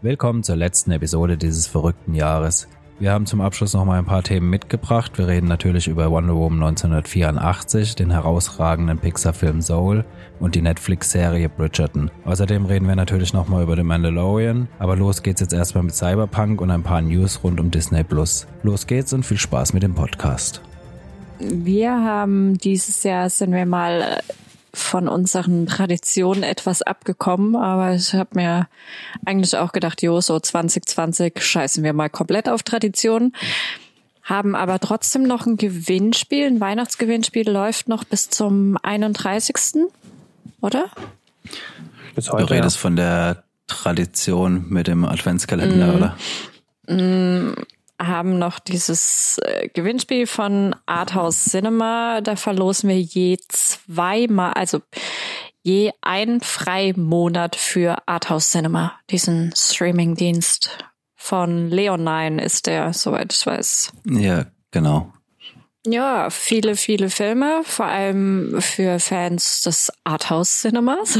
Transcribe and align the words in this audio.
Willkommen 0.00 0.44
zur 0.44 0.54
letzten 0.54 0.92
Episode 0.92 1.36
dieses 1.36 1.66
verrückten 1.66 2.14
Jahres. 2.14 2.68
Wir 3.00 3.10
haben 3.10 3.26
zum 3.26 3.40
Abschluss 3.40 3.74
noch 3.74 3.84
mal 3.84 3.98
ein 3.98 4.04
paar 4.04 4.22
Themen 4.22 4.48
mitgebracht. 4.48 5.18
Wir 5.18 5.26
reden 5.26 5.48
natürlich 5.48 5.88
über 5.88 6.08
Wonder 6.08 6.36
Woman 6.36 6.62
1984, 6.62 7.96
den 7.96 8.12
herausragenden 8.12 9.00
Pixar-Film 9.00 9.60
Soul 9.60 10.04
und 10.38 10.54
die 10.54 10.62
Netflix-Serie 10.62 11.48
Bridgerton. 11.48 12.12
Außerdem 12.24 12.66
reden 12.66 12.86
wir 12.86 12.94
natürlich 12.94 13.32
noch 13.32 13.48
mal 13.48 13.64
über 13.64 13.74
The 13.74 13.82
Mandalorian. 13.82 14.68
Aber 14.78 14.94
los 14.94 15.24
geht's 15.24 15.40
jetzt 15.40 15.52
erstmal 15.52 15.82
mit 15.82 15.96
Cyberpunk 15.96 16.60
und 16.60 16.70
ein 16.70 16.84
paar 16.84 17.02
News 17.02 17.42
rund 17.42 17.58
um 17.58 17.72
Disney 17.72 18.04
Plus. 18.04 18.46
Los 18.62 18.86
geht's 18.86 19.12
und 19.12 19.26
viel 19.26 19.38
Spaß 19.38 19.72
mit 19.72 19.82
dem 19.82 19.96
Podcast. 19.96 20.62
Wir 21.40 21.90
haben 21.90 22.56
dieses 22.56 23.02
Jahr 23.02 23.28
sind 23.30 23.50
wir 23.50 23.66
mal 23.66 24.20
von 24.78 25.08
unseren 25.08 25.66
Traditionen 25.66 26.42
etwas 26.42 26.82
abgekommen, 26.82 27.56
aber 27.56 27.94
ich 27.94 28.14
habe 28.14 28.30
mir 28.34 28.68
eigentlich 29.24 29.56
auch 29.56 29.72
gedacht, 29.72 30.02
jo, 30.02 30.20
so 30.20 30.38
2020 30.38 31.42
scheißen 31.42 31.84
wir 31.84 31.92
mal 31.92 32.08
komplett 32.08 32.48
auf 32.48 32.62
Traditionen. 32.62 33.34
Haben 34.22 34.54
aber 34.54 34.78
trotzdem 34.78 35.22
noch 35.22 35.46
ein 35.46 35.56
Gewinnspiel, 35.56 36.46
ein 36.46 36.60
Weihnachtsgewinnspiel 36.60 37.48
läuft 37.48 37.88
noch 37.88 38.04
bis 38.04 38.28
zum 38.28 38.76
31. 38.82 39.86
Oder? 40.60 40.90
Bis 42.14 42.30
heute, 42.30 42.46
du 42.46 42.52
redest 42.52 42.76
ja. 42.76 42.80
von 42.80 42.96
der 42.96 43.44
Tradition 43.66 44.66
mit 44.68 44.86
dem 44.86 45.04
Adventskalender, 45.04 45.86
mm. 45.86 45.96
oder? 45.96 46.16
Mm, 46.88 47.54
haben 47.98 48.38
noch 48.38 48.58
dieses 48.58 49.38
äh, 49.44 49.68
Gewinnspiel 49.68 50.26
von 50.26 50.74
Arthouse 50.86 51.44
Cinema. 51.44 52.20
Da 52.20 52.36
verlosen 52.36 52.88
wir 52.88 53.00
je 53.00 53.38
zweimal, 53.48 54.52
also 54.52 54.80
je 55.62 55.92
einen 56.00 56.40
Freimonat 56.40 57.56
für 57.56 57.96
Arthouse 58.06 58.50
Cinema, 58.50 58.92
diesen 59.10 59.52
Streaming-Dienst 59.54 60.70
von 61.16 61.68
Leonine 61.68 62.42
ist 62.42 62.66
der, 62.66 62.92
soweit 62.92 63.32
ich 63.32 63.44
weiß. 63.44 63.92
Ja, 64.06 64.46
genau. 64.70 65.12
Ja, 65.86 66.28
viele, 66.30 66.76
viele 66.76 67.08
Filme, 67.08 67.62
vor 67.64 67.86
allem 67.86 68.60
für 68.60 68.98
Fans 68.98 69.62
des 69.62 69.92
Arthouse 70.04 70.60
Cinemas. 70.60 71.18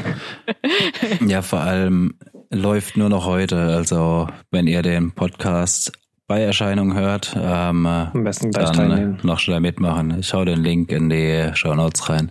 ja, 1.26 1.42
vor 1.42 1.60
allem 1.60 2.14
läuft 2.52 2.96
nur 2.96 3.08
noch 3.08 3.26
heute. 3.26 3.58
Also 3.58 4.28
wenn 4.50 4.66
ihr 4.66 4.82
den 4.82 5.12
Podcast 5.12 5.92
bei 6.26 6.42
Erscheinung 6.42 6.94
hört, 6.94 7.34
ähm, 7.36 7.86
Am 7.86 8.24
besten 8.24 8.50
gleich 8.50 8.70
dann 8.70 8.88
teilnehmen. 8.90 9.18
noch 9.22 9.38
schnell 9.40 9.60
mitmachen. 9.60 10.18
Ich 10.20 10.32
hau 10.32 10.44
den 10.44 10.62
Link 10.62 10.92
in 10.92 11.08
die 11.10 11.50
Show 11.54 11.74
Notes 11.74 12.08
rein. 12.08 12.30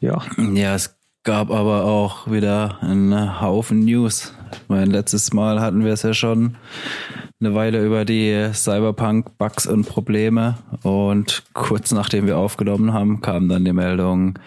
Ja. 0.00 0.22
Ja, 0.54 0.74
es 0.74 0.96
gab 1.24 1.50
aber 1.50 1.84
auch 1.84 2.30
wieder 2.30 2.78
einen 2.80 3.40
Haufen 3.40 3.80
News. 3.80 4.34
Mein 4.68 4.90
letztes 4.90 5.32
Mal 5.32 5.60
hatten 5.60 5.84
wir 5.84 5.92
es 5.92 6.02
ja 6.02 6.14
schon 6.14 6.56
eine 7.38 7.54
Weile 7.54 7.84
über 7.84 8.04
die 8.04 8.50
Cyberpunk-Bugs 8.52 9.66
und 9.66 9.86
Probleme 9.86 10.56
und 10.82 11.42
kurz 11.52 11.92
nachdem 11.92 12.26
wir 12.26 12.36
aufgenommen 12.38 12.92
haben, 12.92 13.20
kam 13.20 13.48
dann 13.48 13.64
die 13.64 13.72
Meldung, 13.72 14.38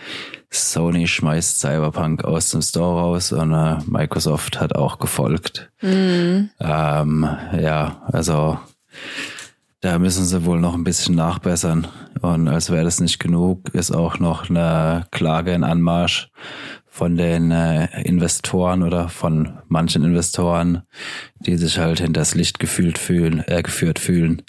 Sony 0.54 1.08
schmeißt 1.08 1.60
Cyberpunk 1.60 2.24
aus 2.24 2.52
dem 2.52 2.62
Store 2.62 3.02
raus 3.02 3.32
und 3.32 3.54
äh, 3.54 3.78
Microsoft 3.86 4.60
hat 4.60 4.76
auch 4.76 5.00
gefolgt. 5.00 5.72
Mhm. 5.82 6.50
Ähm, 6.60 7.30
ja, 7.60 8.04
also 8.12 8.60
da 9.82 10.00
müssen 10.00 10.24
sie 10.24 10.46
wohl 10.46 10.60
noch 10.60 10.76
ein 10.76 10.86
bisschen 10.86 11.16
nachbessern. 11.16 11.88
Und 12.22 12.48
als 12.48 12.70
wäre 12.70 12.86
das 12.86 13.02
nicht 13.02 13.20
genug, 13.20 13.74
ist 13.74 13.92
auch 13.92 14.18
noch 14.20 14.50
eine 14.50 15.08
Klage 15.12 15.52
in 15.52 15.64
Anmarsch 15.64 16.30
von 16.86 17.18
den 17.18 17.52
äh, 17.52 18.02
Investoren 18.04 18.84
oder 18.84 19.10
von 19.10 19.58
manchen 19.68 20.04
Investoren, 20.04 20.84
die 21.40 21.58
sich 21.58 21.80
halt 21.80 22.00
hinters 22.00 22.36
Licht 22.36 22.60
gefühlt 22.60 23.00
fühlen, 23.00 23.44
äh, 23.48 23.64
geführt 23.64 24.00
fühlen. 24.00 24.44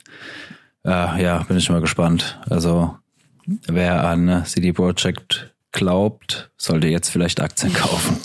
Äh, 0.84 1.22
ja, 1.22 1.42
bin 1.44 1.56
ich 1.56 1.70
mal 1.70 1.80
gespannt. 1.80 2.38
Also 2.48 2.94
wer 3.66 4.06
an 4.06 4.44
CD 4.44 4.72
Projekt 4.72 5.53
glaubt, 5.74 6.50
sollte 6.56 6.86
jetzt 6.86 7.10
vielleicht 7.10 7.40
Aktien 7.40 7.74
kaufen. 7.74 8.18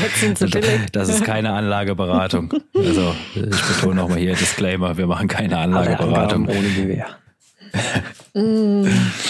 Jetzt 0.00 0.20
sind 0.20 0.38
sie 0.38 0.46
billig. 0.46 0.92
Das 0.92 1.08
ist 1.08 1.24
keine 1.24 1.52
Anlageberatung. 1.52 2.52
Also 2.76 3.16
ich 3.34 3.62
betone 3.62 3.96
nochmal 3.96 4.18
hier 4.18 4.34
Disclaimer, 4.34 4.96
wir 4.96 5.06
machen 5.08 5.26
keine 5.26 5.58
Anlageberatung. 5.58 6.46
ohne 6.46 6.70
Gewehr. 6.70 7.16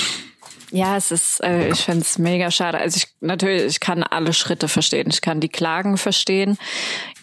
Ja, 0.72 0.96
es 0.96 1.10
ist, 1.10 1.42
äh, 1.42 1.70
ich 1.70 1.80
finde 1.80 2.02
es 2.02 2.16
mega 2.18 2.50
schade. 2.50 2.78
Also 2.78 2.98
ich 2.98 3.08
natürlich, 3.20 3.64
ich 3.64 3.80
kann 3.80 4.04
alle 4.04 4.32
Schritte 4.32 4.68
verstehen. 4.68 5.08
Ich 5.10 5.20
kann 5.20 5.40
die 5.40 5.48
Klagen 5.48 5.96
verstehen. 5.96 6.58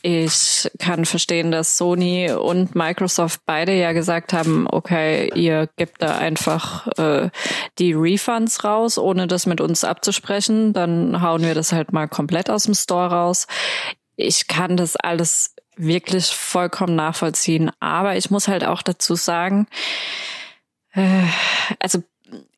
Ich 0.10 0.72
kann 0.80 1.04
verstehen, 1.04 1.52
dass 1.52 1.76
Sony 1.76 2.32
und 2.32 2.76
Microsoft 2.76 3.42
beide 3.46 3.74
ja 3.74 3.92
gesagt 3.92 4.32
haben, 4.32 4.66
okay, 4.72 5.30
ihr 5.36 5.68
gebt 5.76 6.02
da 6.02 6.18
einfach 6.18 6.88
äh, 6.98 7.30
die 7.78 7.92
Refunds 7.92 8.64
raus, 8.64 8.98
ohne 8.98 9.28
das 9.28 9.46
mit 9.46 9.60
uns 9.60 9.84
abzusprechen. 9.84 10.72
Dann 10.72 11.22
hauen 11.22 11.42
wir 11.42 11.56
das 11.56 11.74
halt 11.74 11.92
mal 11.92 12.08
komplett 12.08 12.50
aus 12.50 12.64
dem 12.64 12.74
Store 12.74 13.10
raus. 13.10 13.48
Ich 14.16 14.48
kann 14.48 14.78
das 14.78 14.96
alles 14.96 15.56
wirklich 15.76 16.28
vollkommen 16.28 16.96
nachvollziehen. 16.96 17.70
Aber 17.82 18.16
ich 18.16 18.32
muss 18.32 18.48
halt 18.48 18.64
auch 18.64 18.84
dazu 18.84 19.16
sagen, 19.16 19.68
äh, 20.94 21.24
also 21.80 22.02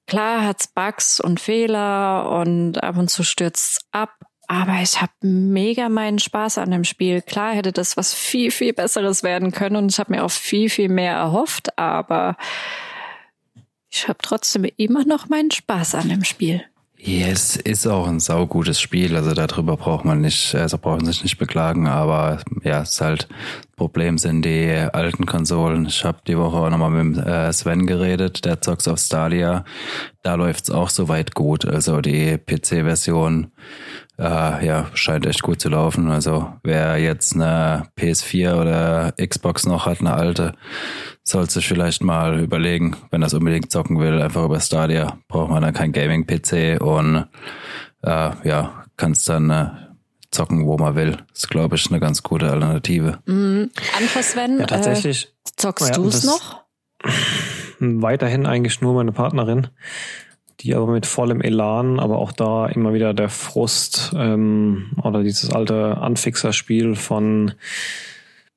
Klar 0.10 0.44
hat's 0.44 0.66
Bugs 0.66 1.20
und 1.20 1.40
Fehler 1.40 2.32
und 2.32 2.82
ab 2.84 2.98
und 2.98 3.12
zu 3.12 3.22
stürzt 3.22 3.86
ab, 3.92 4.10
aber 4.50 4.82
ich 4.82 5.00
habe 5.00 5.12
mega 5.22 5.90
meinen 5.90 6.18
Spaß 6.18 6.58
an 6.58 6.72
dem 6.72 6.84
Spiel. 6.84 7.22
Klar 7.22 7.54
hätte 7.54 7.72
das 7.72 7.98
was 7.98 8.16
viel, 8.16 8.50
viel 8.50 8.74
Besseres 8.74 9.22
werden 9.22 9.52
können 9.52 9.76
und 9.76 9.92
ich 9.92 10.00
habe 10.00 10.12
mir 10.12 10.26
auch 10.26 10.32
viel, 10.32 10.72
viel 10.72 10.90
mehr 10.90 11.14
erhofft, 11.14 11.78
aber 11.78 12.36
ich 13.92 14.08
habe 14.08 14.18
trotzdem 14.24 14.66
immer 14.76 15.06
noch 15.06 15.30
meinen 15.30 15.52
Spaß 15.52 15.94
an 15.94 16.10
dem 16.10 16.24
Spiel. 16.24 16.64
Ja, 16.98 17.28
es 17.28 17.58
ist 17.58 17.86
auch 17.86 18.08
ein 18.08 18.20
saugutes 18.20 18.82
Spiel, 18.82 19.16
also 19.16 19.34
darüber 19.34 19.78
braucht 19.78 20.04
man 20.04 20.20
nicht, 20.20 20.56
also 20.56 20.80
brauchen 20.80 21.06
sich 21.06 21.22
nicht 21.24 21.38
beklagen, 21.38 21.88
aber 21.88 22.42
ja, 22.64 22.82
es 22.82 22.94
ist 22.94 23.02
halt 23.02 23.28
Problem 23.78 24.18
sind 24.18 24.44
die 24.44 24.68
alten 24.68 25.26
Konsolen. 25.26 25.86
Ich 25.86 26.04
habe 26.04 26.18
die 26.28 26.38
Woche 26.38 26.58
auch 26.58 26.70
nochmal 26.70 26.90
mit 26.90 27.26
äh, 27.26 27.54
Sven 27.54 27.86
geredet, 27.86 28.44
der 28.44 28.62
zockt 28.62 28.86
auf 28.90 29.00
Stadia. 29.00 29.64
Da 30.24 30.36
läuft's 30.36 30.70
auch 30.70 30.90
soweit 30.90 31.34
gut. 31.36 31.64
Also 31.64 32.02
die 32.02 32.38
PC-Version 32.38 33.52
äh, 34.20 34.66
ja, 34.66 34.88
scheint 34.94 35.26
echt 35.26 35.42
gut 35.42 35.62
zu 35.62 35.70
laufen. 35.70 36.12
Also 36.12 36.54
wer 36.64 36.98
jetzt 36.98 37.34
eine 37.34 37.88
PS4 37.98 38.60
oder 38.60 39.14
Xbox 39.14 39.66
noch 39.66 39.86
hat, 39.86 40.02
eine 40.02 40.14
alte, 40.14 40.54
sollte 41.24 41.54
sich 41.54 41.68
vielleicht 41.68 42.04
mal 42.04 42.40
überlegen, 42.40 42.98
wenn 43.12 43.24
er 43.24 43.28
es 43.28 43.34
unbedingt 43.34 43.72
zocken 43.72 44.00
will, 44.00 44.22
einfach 44.22 44.44
über 44.44 44.60
Stadia. 44.60 45.18
Braucht 45.28 45.50
man 45.50 45.62
dann 45.62 45.74
kein 45.74 45.94
Gaming-PC 45.94 46.82
und 46.82 47.28
äh, 48.04 48.32
ja, 48.44 48.84
kannst 48.98 49.30
dann 49.30 49.50
äh, 49.50 49.70
zocken, 50.32 50.66
wo 50.66 50.78
man 50.78 50.96
will. 50.96 51.12
Das 51.30 51.40
ist, 51.40 51.50
glaube 51.50 51.78
ich, 51.78 51.90
eine 51.90 52.02
ganz 52.02 52.22
gute 52.22 52.52
Alternative. 52.52 53.20
Mhm. 53.26 53.72
Anfa 53.98 54.22
Sven, 54.22 54.60
ja, 54.60 54.66
tatsächlich. 54.66 55.26
Äh, 55.26 55.52
zockst 55.56 55.90
ja, 55.90 55.96
du 55.96 56.08
es 56.08 56.26
noch? 56.26 56.66
Weiterhin 57.80 58.46
eigentlich 58.46 58.82
nur 58.82 58.94
meine 58.94 59.14
Partnerin, 59.14 59.68
die 60.62 60.76
aber 60.76 60.88
mit 60.88 61.06
vollem 61.06 61.42
Elan, 61.42 62.00
aber 62.00 62.18
auch 62.18 62.32
da 62.32 62.68
immer 62.68 62.94
wieder 62.94 63.14
der 63.14 63.30
Frust 63.30 64.14
ähm, 64.16 64.92
oder 65.02 65.24
dieses 65.24 65.52
alte 65.52 65.98
Anfixerspiel 65.98 66.96
von 66.96 67.54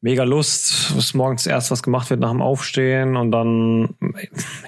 mega 0.00 0.24
Lust, 0.24 0.96
was 0.96 1.14
morgens 1.14 1.46
erst 1.46 1.70
was 1.70 1.82
gemacht 1.82 2.10
wird 2.10 2.18
nach 2.18 2.30
dem 2.30 2.42
Aufstehen 2.42 3.16
und 3.16 3.30
dann 3.30 3.94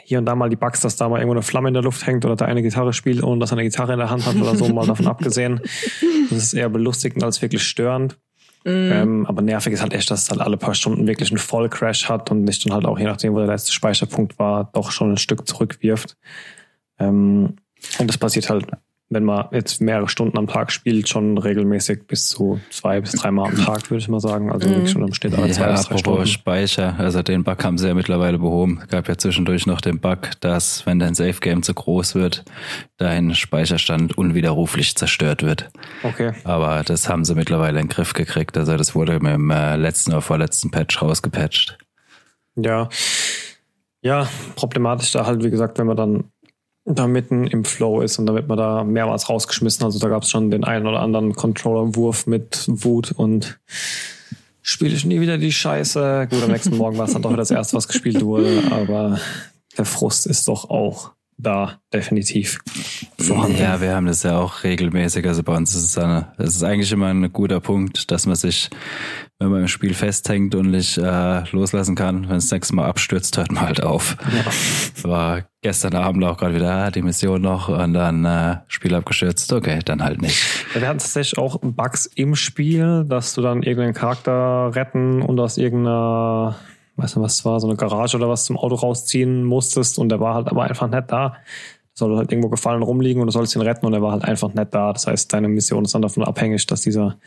hier 0.05 0.19
und 0.19 0.27
da 0.27 0.37
mal 0.37 0.49
die 0.49 0.57
Bugs, 0.57 0.81
dass 0.81 0.95
da 0.95 1.09
mal 1.09 1.19
irgendwo 1.19 1.35
eine 1.35 1.43
Flamme 1.43 1.69
in 1.69 1.75
der 1.75 1.83
Luft 1.83 2.07
hängt 2.07 2.25
oder 2.25 2.37
da 2.37 2.45
eine 2.45 2.63
Gitarre 2.63 2.93
spielt, 2.93 3.23
ohne 3.23 3.41
dass 3.41 3.51
er 3.51 3.59
eine 3.59 3.65
Gitarre 3.65 3.95
in 3.95 3.99
der 3.99 4.11
Hand 4.11 4.27
hat 4.27 4.37
oder 4.37 4.55
so, 4.55 4.69
mal 4.69 4.87
davon 4.87 5.07
abgesehen. 5.09 5.61
Das 6.31 6.39
ist 6.39 6.55
eher 6.55 6.69
belustigend 6.69 7.25
als 7.25 7.43
wirklich 7.43 7.65
störend. 7.65 8.17
Mm. 8.63 8.93
Ähm, 8.93 9.27
aber 9.27 9.43
nervig 9.43 9.73
ist 9.73 9.83
halt 9.83 9.93
echt, 9.93 10.11
dass 10.11 10.23
es 10.23 10.31
halt 10.31 10.41
alle 10.41 10.57
paar 10.57 10.75
Stunden 10.75 11.07
wirklich 11.07 11.31
einen 11.31 11.39
Vollcrash 11.39 12.09
hat 12.09 12.31
und 12.31 12.45
nicht 12.45 12.65
dann 12.65 12.73
halt 12.73 12.87
auch, 12.87 12.99
je 12.99 13.05
nachdem, 13.05 13.35
wo 13.35 13.39
der 13.39 13.49
letzte 13.49 13.73
Speicherpunkt 13.73 14.39
war, 14.39 14.71
doch 14.73 14.93
schon 14.93 15.13
ein 15.13 15.19
Stück 15.19 15.47
zurückwirft. 15.47 16.17
Ähm, 16.99 17.57
und 17.99 18.09
das 18.09 18.19
passiert 18.19 18.49
halt 18.49 18.67
wenn 19.11 19.25
man 19.25 19.47
jetzt 19.53 19.81
mehrere 19.81 20.09
Stunden 20.09 20.39
am 20.39 20.47
Tag 20.47 20.73
spielt, 20.73 21.09
schon 21.09 21.37
regelmäßig 21.37 22.07
bis 22.07 22.27
zu 22.27 22.61
zwei 22.71 23.01
bis 23.01 23.13
dreimal 23.13 23.51
am 23.51 23.57
Tag, 23.57 23.91
würde 23.91 24.01
ich 24.01 24.09
mal 24.09 24.21
sagen. 24.21 24.51
Also 24.51 24.69
mhm. 24.69 24.87
schon 24.87 25.03
im 25.07 25.13
Schnitt 25.13 25.35
alle 25.35 25.51
zwei 25.53 25.73
bis 25.73 25.85
drei 25.85 25.99
Stunden. 25.99 26.27
Speicher, 26.27 26.95
also 26.99 27.23
den 27.23 27.45
Bug 27.45 27.63
haben 27.63 27.77
sie 27.77 27.89
ja 27.89 27.95
mittlerweile 27.95 28.39
behoben. 28.39 28.81
Es 28.83 28.89
gab 28.89 29.09
ja 29.09 29.17
zwischendurch 29.17 29.67
noch 29.67 29.81
den 29.81 30.01
Bug, 30.01 30.31
dass 30.41 30.87
wenn 30.87 30.99
dein 30.99 31.15
Safe 31.15 31.39
Game 31.41 31.63
zu 31.63 31.75
groß 31.75 32.15
wird, 32.15 32.45
dein 32.97 33.35
Speicherstand 33.35 34.17
unwiderruflich 34.17 34.97
zerstört 34.97 35.43
wird. 35.43 35.71
Okay. 36.03 36.33
Aber 36.45 36.83
das 36.83 37.09
haben 37.09 37.25
sie 37.25 37.35
mittlerweile 37.35 37.81
in 37.81 37.87
den 37.87 37.93
Griff 37.93 38.15
gekriegt. 38.15 38.57
Also 38.57 38.77
das 38.77 38.95
wurde 38.95 39.21
mit 39.21 39.35
dem 39.35 39.51
äh, 39.51 39.77
letzten 39.77 40.13
oder 40.13 40.23
vorletzten 40.23 40.71
Patch 40.71 41.01
rausgepatcht. 41.01 41.79
Ja. 42.57 42.89
Ja, 44.01 44.29
problematisch 44.55 45.13
da 45.13 45.25
halt, 45.25 45.43
wie 45.43 45.51
gesagt, 45.51 45.79
wenn 45.79 45.87
man 45.87 45.97
dann 45.97 46.25
da 46.85 47.07
mitten 47.07 47.47
im 47.47 47.65
Flow 47.65 48.03
ist 48.03 48.19
und 48.19 48.27
damit 48.27 48.47
man 48.49 48.59
da 48.59 48.85
mehrmals 48.85 49.29
rausgeschmissen. 49.29 49.85
Also 49.85 49.99
da 49.99 50.09
gab 50.09 50.23
es 50.23 50.31
schon 50.31 50.51
den 50.51 50.65
einen 50.65 50.87
oder 50.87 51.01
anderen 51.01 51.35
Controller-Wurf 51.35 52.27
mit 52.27 52.65
Wut 52.67 53.13
und 53.13 53.59
spiele 54.61 54.95
ich 54.95 55.05
nie 55.05 55.21
wieder 55.21 55.39
die 55.39 55.53
Scheiße. 55.53 56.29
Gut, 56.31 56.43
am 56.43 56.51
nächsten 56.51 56.77
Morgen 56.77 56.99
war 56.99 57.07
es 57.07 57.13
dann 57.13 57.23
doch 57.23 57.31
wieder 57.31 57.39
das 57.39 57.51
erste, 57.51 57.77
was 57.77 57.89
gespielt 57.89 58.23
wurde, 58.23 58.63
aber 58.71 59.19
der 59.79 59.87
Frust 59.87 60.27
ist 60.27 60.47
doch 60.49 60.69
auch 60.69 61.13
da 61.39 61.81
definitiv 61.93 62.59
vorhanden. 63.19 63.59
Ja, 63.59 63.81
wir 63.81 63.95
haben 63.95 64.07
das 64.07 64.23
ja 64.23 64.39
auch 64.39 64.65
regelmäßig. 64.65 65.27
Also 65.27 65.43
bei 65.43 65.57
uns 65.57 65.75
ist 65.75 65.85
es, 65.85 65.99
eine, 65.99 66.33
es 66.39 66.57
ist 66.57 66.63
eigentlich 66.63 66.93
immer 66.93 67.09
ein 67.09 67.33
guter 67.33 67.61
Punkt, 67.61 68.11
dass 68.11 68.27
man 68.27 68.37
sich, 68.37 68.71
wenn 69.39 69.51
man 69.51 69.63
im 69.63 69.69
Spiel 69.69 69.95
festhängt 69.95 70.55
und 70.55 70.71
nicht 70.71 70.99
äh, 70.99 71.45
loslassen 71.51 71.95
kann, 71.95 72.29
wenn 72.29 72.37
es 72.37 72.45
das 72.45 72.53
nächste 72.53 72.77
Mal 72.77 72.87
abstürzt, 72.87 73.37
hört 73.37 73.53
man 73.53 73.67
halt 73.67 73.83
auf. 73.83 74.17
Ja. 74.33 75.09
War 75.09 75.43
gestern 75.63 75.95
Abend 75.95 76.23
auch 76.25 76.37
gerade 76.37 76.55
wieder 76.55 76.73
ah, 76.73 76.91
die 76.91 77.03
Mission 77.03 77.41
noch 77.41 77.69
und 77.69 77.95
dann 77.95 78.25
äh, 78.25 78.57
Spiel 78.69 78.95
abgestürzt. 78.95 79.53
Okay, 79.53 79.81
dann 79.85 80.03
halt 80.03 80.21
nicht. 80.21 80.43
Ja, 80.75 80.83
wir 80.83 80.89
hatten 80.89 80.99
tatsächlich 80.99 81.39
auch 81.39 81.59
Bugs 81.61 82.07
im 82.07 82.37
Spiel, 82.37 83.05
dass 83.07 83.35
du 83.35 83.43
dann 83.43 83.63
irgendeinen 83.63 83.95
Charakter 83.95 84.75
retten 84.75 85.23
und 85.23 85.41
aus 85.41 85.57
irgendeiner 85.57 86.57
weiß 86.97 87.17
nicht, 87.17 87.25
was 87.25 87.35
es 87.35 87.45
war, 87.45 87.61
so 87.61 87.67
eine 87.67 87.77
Garage 87.77 88.17
oder 88.17 88.29
was 88.29 88.45
zum 88.45 88.57
Auto 88.57 88.77
rausziehen 88.77 89.45
musstest 89.45 89.99
und 89.99 90.09
der 90.09 90.21
war 90.21 90.35
halt 90.35 90.49
aber 90.49 90.65
einfach 90.65 90.89
nicht 90.89 91.11
da. 91.11 91.37
Soll 91.93 92.17
halt 92.17 92.33
irgendwo 92.33 92.49
gefallen 92.49 92.83
rumliegen 92.83 93.21
und 93.21 93.27
du 93.27 93.33
sollst 93.33 93.55
ihn 93.55 93.63
retten 93.63 93.87
und 93.87 93.93
er 93.93 94.03
war 94.03 94.13
halt 94.13 94.25
einfach 94.25 94.53
nicht 94.53 94.75
da. 94.75 94.93
Das 94.93 95.07
heißt, 95.07 95.33
deine 95.33 95.49
Mission 95.49 95.85
ist 95.85 95.95
dann 95.95 96.03
davon 96.03 96.25
abhängig, 96.25 96.67
dass 96.67 96.83
dieser 96.83 97.19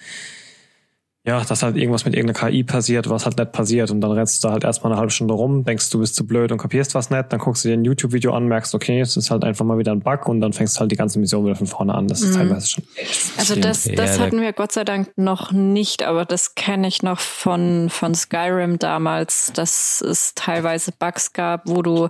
ja, 1.27 1.43
dass 1.43 1.61
halt 1.61 1.75
irgendwas 1.75 2.05
mit 2.05 2.15
irgendeiner 2.15 2.49
KI 2.49 2.63
passiert, 2.63 3.09
was 3.09 3.25
halt 3.25 3.37
nicht 3.37 3.51
passiert. 3.51 3.91
Und 3.91 3.99
dann 3.99 4.11
rennst 4.11 4.41
du 4.41 4.47
da 4.47 4.53
halt 4.53 4.63
erstmal 4.63 4.93
eine 4.93 4.99
halbe 4.99 5.11
Stunde 5.11 5.33
rum, 5.33 5.65
denkst, 5.65 5.89
du 5.89 5.99
bist 5.99 6.15
zu 6.15 6.25
blöd 6.25 6.53
und 6.53 6.57
kapierst 6.57 6.95
was 6.95 7.09
nicht. 7.09 7.25
Dann 7.33 7.39
guckst 7.39 7.65
du 7.65 7.67
dir 7.67 7.73
ein 7.73 7.83
YouTube-Video 7.83 8.33
an, 8.33 8.47
merkst, 8.47 8.73
okay, 8.73 9.01
es 9.01 9.17
ist 9.17 9.29
halt 9.29 9.43
einfach 9.43 9.65
mal 9.65 9.77
wieder 9.77 9.91
ein 9.91 9.99
Bug 9.99 10.25
und 10.29 10.39
dann 10.39 10.53
fängst 10.53 10.77
du 10.77 10.79
halt 10.79 10.91
die 10.91 10.95
ganze 10.95 11.19
Mission 11.19 11.43
wieder 11.43 11.55
von 11.55 11.67
vorne 11.67 11.93
an. 11.93 12.07
Das 12.07 12.21
ist 12.21 12.33
mhm. 12.33 12.37
teilweise 12.37 12.69
schon 12.69 12.85
echt 12.95 13.31
Also 13.37 13.55
das, 13.59 13.83
das 13.83 14.17
ja, 14.17 14.23
hatten 14.23 14.39
wir 14.39 14.53
Gott 14.53 14.71
sei 14.71 14.85
Dank 14.85 15.11
noch 15.17 15.51
nicht, 15.51 16.03
aber 16.03 16.23
das 16.23 16.55
kenne 16.55 16.87
ich 16.87 17.03
noch 17.03 17.19
von, 17.19 17.89
von 17.89 18.15
Skyrim 18.15 18.79
damals, 18.79 19.51
dass 19.53 19.99
es 19.99 20.33
teilweise 20.33 20.93
Bugs 20.97 21.33
gab, 21.33 21.67
wo 21.67 21.81
du 21.81 22.07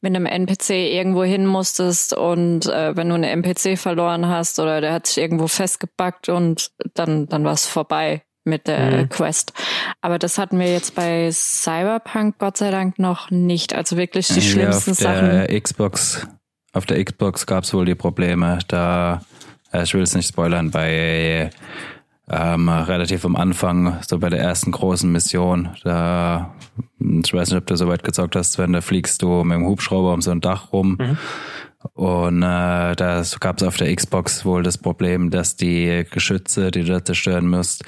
mit 0.00 0.14
einem 0.14 0.26
NPC 0.26 0.70
irgendwo 0.70 1.24
hin 1.24 1.44
musstest 1.44 2.16
und 2.16 2.66
äh, 2.66 2.96
wenn 2.96 3.08
du 3.08 3.16
einen 3.16 3.24
NPC 3.42 3.76
verloren 3.76 4.28
hast 4.28 4.60
oder 4.60 4.80
der 4.80 4.92
hat 4.92 5.08
sich 5.08 5.18
irgendwo 5.18 5.48
festgebackt 5.48 6.28
und 6.28 6.70
dann, 6.94 7.26
dann 7.26 7.42
war 7.42 7.54
es 7.54 7.66
vorbei 7.66 8.22
mit 8.50 8.66
der 8.66 9.02
mhm. 9.02 9.08
Quest. 9.08 9.54
Aber 10.02 10.18
das 10.18 10.36
hatten 10.36 10.58
wir 10.58 10.70
jetzt 10.70 10.94
bei 10.94 11.30
Cyberpunk 11.32 12.38
Gott 12.38 12.58
sei 12.58 12.70
Dank 12.70 12.98
noch 12.98 13.30
nicht. 13.30 13.74
Also 13.74 13.96
wirklich 13.96 14.28
die 14.28 14.34
ja, 14.34 14.42
schlimmsten 14.42 14.90
auf 14.90 14.98
Sachen. 14.98 15.30
Der 15.30 15.60
Xbox, 15.60 16.26
auf 16.74 16.84
der 16.84 17.02
Xbox 17.02 17.46
gab 17.46 17.64
es 17.64 17.72
wohl 17.72 17.86
die 17.86 17.94
Probleme. 17.94 18.58
Da, 18.68 19.22
ich 19.72 19.94
will 19.94 20.02
es 20.02 20.14
nicht 20.14 20.28
spoilern, 20.28 20.70
bei 20.70 21.50
ähm, 22.30 22.68
relativ 22.68 23.24
am 23.24 23.34
Anfang, 23.34 23.98
so 24.06 24.18
bei 24.18 24.28
der 24.28 24.38
ersten 24.38 24.70
großen 24.70 25.10
Mission, 25.10 25.70
da, 25.82 26.54
ich 27.00 27.34
weiß 27.34 27.50
nicht, 27.50 27.58
ob 27.58 27.66
du 27.66 27.76
so 27.76 27.88
weit 27.88 28.04
gezockt 28.04 28.36
hast, 28.36 28.56
wenn 28.58 28.72
da 28.72 28.80
fliegst 28.80 29.22
du 29.22 29.42
mit 29.42 29.56
dem 29.56 29.66
Hubschrauber 29.66 30.14
um 30.14 30.22
so 30.22 30.30
ein 30.30 30.40
Dach 30.40 30.72
rum. 30.72 30.96
Mhm. 31.00 31.18
Und 31.94 32.42
äh, 32.42 32.94
da 32.94 33.22
gab 33.40 33.56
es 33.56 33.62
auf 33.66 33.78
der 33.78 33.94
Xbox 33.94 34.44
wohl 34.44 34.62
das 34.62 34.78
Problem, 34.78 35.30
dass 35.30 35.56
die 35.56 36.04
Geschütze, 36.10 36.70
die 36.70 36.84
du 36.84 36.92
da 36.92 37.04
zerstören 37.04 37.48
musst, 37.48 37.84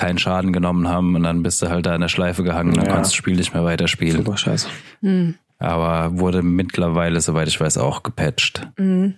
keinen 0.00 0.18
Schaden 0.18 0.52
genommen 0.52 0.88
haben 0.88 1.14
und 1.14 1.22
dann 1.22 1.42
bist 1.42 1.60
du 1.60 1.68
halt 1.68 1.84
da 1.84 1.94
in 1.94 2.00
der 2.00 2.08
Schleife 2.08 2.42
gehangen 2.42 2.70
und 2.70 2.78
dann 2.78 2.88
konntest 2.88 3.12
du 3.12 3.16
das 3.16 3.16
Spiel 3.16 3.36
nicht 3.36 3.52
mehr 3.52 3.64
weiterspielen. 3.64 4.16
Super 4.16 4.36
scheiße. 4.38 4.68
Mhm. 5.02 5.34
Aber 5.58 6.18
wurde 6.18 6.42
mittlerweile, 6.42 7.20
soweit 7.20 7.48
ich 7.48 7.60
weiß, 7.60 7.76
auch 7.76 8.02
gepatcht. 8.02 8.66
Mhm. 8.78 9.14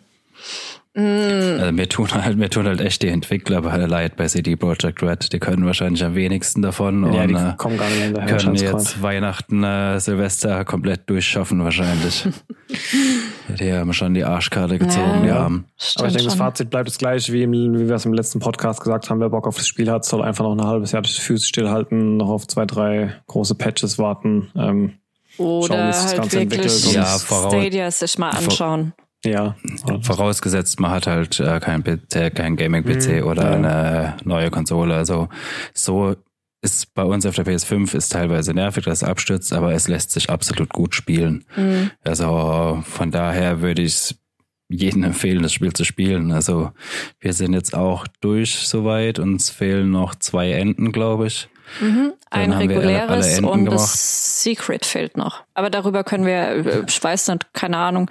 Mm. 0.94 1.60
Also 1.60 1.72
mir 1.72 1.88
tun 1.88 2.08
halt, 2.12 2.36
mir 2.36 2.50
tun 2.50 2.66
halt 2.66 2.80
echt 2.80 3.02
die 3.02 3.08
Entwickler 3.08 3.62
bei 3.62 3.76
leid 3.76 4.16
bei 4.16 4.26
CD 4.26 4.56
Projekt 4.56 5.02
Red. 5.02 5.32
Die 5.32 5.38
können 5.38 5.64
wahrscheinlich 5.64 6.04
am 6.04 6.16
wenigsten 6.16 6.60
davon 6.60 7.14
ja, 7.14 7.22
und 7.22 7.28
die 7.28 7.34
äh, 7.34 7.54
kommen 7.56 7.78
gar 7.78 7.88
nicht 7.88 8.02
hinterher, 8.02 8.36
können 8.36 8.56
jetzt 8.56 9.00
Weihnachten, 9.00 9.62
äh, 9.64 10.00
Silvester 10.00 10.64
komplett 10.64 11.08
durchschaffen 11.08 11.62
wahrscheinlich. 11.64 12.28
die 13.48 13.72
haben 13.72 13.92
schon 13.92 14.14
die 14.14 14.24
Arschkarte 14.24 14.78
gezogen, 14.78 15.24
ja. 15.24 15.26
ja. 15.26 15.46
Aber 15.46 15.62
ich 15.78 15.96
denke, 15.96 16.24
das 16.24 16.34
Fazit 16.34 16.70
bleibt 16.70 16.88
das 16.88 16.98
gleiche, 16.98 17.32
wie, 17.32 17.42
im, 17.42 17.52
wie 17.52 17.88
wir 17.88 17.94
es 17.94 18.04
im 18.04 18.12
letzten 18.12 18.40
Podcast 18.40 18.80
gesagt 18.80 19.10
haben. 19.10 19.20
Wer 19.20 19.30
Bock 19.30 19.46
auf 19.46 19.56
das 19.56 19.66
Spiel 19.66 19.90
hat, 19.90 20.04
soll 20.04 20.22
einfach 20.22 20.44
noch 20.44 20.52
ein 20.52 20.66
halbes 20.66 20.92
Jahr 20.92 21.02
die 21.02 21.12
Füße 21.12 21.46
stillhalten, 21.46 22.16
noch 22.16 22.28
auf 22.28 22.46
zwei, 22.46 22.66
drei 22.66 23.14
große 23.26 23.54
Patches 23.54 23.98
warten. 23.98 24.50
Ähm, 24.56 24.94
oder 25.38 25.92
schauen, 25.92 26.20
halt 26.20 26.32
wirklich 26.32 26.92
ja, 26.92 27.18
Stadia 27.18 27.90
sich 27.90 28.18
mal 28.18 28.30
anschauen. 28.30 28.92
Ja. 29.24 29.54
Vorausgesetzt, 30.02 30.80
man 30.80 30.90
hat 30.90 31.06
halt 31.06 31.38
äh, 31.38 31.60
kein, 31.60 31.84
kein 31.84 32.56
Gaming-PC 32.56 33.22
mhm, 33.22 33.28
oder 33.28 33.44
ja. 33.44 33.56
eine 33.56 34.16
neue 34.24 34.50
Konsole. 34.50 34.94
Also 34.94 35.28
so 35.72 36.16
ist 36.62 36.94
bei 36.94 37.02
uns 37.02 37.26
auf 37.26 37.34
der 37.34 37.44
PS5 37.44 37.94
ist 37.94 38.12
teilweise 38.12 38.54
nervig, 38.54 38.84
dass 38.84 39.02
es 39.02 39.08
abstürzt, 39.08 39.52
aber 39.52 39.72
es 39.72 39.88
lässt 39.88 40.12
sich 40.12 40.30
absolut 40.30 40.70
gut 40.70 40.94
spielen. 40.94 41.44
Mhm. 41.56 41.90
Also 42.04 42.82
von 42.86 43.10
daher 43.10 43.60
würde 43.60 43.82
ich 43.82 44.14
jedem 44.68 45.02
empfehlen, 45.02 45.42
das 45.42 45.52
Spiel 45.52 45.72
zu 45.72 45.84
spielen. 45.84 46.32
Also 46.32 46.70
wir 47.20 47.32
sind 47.32 47.52
jetzt 47.52 47.74
auch 47.74 48.06
durch 48.20 48.54
soweit. 48.54 49.18
Uns 49.18 49.50
fehlen 49.50 49.90
noch 49.90 50.14
zwei 50.14 50.52
Enden, 50.52 50.92
glaube 50.92 51.26
ich. 51.26 51.48
Mhm. 51.80 52.12
Ein 52.30 52.52
reguläres 52.52 53.40
und 53.40 53.64
gemacht. 53.64 53.74
das 53.74 54.42
Secret 54.42 54.84
fehlt 54.84 55.16
noch. 55.16 55.42
Aber 55.54 55.70
darüber 55.70 56.04
können 56.04 56.26
wir, 56.26 56.84
ich 56.86 57.02
weiß 57.02 57.28
nicht, 57.28 57.52
keine 57.52 57.76
Ahnung, 57.78 58.10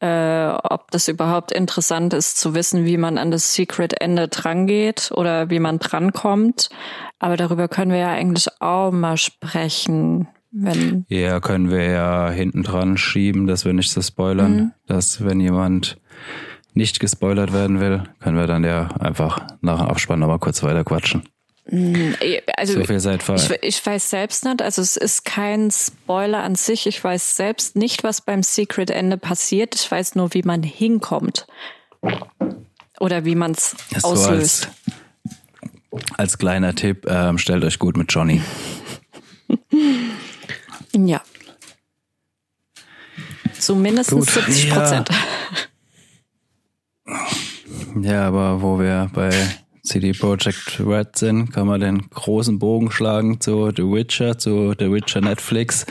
äh, 0.00 0.46
ob 0.46 0.90
das 0.90 1.08
überhaupt 1.08 1.52
interessant 1.52 2.14
ist 2.14 2.38
zu 2.38 2.54
wissen, 2.54 2.84
wie 2.84 2.96
man 2.96 3.18
an 3.18 3.30
das 3.30 3.54
Secret-Ende 3.54 4.28
drangeht 4.28 5.10
oder 5.14 5.50
wie 5.50 5.58
man 5.58 5.78
drankommt. 5.78 6.70
Aber 7.18 7.36
darüber 7.36 7.68
können 7.68 7.90
wir 7.90 7.98
ja 7.98 8.12
eigentlich 8.12 8.48
auch 8.60 8.90
mal 8.90 9.16
sprechen. 9.16 10.28
Wenn 10.50 11.04
ja, 11.08 11.40
können 11.40 11.70
wir 11.70 11.84
ja 11.84 12.30
hinten 12.30 12.62
dran 12.62 12.96
schieben, 12.96 13.46
dass 13.46 13.64
wir 13.64 13.74
nicht 13.74 13.90
so 13.90 14.00
spoilern, 14.00 14.56
mhm. 14.56 14.72
dass 14.86 15.22
wenn 15.24 15.40
jemand 15.40 15.98
nicht 16.72 17.00
gespoilert 17.00 17.52
werden 17.52 17.80
will, 17.80 18.04
können 18.20 18.38
wir 18.38 18.46
dann 18.46 18.64
ja 18.64 18.88
einfach 18.98 19.40
nach 19.60 19.80
dem 19.80 19.88
Abspann 19.88 20.20
nochmal 20.20 20.38
kurz 20.38 20.62
weiter 20.62 20.84
quatschen. 20.84 21.22
Hm, 21.70 22.16
also 22.56 22.74
so 22.74 22.84
viel 22.84 22.98
seid 22.98 23.22
ich, 23.28 23.50
ich 23.62 23.84
weiß 23.84 24.08
selbst 24.08 24.44
nicht, 24.44 24.62
also 24.62 24.80
es 24.80 24.96
ist 24.96 25.26
kein 25.26 25.70
Spoiler 25.70 26.42
an 26.42 26.54
sich. 26.54 26.86
Ich 26.86 27.02
weiß 27.02 27.36
selbst 27.36 27.76
nicht, 27.76 28.04
was 28.04 28.22
beim 28.22 28.42
Secret 28.42 28.90
Ende 28.90 29.18
passiert. 29.18 29.74
Ich 29.74 29.90
weiß 29.90 30.14
nur, 30.14 30.32
wie 30.32 30.42
man 30.42 30.62
hinkommt. 30.62 31.46
Oder 33.00 33.24
wie 33.26 33.34
man 33.34 33.52
es 33.52 33.76
auslöst. 34.02 34.70
als, 35.90 36.18
als, 36.18 36.38
kleiner 36.38 36.74
Tipp, 36.74 37.06
ähm, 37.06 37.36
stellt 37.36 37.64
euch 37.64 37.78
gut 37.78 37.96
mit 37.98 38.12
Johnny. 38.12 38.40
ja. 40.96 41.20
Zumindest 43.58 44.10
70 44.10 44.70
Prozent. 44.70 45.10
Ja. 47.06 47.26
ja, 48.00 48.26
aber 48.26 48.62
wo 48.62 48.80
wir 48.80 49.10
bei 49.12 49.30
CD 49.88 50.12
Projekt 50.12 50.80
Red 50.80 51.16
sind, 51.16 51.52
kann 51.52 51.66
man 51.66 51.80
den 51.80 52.08
großen 52.10 52.58
Bogen 52.58 52.90
schlagen 52.90 53.40
zu 53.40 53.70
The 53.74 53.82
Witcher, 53.82 54.38
zu 54.38 54.74
The 54.78 54.92
Witcher 54.92 55.20
Netflix. 55.20 55.86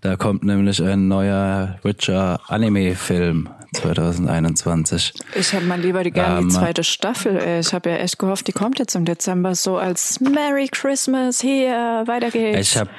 Da 0.00 0.16
kommt 0.16 0.44
nämlich 0.44 0.82
ein 0.82 1.08
neuer 1.08 1.78
Witcher 1.82 2.40
Anime-Film 2.48 3.48
2021. 3.74 5.14
Ich 5.34 5.52
habe 5.54 5.64
mal 5.64 5.80
lieber 5.80 6.02
die 6.02 6.10
gerne 6.10 6.40
ähm, 6.40 6.48
die 6.48 6.54
zweite 6.54 6.84
Staffel. 6.84 7.60
Ich 7.60 7.72
habe 7.72 7.90
ja 7.90 7.96
echt 7.96 8.18
gehofft, 8.18 8.48
die 8.48 8.52
kommt 8.52 8.78
jetzt 8.78 8.94
im 8.94 9.04
Dezember 9.04 9.54
so 9.54 9.76
als 9.76 10.20
Merry 10.20 10.68
Christmas, 10.70 11.40
hier, 11.40 12.02
weiter 12.06 12.30
geht's. 12.30 12.72
Ich 12.72 12.76
habe 12.76 12.90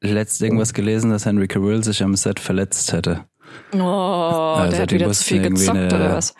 letzt 0.00 0.42
irgendwas 0.42 0.74
gelesen, 0.74 1.10
dass 1.10 1.26
Henry 1.26 1.48
Cavill 1.48 1.82
sich 1.82 2.02
am 2.02 2.16
Set 2.16 2.40
verletzt 2.40 2.92
hätte. 2.92 3.24
Oh, 3.72 3.78
also 3.78 4.72
der 4.72 4.82
hat 4.82 4.92
wieder 4.92 5.10
zu 5.12 5.24
viel 5.24 5.42
gezockt 5.42 5.78
eine, 5.78 5.86
oder 5.86 6.16
was? 6.16 6.34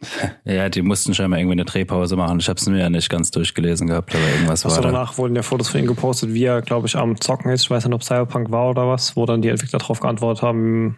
Ja, 0.44 0.68
die 0.68 0.82
mussten 0.82 1.14
scheinbar 1.14 1.38
irgendwie 1.38 1.52
eine 1.52 1.64
Drehpause 1.64 2.16
machen. 2.16 2.40
Ich 2.40 2.48
habe 2.48 2.58
es 2.58 2.66
mir 2.66 2.78
ja 2.78 2.90
nicht 2.90 3.10
ganz 3.10 3.30
durchgelesen 3.30 3.86
gehabt, 3.86 4.14
aber 4.14 4.26
irgendwas 4.26 4.64
Achso, 4.64 4.76
war 4.76 4.82
da. 4.82 4.88
danach 4.90 5.18
wurden 5.18 5.36
ja 5.36 5.42
Fotos 5.42 5.68
von 5.68 5.80
ihm 5.80 5.86
gepostet, 5.86 6.32
wie 6.32 6.44
er, 6.44 6.62
glaube 6.62 6.86
ich, 6.86 6.96
am 6.96 7.20
Zocken 7.20 7.50
ist. 7.50 7.62
Ich 7.62 7.70
weiß 7.70 7.84
nicht, 7.84 7.94
ob 7.94 8.02
Cyberpunk 8.02 8.50
war 8.50 8.70
oder 8.70 8.88
was, 8.88 9.16
wo 9.16 9.26
dann 9.26 9.42
die 9.42 9.48
Entwickler 9.48 9.78
darauf 9.78 10.00
geantwortet 10.00 10.42
haben, 10.42 10.96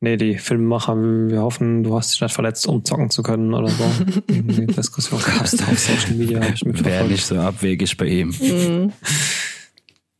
nee, 0.00 0.16
die 0.16 0.38
Filmemacher, 0.38 0.96
wir 0.96 1.42
hoffen, 1.42 1.82
du 1.82 1.96
hast 1.96 2.12
dich 2.12 2.20
nicht 2.20 2.34
verletzt, 2.34 2.66
um 2.66 2.84
zocken 2.84 3.10
zu 3.10 3.22
können 3.22 3.54
oder 3.54 3.68
so. 3.68 3.84
Die 4.28 4.66
Diskussion 4.66 5.20
gab 5.20 5.44
es 5.44 5.52
da 5.52 5.64
auf 5.64 5.78
Social 5.78 6.14
Media, 6.14 6.40
habe 6.40 6.54
ich 6.54 6.84
Wäre 6.84 7.06
nicht 7.06 7.26
so 7.26 7.38
abwegig 7.38 7.96
bei 7.96 8.06
ihm. 8.06 8.34
Mhm. 8.40 8.92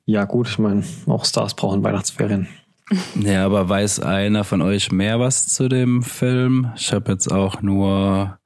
Ja 0.04 0.24
gut, 0.24 0.48
ich 0.48 0.58
meine, 0.58 0.82
auch 1.06 1.24
Stars 1.24 1.54
brauchen 1.54 1.82
Weihnachtsferien. 1.84 2.48
Ja, 3.20 3.44
aber 3.44 3.68
weiß 3.68 4.00
einer 4.00 4.44
von 4.44 4.62
euch 4.62 4.92
mehr 4.92 5.20
was 5.20 5.48
zu 5.48 5.68
dem 5.68 6.02
Film? 6.02 6.72
Ich 6.76 6.92
habe 6.92 7.12
jetzt 7.12 7.30
auch 7.30 7.60
nur 7.62 8.38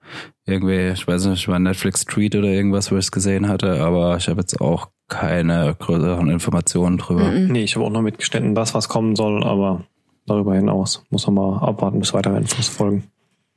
irgendwie, 0.47 0.89
ich 0.89 1.07
weiß 1.07 1.27
nicht, 1.27 1.47
war 1.49 1.59
Netflix 1.59 2.05
Tweet 2.05 2.35
oder 2.35 2.49
irgendwas, 2.49 2.91
wo 2.91 2.97
ich 2.97 3.05
es 3.05 3.13
gesehen 3.13 3.49
hatte, 3.49 3.81
aber 3.81 4.17
ich 4.17 4.29
habe 4.29 4.41
jetzt 4.41 4.61
auch 4.61 4.89
keine 5.09 5.75
größeren 5.79 6.29
Informationen 6.31 6.99
drüber. 6.99 7.31
Nee, 7.31 7.63
ich 7.63 7.77
habe 7.77 7.85
auch 7.85 7.91
nur 7.91 8.03
mitgestellt, 8.03 8.57
das, 8.57 8.75
was 8.75 8.89
kommen 8.89 9.15
soll, 9.15 9.45
aber 9.45 9.85
darüber 10.27 10.55
hinaus 10.55 11.05
muss 11.11 11.27
man 11.27 11.35
mal 11.35 11.59
abwarten, 11.59 12.01
bis 12.01 12.15
weitere 12.15 12.37
Infos 12.37 12.69
folgen. 12.69 13.05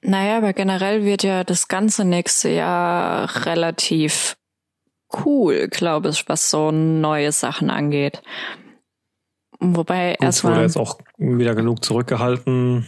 Naja, 0.02 0.38
aber 0.38 0.54
generell 0.54 1.04
wird 1.04 1.24
ja 1.24 1.44
das 1.44 1.68
ganze 1.68 2.06
nächste 2.06 2.50
Jahr 2.50 3.46
relativ 3.46 4.38
cool, 5.26 5.68
glaube 5.70 6.10
ich, 6.10 6.28
was 6.28 6.52
so 6.52 6.72
neue 6.72 7.32
Sachen 7.32 7.70
angeht. 7.70 8.22
Wobei 9.60 10.16
erstmal. 10.20 10.54
wurde 10.54 10.64
jetzt 10.64 10.78
auch 10.78 10.98
wieder 11.18 11.56
genug 11.56 11.84
zurückgehalten. 11.84 12.86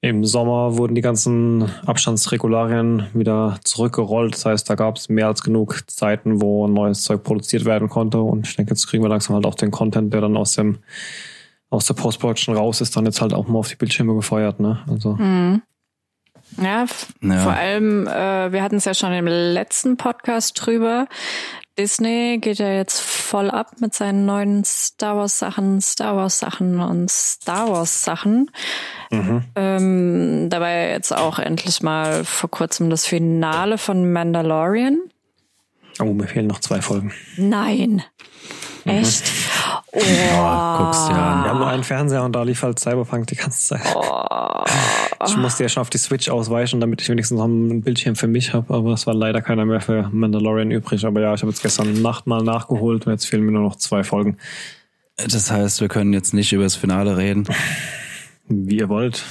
Im 0.00 0.24
Sommer 0.24 0.76
wurden 0.76 0.96
die 0.96 1.00
ganzen 1.00 1.70
Abstandsregularien 1.86 3.06
wieder 3.14 3.60
zurückgerollt. 3.62 4.34
Das 4.34 4.44
heißt, 4.44 4.68
da 4.68 4.74
gab 4.74 4.96
es 4.96 5.08
mehr 5.08 5.28
als 5.28 5.42
genug 5.42 5.84
Zeiten, 5.88 6.40
wo 6.40 6.66
neues 6.66 7.04
Zeug 7.04 7.22
produziert 7.22 7.64
werden 7.64 7.88
konnte. 7.88 8.20
Und 8.20 8.48
ich 8.48 8.56
denke, 8.56 8.72
jetzt 8.72 8.88
kriegen 8.88 9.04
wir 9.04 9.08
langsam 9.08 9.36
halt 9.36 9.46
auch 9.46 9.54
den 9.54 9.70
Content, 9.70 10.12
der 10.12 10.22
dann 10.22 10.36
aus 10.36 10.54
dem 10.54 10.78
aus 11.72 11.86
der 11.86 11.94
Post-Production 11.94 12.54
raus 12.54 12.82
ist, 12.82 12.94
dann 12.96 13.06
jetzt 13.06 13.22
halt 13.22 13.32
auch 13.32 13.48
mal 13.48 13.58
auf 13.58 13.68
die 13.68 13.76
Bildschirme 13.76 14.14
gefeuert. 14.14 14.60
Ne? 14.60 14.80
Also. 14.90 15.14
Mhm. 15.14 15.62
Ja, 16.60 16.84
ja, 17.22 17.38
vor 17.38 17.52
allem, 17.52 18.06
äh, 18.06 18.52
wir 18.52 18.62
hatten 18.62 18.76
es 18.76 18.84
ja 18.84 18.92
schon 18.92 19.12
im 19.14 19.26
letzten 19.26 19.96
Podcast 19.96 20.60
drüber. 20.60 21.06
Disney 21.78 22.38
geht 22.40 22.58
ja 22.58 22.72
jetzt 22.72 23.00
voll 23.00 23.50
ab 23.50 23.72
mit 23.80 23.94
seinen 23.94 24.26
neuen 24.26 24.64
Star 24.64 25.16
Wars 25.16 25.38
Sachen, 25.38 25.80
Star 25.80 26.16
Wars 26.16 26.38
Sachen 26.38 26.80
und 26.80 27.10
Star 27.10 27.70
Wars 27.70 28.04
Sachen. 28.04 28.50
Mhm. 29.10 29.44
Ähm, 29.56 30.50
dabei 30.50 30.90
jetzt 30.90 31.12
auch 31.12 31.38
endlich 31.38 31.82
mal 31.82 32.24
vor 32.24 32.50
kurzem 32.50 32.90
das 32.90 33.06
Finale 33.06 33.78
von 33.78 34.12
Mandalorian. 34.12 35.00
Oh, 36.00 36.12
mir 36.12 36.26
fehlen 36.26 36.46
noch 36.46 36.60
zwei 36.60 36.80
Folgen. 36.82 37.12
Nein. 37.36 38.02
Mhm. 38.84 38.92
Echt? 38.92 39.24
Oh. 39.92 39.98
oh 39.98 40.78
guckst 40.78 41.08
ja 41.08 41.32
an. 41.32 41.44
Wir 41.44 41.50
haben 41.50 41.58
nur 41.58 41.68
einen 41.68 41.84
Fernseher 41.84 42.24
und 42.24 42.32
da 42.34 42.42
lief 42.42 42.62
halt 42.62 42.78
Cyberpunk 42.78 43.26
die 43.26 43.36
ganze 43.36 43.68
Zeit. 43.68 43.82
Oh. 43.94 44.64
Ich 45.26 45.36
musste 45.36 45.62
ja 45.62 45.68
schon 45.68 45.80
auf 45.80 45.90
die 45.90 45.98
Switch 45.98 46.28
ausweichen, 46.28 46.80
damit 46.80 47.00
ich 47.02 47.08
wenigstens 47.08 47.38
noch 47.38 47.46
ein 47.46 47.82
Bildschirm 47.82 48.16
für 48.16 48.26
mich 48.26 48.54
habe, 48.54 48.74
aber 48.74 48.92
es 48.92 49.06
war 49.06 49.14
leider 49.14 49.40
keiner 49.40 49.64
mehr 49.64 49.80
für 49.80 50.08
Mandalorian 50.12 50.70
übrig. 50.70 51.04
Aber 51.04 51.20
ja, 51.20 51.34
ich 51.34 51.42
habe 51.42 51.50
jetzt 51.50 51.62
gestern 51.62 52.02
Nacht 52.02 52.26
mal 52.26 52.42
nachgeholt 52.42 53.06
und 53.06 53.12
jetzt 53.12 53.26
fehlen 53.26 53.44
mir 53.44 53.52
nur 53.52 53.62
noch 53.62 53.76
zwei 53.76 54.02
Folgen. 54.04 54.38
Das 55.16 55.50
heißt, 55.50 55.80
wir 55.80 55.88
können 55.88 56.12
jetzt 56.12 56.34
nicht 56.34 56.52
über 56.52 56.64
das 56.64 56.74
Finale 56.74 57.16
reden. 57.16 57.46
Wie 58.48 58.78
ihr 58.78 58.88
wollt. 58.88 59.24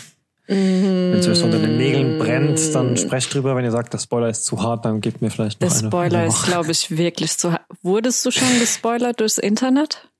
Wenn 0.48 1.14
es 1.14 1.28
euch 1.28 1.44
unter 1.44 1.60
den 1.60 1.78
Nägeln 1.78 2.20
brennt, 2.20 2.76
dann 2.76 2.98
sprecht 2.98 3.34
drüber. 3.34 3.56
Wenn 3.56 3.64
ihr 3.64 3.72
sagt, 3.72 3.94
der 3.94 4.00
Spoiler 4.00 4.30
ist 4.30 4.44
zu 4.44 4.62
hart, 4.62 4.84
dann 4.84 5.00
gebt 5.00 5.22
mir 5.22 5.30
vielleicht 5.30 5.62
noch 5.62 5.70
der 5.70 5.78
eine. 5.78 5.82
Der 5.82 5.88
Spoiler 5.90 6.26
ist, 6.26 6.44
glaube 6.44 6.72
ich, 6.72 6.98
wirklich 6.98 7.38
zu 7.38 7.54
hart. 7.54 7.62
Wurdest 7.84 8.26
du 8.26 8.32
schon 8.32 8.60
gespoilert 8.60 9.20
durchs 9.22 9.38
Internet? 9.38 10.11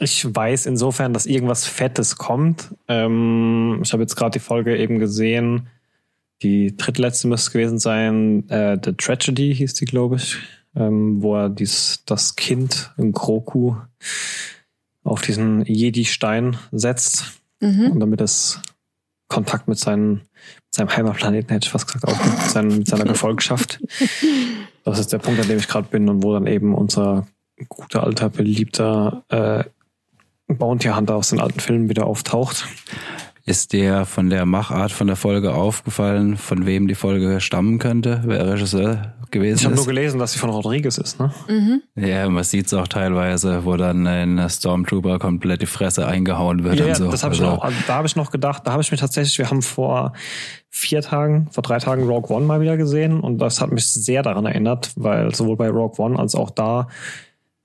Ich 0.00 0.34
weiß 0.34 0.66
insofern, 0.66 1.12
dass 1.12 1.26
irgendwas 1.26 1.66
Fettes 1.66 2.16
kommt. 2.16 2.74
Ähm, 2.86 3.80
ich 3.82 3.92
habe 3.92 4.02
jetzt 4.02 4.16
gerade 4.16 4.38
die 4.38 4.44
Folge 4.44 4.76
eben 4.76 4.98
gesehen. 4.98 5.68
Die 6.42 6.76
drittletzte 6.76 7.26
müsste 7.26 7.52
gewesen 7.52 7.78
sein. 7.78 8.48
Äh, 8.48 8.78
The 8.82 8.92
Tragedy 8.92 9.54
hieß 9.54 9.74
die, 9.74 9.86
glaube 9.86 10.16
ich. 10.16 10.36
Ähm, 10.76 11.22
wo 11.22 11.36
er 11.36 11.48
dies, 11.48 12.02
das 12.06 12.36
Kind 12.36 12.92
in 12.96 13.12
Kroku 13.12 13.76
auf 15.02 15.22
diesen 15.22 15.64
Jedi-Stein 15.64 16.56
setzt. 16.70 17.40
Mhm. 17.60 17.90
Und 17.92 18.00
damit 18.00 18.20
es 18.20 18.60
Kontakt 19.26 19.66
mit, 19.66 19.78
seinen, 19.78 20.12
mit 20.12 20.74
seinem 20.74 20.90
Heimatplaneten, 20.90 21.50
hätte 21.50 21.66
ich 21.66 21.72
fast 21.72 21.86
gesagt, 21.86 22.04
auch 22.04 22.24
mit, 22.24 22.50
seinen, 22.50 22.78
mit 22.78 22.88
seiner 22.88 23.04
Gefolgschaft. 23.04 23.80
Das 24.84 24.98
ist 24.98 25.12
der 25.12 25.18
Punkt, 25.18 25.38
an 25.38 25.46
dem 25.46 25.58
ich 25.58 25.68
gerade 25.68 25.86
bin 25.88 26.08
und 26.08 26.22
wo 26.22 26.32
dann 26.32 26.46
eben 26.46 26.74
unser 26.74 27.26
guter, 27.68 28.04
alter, 28.04 28.30
beliebter 28.30 29.22
äh, 29.28 29.64
Bounty 30.48 30.88
Hunter 30.88 31.16
aus 31.16 31.30
den 31.30 31.40
alten 31.40 31.60
Filmen 31.60 31.88
wieder 31.88 32.06
auftaucht. 32.06 32.66
Ist 33.48 33.72
dir 33.72 34.04
von 34.04 34.28
der 34.28 34.44
Machart 34.44 34.92
von 34.92 35.06
der 35.06 35.16
Folge 35.16 35.54
aufgefallen, 35.54 36.36
von 36.36 36.66
wem 36.66 36.86
die 36.86 36.94
Folge 36.94 37.40
stammen 37.40 37.78
könnte, 37.78 38.22
wer 38.26 38.46
Regisseur 38.46 39.14
gewesen 39.30 39.54
ist? 39.54 39.60
Ich 39.60 39.66
habe 39.66 39.76
nur 39.76 39.86
gelesen, 39.86 40.18
dass 40.18 40.32
sie 40.32 40.38
von 40.38 40.50
Rodriguez 40.50 40.98
ist, 40.98 41.18
ne? 41.18 41.32
Mhm. 41.48 41.82
Ja, 41.94 42.28
man 42.28 42.44
sieht 42.44 42.66
es 42.66 42.74
auch 42.74 42.88
teilweise, 42.88 43.64
wo 43.64 43.78
dann 43.78 44.06
ein 44.06 44.50
Stormtrooper 44.50 45.18
komplett 45.18 45.62
die 45.62 45.66
Fresse 45.66 46.06
eingehauen 46.06 46.62
wird 46.62 46.78
ja, 46.78 46.88
und 46.88 46.96
so. 46.96 47.10
Das 47.10 47.24
hab 47.24 47.30
also, 47.30 47.42
ich 47.42 47.50
noch, 47.50 47.62
also 47.62 47.78
da 47.86 47.94
habe 47.94 48.06
ich 48.06 48.16
noch 48.16 48.30
gedacht, 48.30 48.66
da 48.66 48.72
habe 48.72 48.82
ich 48.82 48.90
mir 48.90 48.98
tatsächlich, 48.98 49.38
wir 49.38 49.48
haben 49.48 49.62
vor 49.62 50.12
vier 50.68 51.00
Tagen, 51.00 51.48
vor 51.50 51.62
drei 51.62 51.78
Tagen 51.78 52.06
Rogue 52.06 52.36
One 52.36 52.44
mal 52.44 52.60
wieder 52.60 52.76
gesehen 52.76 53.20
und 53.20 53.38
das 53.38 53.62
hat 53.62 53.72
mich 53.72 53.86
sehr 53.86 54.22
daran 54.22 54.44
erinnert, 54.44 54.92
weil 54.96 55.34
sowohl 55.34 55.56
bei 55.56 55.70
Rogue 55.70 56.04
One 56.04 56.18
als 56.18 56.34
auch 56.34 56.50
da 56.50 56.88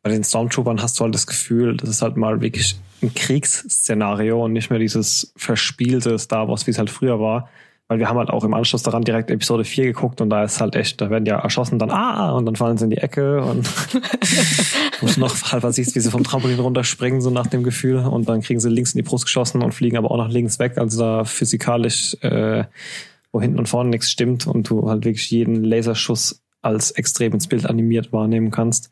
bei 0.04 0.10
den 0.10 0.24
Stormtroopern 0.24 0.82
hast 0.82 1.00
du 1.00 1.06
halt 1.06 1.16
das 1.16 1.26
Gefühl, 1.26 1.78
das 1.78 1.90
ist 1.90 2.02
halt 2.02 2.18
mal 2.18 2.42
wirklich 2.42 2.76
ein 3.02 3.14
Kriegsszenario 3.14 4.44
und 4.44 4.52
nicht 4.52 4.70
mehr 4.70 4.80
dieses 4.80 5.34
verspielte 5.38 6.20
Star 6.20 6.50
Wars, 6.50 6.68
wie 6.68 6.72
es 6.72 6.78
halt 6.78 6.90
früher 6.90 7.20
war. 7.20 7.50
Weil 7.88 8.00
wir 8.00 8.10
haben 8.10 8.18
halt 8.18 8.30
auch 8.30 8.44
im 8.44 8.54
Anschluss 8.54 8.84
daran 8.84 9.04
direkt 9.04 9.30
Episode 9.30 9.64
4 9.64 9.86
geguckt 9.86 10.20
und 10.22 10.30
da 10.30 10.44
ist 10.44 10.60
halt 10.62 10.76
echt, 10.76 11.00
da 11.00 11.10
werden 11.10 11.26
ja 11.26 11.40
erschossen, 11.40 11.80
dann 11.80 11.92
ah, 11.92 12.32
und 12.32 12.46
dann 12.46 12.56
fallen 12.56 12.78
sie 12.78 12.86
in 12.86 12.90
die 12.92 12.98
Ecke 12.98 13.44
und 13.44 13.70
du 15.02 15.20
noch 15.20 15.52
halber 15.52 15.72
siehst, 15.72 15.96
wie 15.96 16.00
sie 16.00 16.10
vom 16.10 16.24
Trampolin 16.24 16.60
runterspringen, 16.60 17.22
so 17.22 17.30
nach 17.30 17.48
dem 17.48 17.64
Gefühl, 17.64 18.00
und 18.00 18.28
dann 18.28 18.42
kriegen 18.42 18.62
sie 18.62 18.70
links 18.70 18.94
in 18.94 19.00
die 19.00 19.04
Brust 19.04 19.26
geschossen 19.26 19.62
und 19.62 19.74
fliegen 19.74 19.98
aber 19.98 20.12
auch 20.12 20.18
nach 20.18 20.30
links 20.30 20.60
weg, 20.60 20.78
also 20.78 21.00
da 21.00 21.26
physikalisch, 21.26 22.16
äh, 22.22 22.64
wo 23.34 23.42
hinten 23.42 23.60
und 23.60 23.68
vorne 23.68 23.90
nichts 23.90 24.10
stimmt 24.10 24.48
und 24.48 24.70
du 24.70 24.90
halt 24.90 25.04
wirklich 25.04 25.30
jeden 25.30 25.64
Laserschuss 25.64 26.42
als 26.62 26.92
extrem 26.92 27.34
ins 27.34 27.48
Bild 27.48 27.66
animiert 27.66 28.14
wahrnehmen 28.14 28.50
kannst 28.50 28.92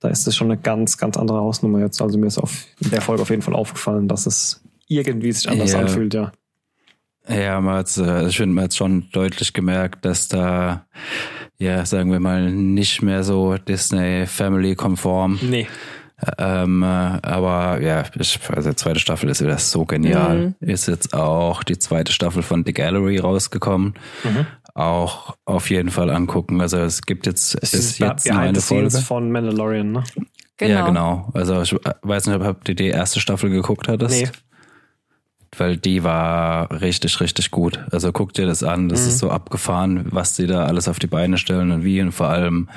da 0.00 0.08
ist 0.08 0.26
es 0.26 0.36
schon 0.36 0.50
eine 0.50 0.60
ganz, 0.60 0.98
ganz 0.98 1.16
andere 1.16 1.38
Hausnummer 1.38 1.80
jetzt. 1.80 2.00
Also 2.00 2.18
mir 2.18 2.26
ist 2.26 2.38
auf 2.38 2.66
in 2.80 2.90
der 2.90 3.00
Folge 3.00 3.22
auf 3.22 3.30
jeden 3.30 3.42
Fall 3.42 3.54
aufgefallen, 3.54 4.08
dass 4.08 4.26
es 4.26 4.62
irgendwie 4.88 5.32
sich 5.32 5.48
anders 5.48 5.72
ja. 5.72 5.80
anfühlt, 5.80 6.14
ja. 6.14 6.32
Ja, 7.28 7.60
man 7.60 7.76
hat, 7.76 7.98
also 7.98 8.28
ich 8.28 8.36
finde, 8.36 8.54
man 8.54 8.64
hat 8.64 8.74
schon 8.74 9.08
deutlich 9.10 9.52
gemerkt, 9.52 10.04
dass 10.04 10.28
da, 10.28 10.86
ja, 11.58 11.84
sagen 11.84 12.12
wir 12.12 12.20
mal, 12.20 12.52
nicht 12.52 13.02
mehr 13.02 13.24
so 13.24 13.56
Disney 13.56 14.26
Family 14.26 14.76
konform. 14.76 15.40
Nee. 15.42 15.66
Ähm, 16.38 16.82
aber 16.82 17.82
ja, 17.82 18.04
ich, 18.18 18.38
also 18.48 18.70
die 18.70 18.76
zweite 18.76 19.00
Staffel 19.00 19.28
ist 19.28 19.42
wieder 19.42 19.58
so 19.58 19.84
genial. 19.84 20.54
Mhm. 20.60 20.68
Ist 20.68 20.86
jetzt 20.86 21.14
auch 21.14 21.64
die 21.64 21.78
zweite 21.78 22.12
Staffel 22.12 22.42
von 22.42 22.64
The 22.64 22.72
Gallery 22.72 23.18
rausgekommen. 23.18 23.94
Mhm 24.22 24.46
auch 24.76 25.36
auf 25.46 25.70
jeden 25.70 25.90
Fall 25.90 26.10
angucken. 26.10 26.60
Also 26.60 26.78
es 26.78 27.02
gibt 27.02 27.26
jetzt, 27.26 27.56
es 27.62 27.72
ist 27.72 27.98
jetzt 27.98 28.28
nur 28.28 28.38
eine 28.38 28.60
Folge. 28.60 28.98
von 28.98 29.32
Mandalorian, 29.32 29.90
ne? 29.90 30.04
Genau. 30.58 30.72
Ja, 30.72 30.86
genau. 30.86 31.30
Also 31.32 31.62
ich 31.62 31.74
weiß 32.02 32.26
nicht, 32.26 32.40
ob 32.40 32.64
du 32.64 32.74
die 32.74 32.88
erste 32.88 33.20
Staffel 33.20 33.50
geguckt 33.50 33.88
hattest. 33.88 34.22
Nee. 34.22 34.28
Weil 35.56 35.78
die 35.78 36.04
war 36.04 36.70
richtig, 36.82 37.20
richtig 37.20 37.50
gut. 37.50 37.80
Also 37.90 38.12
guck 38.12 38.34
dir 38.34 38.46
das 38.46 38.62
an. 38.62 38.90
Das 38.90 39.02
mhm. 39.02 39.08
ist 39.08 39.18
so 39.18 39.30
abgefahren, 39.30 40.06
was 40.10 40.34
die 40.34 40.46
da 40.46 40.66
alles 40.66 40.88
auf 40.88 40.98
die 40.98 41.06
Beine 41.06 41.38
stellen 41.38 41.70
und 41.70 41.82
wie 41.84 42.02
und 42.02 42.12
vor 42.12 42.28
allem, 42.28 42.68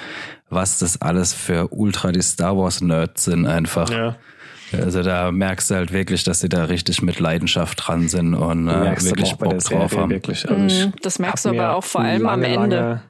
was 0.49 0.77
das 0.77 1.01
alles 1.01 1.33
für 1.33 1.67
ultra 1.73 2.13
die 2.13 2.21
Star 2.21 2.57
Wars 2.57 2.79
Nerds 2.79 3.25
sind 3.25 3.45
einfach. 3.45 3.89
Ja. 3.89 4.15
Also 4.73 5.03
da 5.03 5.31
merkst 5.31 5.71
du 5.71 5.75
halt 5.75 5.93
wirklich, 5.93 6.23
dass 6.23 6.39
sie 6.39 6.49
da 6.49 6.65
richtig 6.65 7.01
mit 7.01 7.19
Leidenschaft 7.19 7.87
dran 7.87 8.07
sind 8.07 8.33
und 8.33 8.67
äh, 8.67 9.01
wirklich 9.01 9.35
Bock 9.35 9.57
drauf 9.59 9.95
haben. 9.95 10.11
Wirklich. 10.11 10.47
Also 10.49 10.87
mhm, 10.87 10.93
das 11.01 11.19
merkst 11.19 11.45
du 11.45 11.49
aber 11.49 11.75
auch 11.75 11.83
vor 11.83 12.01
allem 12.01 12.23
lange, 12.23 12.47
am 12.47 12.63
Ende. 12.63 12.75
Lange, 12.77 13.01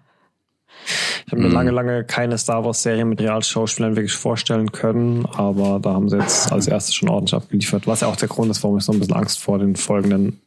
ich 1.25 1.31
habe 1.31 1.41
mir 1.41 1.49
mhm. 1.49 1.53
lange, 1.53 1.71
lange 1.71 2.03
keine 2.05 2.37
Star 2.37 2.65
Wars 2.65 2.81
Serie 2.81 3.05
mit 3.05 3.21
Realschauspielern 3.21 3.95
wirklich 3.95 4.13
vorstellen 4.13 4.71
können, 4.71 5.25
aber 5.25 5.79
da 5.79 5.93
haben 5.93 6.09
sie 6.09 6.17
jetzt 6.17 6.51
als 6.51 6.67
erstes 6.67 6.95
schon 6.95 7.09
ordentlich 7.09 7.35
abgeliefert, 7.35 7.85
was 7.87 8.01
ja 8.01 8.07
auch 8.07 8.15
der 8.15 8.27
Grund 8.27 8.49
ist, 8.49 8.63
warum 8.63 8.77
ich 8.77 8.83
so 8.83 8.93
ein 8.93 8.99
bisschen 8.99 9.15
Angst 9.15 9.39
vor 9.39 9.59
den 9.59 9.75
folgenden 9.75 10.41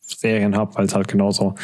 Serien 0.00 0.56
habe, 0.56 0.74
weil 0.76 0.86
es 0.86 0.94
halt 0.94 1.08
genauso 1.08 1.56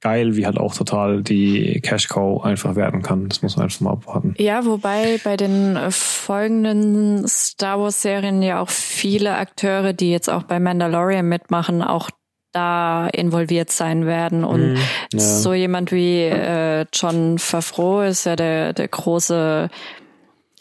geil, 0.00 0.36
wie 0.36 0.46
halt 0.46 0.58
auch 0.58 0.74
total 0.74 1.22
die 1.22 1.80
Cash 1.82 2.08
Cow 2.08 2.42
einfach 2.44 2.74
werden 2.74 3.02
kann. 3.02 3.28
Das 3.28 3.42
muss 3.42 3.56
man 3.56 3.64
einfach 3.64 3.80
mal 3.80 3.92
abwarten. 3.92 4.34
Ja, 4.38 4.64
wobei 4.64 5.20
bei 5.22 5.36
den 5.36 5.76
äh, 5.76 5.90
folgenden 5.90 7.26
Star 7.28 7.78
Wars 7.80 8.02
Serien 8.02 8.42
ja 8.42 8.60
auch 8.60 8.70
viele 8.70 9.36
Akteure, 9.36 9.92
die 9.92 10.10
jetzt 10.10 10.30
auch 10.30 10.44
bei 10.44 10.58
Mandalorian 10.58 11.28
mitmachen, 11.28 11.82
auch 11.82 12.10
da 12.52 13.08
involviert 13.08 13.70
sein 13.70 14.06
werden. 14.06 14.44
Und 14.44 14.74
mm, 14.74 14.78
ja. 15.12 15.20
so 15.20 15.54
jemand 15.54 15.92
wie 15.92 16.22
äh, 16.22 16.86
John 16.92 17.38
Favreau 17.38 18.02
ist 18.02 18.24
ja 18.24 18.36
der, 18.36 18.72
der 18.72 18.88
große 18.88 19.68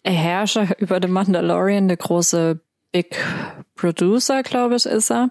Herrscher 0.04 0.68
über 0.80 1.00
den 1.00 1.12
Mandalorian, 1.12 1.88
der 1.88 1.98
große 1.98 2.60
Big 2.92 3.16
Producer, 3.76 4.44
glaube 4.44 4.76
ich, 4.76 4.86
ist 4.86 5.12
er. 5.12 5.30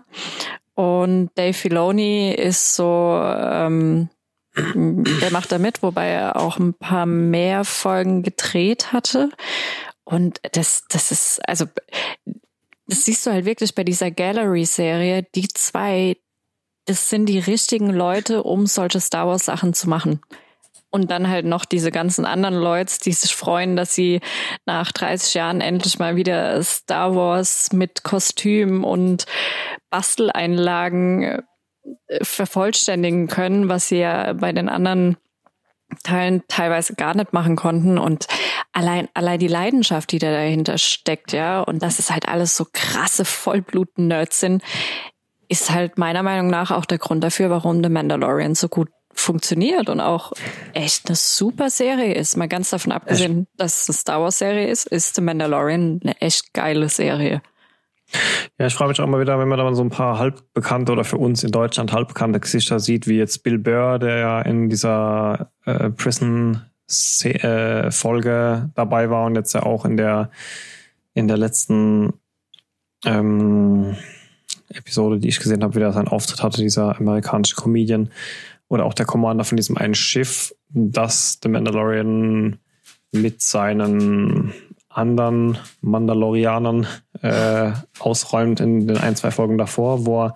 Und 0.78 1.30
Dave 1.34 1.54
Filoni 1.54 2.32
ist 2.32 2.76
so, 2.76 3.20
ähm, 3.20 4.10
der 4.56 5.32
macht 5.32 5.50
da 5.50 5.58
mit, 5.58 5.82
wobei 5.82 6.06
er 6.06 6.36
auch 6.36 6.56
ein 6.60 6.72
paar 6.72 7.04
mehr 7.04 7.64
Folgen 7.64 8.22
gedreht 8.22 8.92
hatte. 8.92 9.30
Und 10.04 10.38
das, 10.52 10.84
das 10.88 11.10
ist, 11.10 11.40
also, 11.48 11.64
das 12.86 13.04
siehst 13.04 13.26
du 13.26 13.32
halt 13.32 13.44
wirklich 13.44 13.74
bei 13.74 13.82
dieser 13.82 14.12
Gallery-Serie. 14.12 15.26
Die 15.34 15.48
zwei, 15.48 16.16
das 16.84 17.10
sind 17.10 17.26
die 17.26 17.40
richtigen 17.40 17.90
Leute, 17.90 18.44
um 18.44 18.68
solche 18.68 19.00
Star 19.00 19.26
Wars-Sachen 19.26 19.74
zu 19.74 19.88
machen. 19.88 20.20
Und 20.90 21.10
dann 21.10 21.28
halt 21.28 21.44
noch 21.44 21.66
diese 21.66 21.90
ganzen 21.90 22.24
anderen 22.24 22.56
Leute, 22.56 22.94
die 23.04 23.12
sich 23.12 23.34
freuen, 23.34 23.76
dass 23.76 23.94
sie 23.94 24.20
nach 24.64 24.90
30 24.90 25.34
Jahren 25.34 25.60
endlich 25.60 25.98
mal 25.98 26.16
wieder 26.16 26.62
Star 26.62 27.14
Wars 27.14 27.72
mit 27.72 28.04
Kostüm 28.04 28.84
und 28.84 29.26
Basteleinlagen 29.90 31.22
äh, 31.22 31.42
vervollständigen 32.22 33.28
können, 33.28 33.68
was 33.68 33.88
sie 33.88 33.98
ja 33.98 34.32
bei 34.32 34.52
den 34.52 34.70
anderen 34.70 35.18
Teilen 36.02 36.42
teilweise 36.48 36.94
gar 36.94 37.14
nicht 37.14 37.32
machen 37.32 37.56
konnten. 37.56 37.98
Und 37.98 38.26
allein 38.72 39.08
allein 39.14 39.38
die 39.38 39.48
Leidenschaft, 39.48 40.12
die 40.12 40.18
da 40.18 40.30
dahinter 40.30 40.78
steckt, 40.78 41.32
ja, 41.32 41.60
und 41.60 41.82
das 41.82 41.98
ist 41.98 42.10
halt 42.10 42.28
alles 42.28 42.56
so 42.56 42.66
krasse 42.72 43.24
Vollblut-Nerds 43.24 44.40
sind, 44.40 44.62
ist 45.48 45.70
halt 45.70 45.98
meiner 45.98 46.22
Meinung 46.22 46.48
nach 46.48 46.70
auch 46.70 46.84
der 46.84 46.98
Grund 46.98 47.24
dafür, 47.24 47.50
warum 47.50 47.82
The 47.82 47.88
Mandalorian 47.88 48.54
so 48.54 48.68
gut 48.68 48.90
funktioniert 49.18 49.88
und 49.88 50.00
auch 50.00 50.32
echt 50.74 51.08
eine 51.08 51.16
super 51.16 51.70
Serie 51.70 52.14
ist. 52.14 52.36
Mal 52.36 52.48
ganz 52.48 52.70
davon 52.70 52.92
abgesehen, 52.92 53.48
dass 53.56 53.82
es 53.82 53.88
eine 53.88 53.96
Star 53.96 54.20
Wars 54.20 54.38
Serie 54.38 54.68
ist, 54.68 54.86
ist 54.86 55.16
The 55.16 55.20
Mandalorian 55.20 55.98
eine 56.02 56.20
echt 56.20 56.54
geile 56.54 56.88
Serie. 56.88 57.42
Ja, 58.58 58.66
ich 58.66 58.74
frage 58.74 58.88
mich 58.88 58.98
auch 59.00 59.06
mal 59.06 59.20
wieder, 59.20 59.38
wenn 59.38 59.48
man 59.48 59.58
da 59.58 59.64
mal 59.64 59.74
so 59.74 59.82
ein 59.82 59.90
paar 59.90 60.18
halbbekannte 60.18 60.92
oder 60.92 61.04
für 61.04 61.18
uns 61.18 61.44
in 61.44 61.50
Deutschland 61.50 61.92
halbbekannte 61.92 62.40
Gesichter 62.40 62.80
sieht, 62.80 63.06
wie 63.06 63.18
jetzt 63.18 63.42
Bill 63.42 63.58
Burr, 63.58 63.98
der 63.98 64.16
ja 64.16 64.40
in 64.40 64.70
dieser 64.70 65.50
äh, 65.66 65.90
Prison-Folge 65.90 68.62
äh, 68.64 68.68
dabei 68.74 69.10
war 69.10 69.26
und 69.26 69.34
jetzt 69.34 69.52
ja 69.52 69.64
auch 69.64 69.84
in 69.84 69.98
der 69.98 70.30
in 71.12 71.28
der 71.28 71.36
letzten 71.36 72.14
ähm, 73.04 73.94
Episode, 74.70 75.18
die 75.18 75.28
ich 75.28 75.40
gesehen 75.40 75.62
habe, 75.62 75.74
wieder 75.74 75.92
seinen 75.92 76.08
Auftritt 76.08 76.42
hatte, 76.42 76.62
dieser 76.62 76.96
amerikanische 76.96 77.56
Comedian 77.56 78.08
oder 78.68 78.84
auch 78.84 78.94
der 78.94 79.06
Commander 79.06 79.44
von 79.44 79.56
diesem 79.56 79.76
einen 79.76 79.94
Schiff, 79.94 80.54
das 80.70 81.38
The 81.42 81.48
Mandalorian 81.48 82.58
mit 83.12 83.42
seinen 83.42 84.52
anderen 84.88 85.58
Mandalorianern 85.80 86.86
äh, 87.22 87.72
ausräumt 87.98 88.60
in 88.60 88.86
den 88.86 88.98
ein, 88.98 89.16
zwei 89.16 89.30
Folgen 89.30 89.58
davor, 89.58 90.06
wo 90.06 90.24
er 90.24 90.34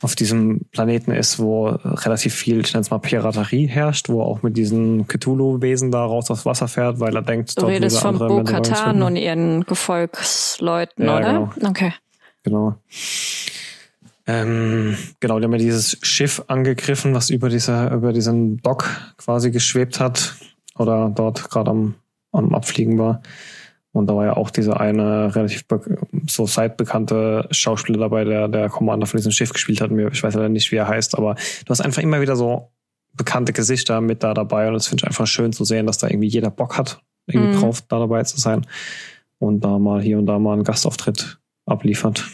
auf 0.00 0.14
diesem 0.14 0.60
Planeten 0.70 1.12
ist, 1.12 1.38
wo 1.38 1.66
relativ 1.66 2.34
viel, 2.34 2.60
ich 2.60 2.74
nenne 2.74 2.82
es 2.82 2.90
mal 2.90 2.98
Piraterie 2.98 3.66
herrscht, 3.66 4.10
wo 4.10 4.20
er 4.20 4.26
auch 4.26 4.42
mit 4.42 4.56
diesen 4.56 5.08
Cthulhu-Wesen 5.08 5.90
da 5.90 6.04
raus 6.04 6.30
aufs 6.30 6.44
Wasser 6.44 6.68
fährt, 6.68 7.00
weil 7.00 7.16
er 7.16 7.22
denkt, 7.22 7.56
du 7.56 7.62
dort 7.62 7.72
redest 7.72 7.98
von 7.98 8.18
Bo-Katan 8.18 9.02
und 9.02 9.16
ihren 9.16 9.64
Gefolgsleuten, 9.64 11.06
ja, 11.06 11.16
oder? 11.16 11.52
Genau. 11.54 11.70
Okay. 11.70 11.94
Genau. 12.42 12.74
Ähm, 14.26 14.96
genau, 15.20 15.38
die 15.38 15.44
haben 15.44 15.52
ja 15.52 15.58
dieses 15.58 15.98
Schiff 16.02 16.42
angegriffen, 16.46 17.14
was 17.14 17.30
über 17.30 17.48
dieser, 17.48 17.92
über 17.92 18.12
diesen 18.12 18.58
Dock 18.58 18.88
quasi 19.18 19.50
geschwebt 19.50 20.00
hat 20.00 20.36
oder 20.76 21.10
dort 21.14 21.50
gerade 21.50 21.70
am, 21.70 21.94
am 22.32 22.54
Abfliegen 22.54 22.98
war. 22.98 23.22
Und 23.92 24.08
da 24.08 24.16
war 24.16 24.24
ja 24.24 24.36
auch 24.36 24.50
dieser 24.50 24.80
eine 24.80 25.36
relativ 25.36 25.64
so 26.28 26.46
side-bekannte 26.46 27.46
Schauspieler 27.52 27.98
dabei, 27.98 28.24
der 28.24 28.48
der 28.48 28.68
Commander 28.68 29.06
von 29.06 29.18
diesem 29.18 29.30
Schiff 29.30 29.52
gespielt 29.52 29.80
hat. 29.80 29.92
Ich 29.92 30.22
weiß 30.22 30.34
leider 30.34 30.48
nicht, 30.48 30.72
wie 30.72 30.76
er 30.76 30.88
heißt, 30.88 31.16
aber 31.16 31.34
du 31.34 31.70
hast 31.70 31.80
einfach 31.80 32.02
immer 32.02 32.20
wieder 32.20 32.34
so 32.34 32.72
bekannte 33.12 33.52
Gesichter 33.52 34.00
mit 34.00 34.24
da 34.24 34.34
dabei 34.34 34.66
und 34.66 34.74
das 34.74 34.88
finde 34.88 35.02
ich 35.02 35.06
einfach 35.06 35.28
schön 35.28 35.52
zu 35.52 35.64
sehen, 35.64 35.86
dass 35.86 35.98
da 35.98 36.08
irgendwie 36.08 36.26
jeder 36.26 36.50
Bock 36.50 36.76
hat, 36.76 37.02
irgendwie 37.26 37.56
mhm. 37.56 37.60
drauf 37.60 37.82
da 37.82 38.00
dabei 38.00 38.24
zu 38.24 38.40
sein 38.40 38.66
und 39.38 39.60
da 39.60 39.78
mal 39.78 40.02
hier 40.02 40.18
und 40.18 40.26
da 40.26 40.40
mal 40.40 40.54
einen 40.54 40.64
Gastauftritt 40.64 41.38
abliefert. 41.66 42.24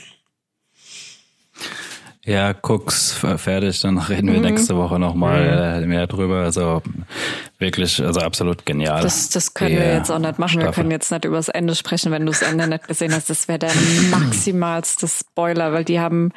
Ja, 2.31 2.53
guck's 2.53 3.13
fertig, 3.39 3.81
dann 3.81 3.99
reden 3.99 4.29
wir 4.29 4.39
mhm. 4.39 4.45
nächste 4.45 4.77
Woche 4.77 5.01
nochmal 5.01 5.81
mhm. 5.81 5.89
mehr 5.89 6.07
drüber. 6.07 6.43
Also 6.43 6.81
wirklich, 7.59 8.01
also 8.01 8.21
absolut 8.21 8.65
genial. 8.65 9.03
Das, 9.03 9.31
das 9.31 9.53
können 9.53 9.75
wir 9.77 9.95
jetzt 9.95 10.13
auch 10.13 10.21
nicht 10.21 10.39
machen. 10.39 10.61
Staffel. 10.61 10.67
Wir 10.69 10.73
können 10.73 10.91
jetzt 10.93 11.11
nicht 11.11 11.25
übers 11.25 11.49
Ende 11.49 11.75
sprechen, 11.75 12.13
wenn 12.13 12.25
du 12.25 12.31
das 12.31 12.43
Ende 12.43 12.69
nicht 12.69 12.87
gesehen 12.87 13.13
hast. 13.13 13.31
Das 13.31 13.49
wäre 13.49 13.59
der 13.59 13.73
maximalste 14.13 15.09
Spoiler, 15.09 15.73
weil 15.73 15.83
die 15.83 15.99
haben. 15.99 16.31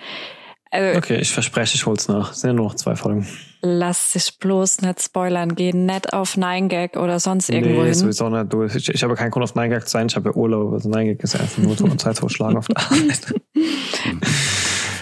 Äh, 0.71 0.97
okay, 0.97 1.17
ich 1.17 1.31
verspreche, 1.31 1.75
ich 1.75 1.85
hol's 1.85 2.07
nach. 2.07 2.31
Es 2.31 2.41
sind 2.41 2.49
ja 2.49 2.53
nur 2.55 2.69
noch 2.69 2.75
zwei 2.75 2.95
Folgen. 2.95 3.27
Lass 3.61 4.13
dich 4.13 4.39
bloß 4.39 4.81
nicht 4.81 4.99
spoilern. 4.99 5.53
Geh 5.53 5.73
nicht 5.73 6.11
auf 6.11 6.37
9gag 6.37 6.97
oder 6.97 7.19
sonst 7.19 7.51
irgendwo 7.51 7.81
nee, 7.81 7.89
hin. 7.89 7.93
sowieso 7.93 8.29
nicht. 8.29 8.51
Du, 8.51 8.63
ich, 8.63 8.89
ich 8.89 9.03
habe 9.03 9.13
keinen 9.13 9.29
Grund 9.29 9.43
auf 9.43 9.55
9gag 9.55 9.81
zu 9.81 9.89
sein. 9.89 10.07
Ich 10.07 10.15
habe 10.15 10.29
ja 10.29 10.35
Urlaub. 10.35 10.73
Also 10.73 10.89
9gag 10.89 11.21
ist 11.21 11.39
einfach 11.39 11.61
nur 11.61 11.77
Zeit 11.99 12.17
totschlagen 12.17 12.57
auf 12.57 12.65
der 12.65 12.77
Arbeit. 12.77 13.35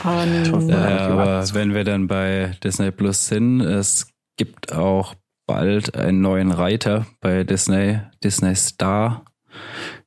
Und 0.03 0.69
ja, 0.69 1.07
aber 1.07 1.43
wenn 1.53 1.73
wir 1.73 1.83
dann 1.83 2.07
bei 2.07 2.51
Disney 2.63 2.91
Plus 2.91 3.27
sind, 3.27 3.61
es 3.61 4.07
gibt 4.37 4.73
auch 4.73 5.15
bald 5.47 5.95
einen 5.95 6.21
neuen 6.21 6.51
Reiter 6.51 7.05
bei 7.19 7.43
Disney, 7.43 7.99
Disney 8.23 8.55
Star. 8.55 9.23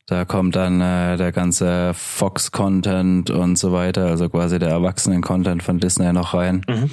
Da 0.07 0.26
kommt 0.26 0.54
dann 0.54 0.80
äh, 0.80 1.16
der 1.16 1.33
ganze 1.33 1.92
Fox-Content 1.94 3.30
und 3.30 3.57
so 3.57 3.72
weiter, 3.72 4.07
also 4.07 4.28
quasi 4.28 4.59
der 4.59 4.68
Erwachsenen-Content 4.68 5.62
von 5.62 5.78
Disney 5.78 6.12
noch 6.12 6.35
rein. 6.35 6.62
Mhm. 6.68 6.90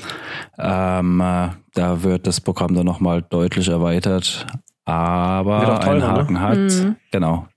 Ähm, 0.57 1.19
äh, 1.19 1.49
da 1.73 2.03
wird 2.03 2.25
das 2.25 2.39
Programm 2.39 2.73
dann 2.73 2.85
nochmal 2.85 3.21
deutlich 3.21 3.67
erweitert, 3.67 4.47
aber 4.85 5.79
teurer, 5.81 5.89
einen 5.89 5.99
ne? 5.99 6.07
Haken 6.07 6.33
ne? 6.33 6.39
hat. 6.39 6.57
Mhm. 6.57 6.95
Genau. 7.11 7.47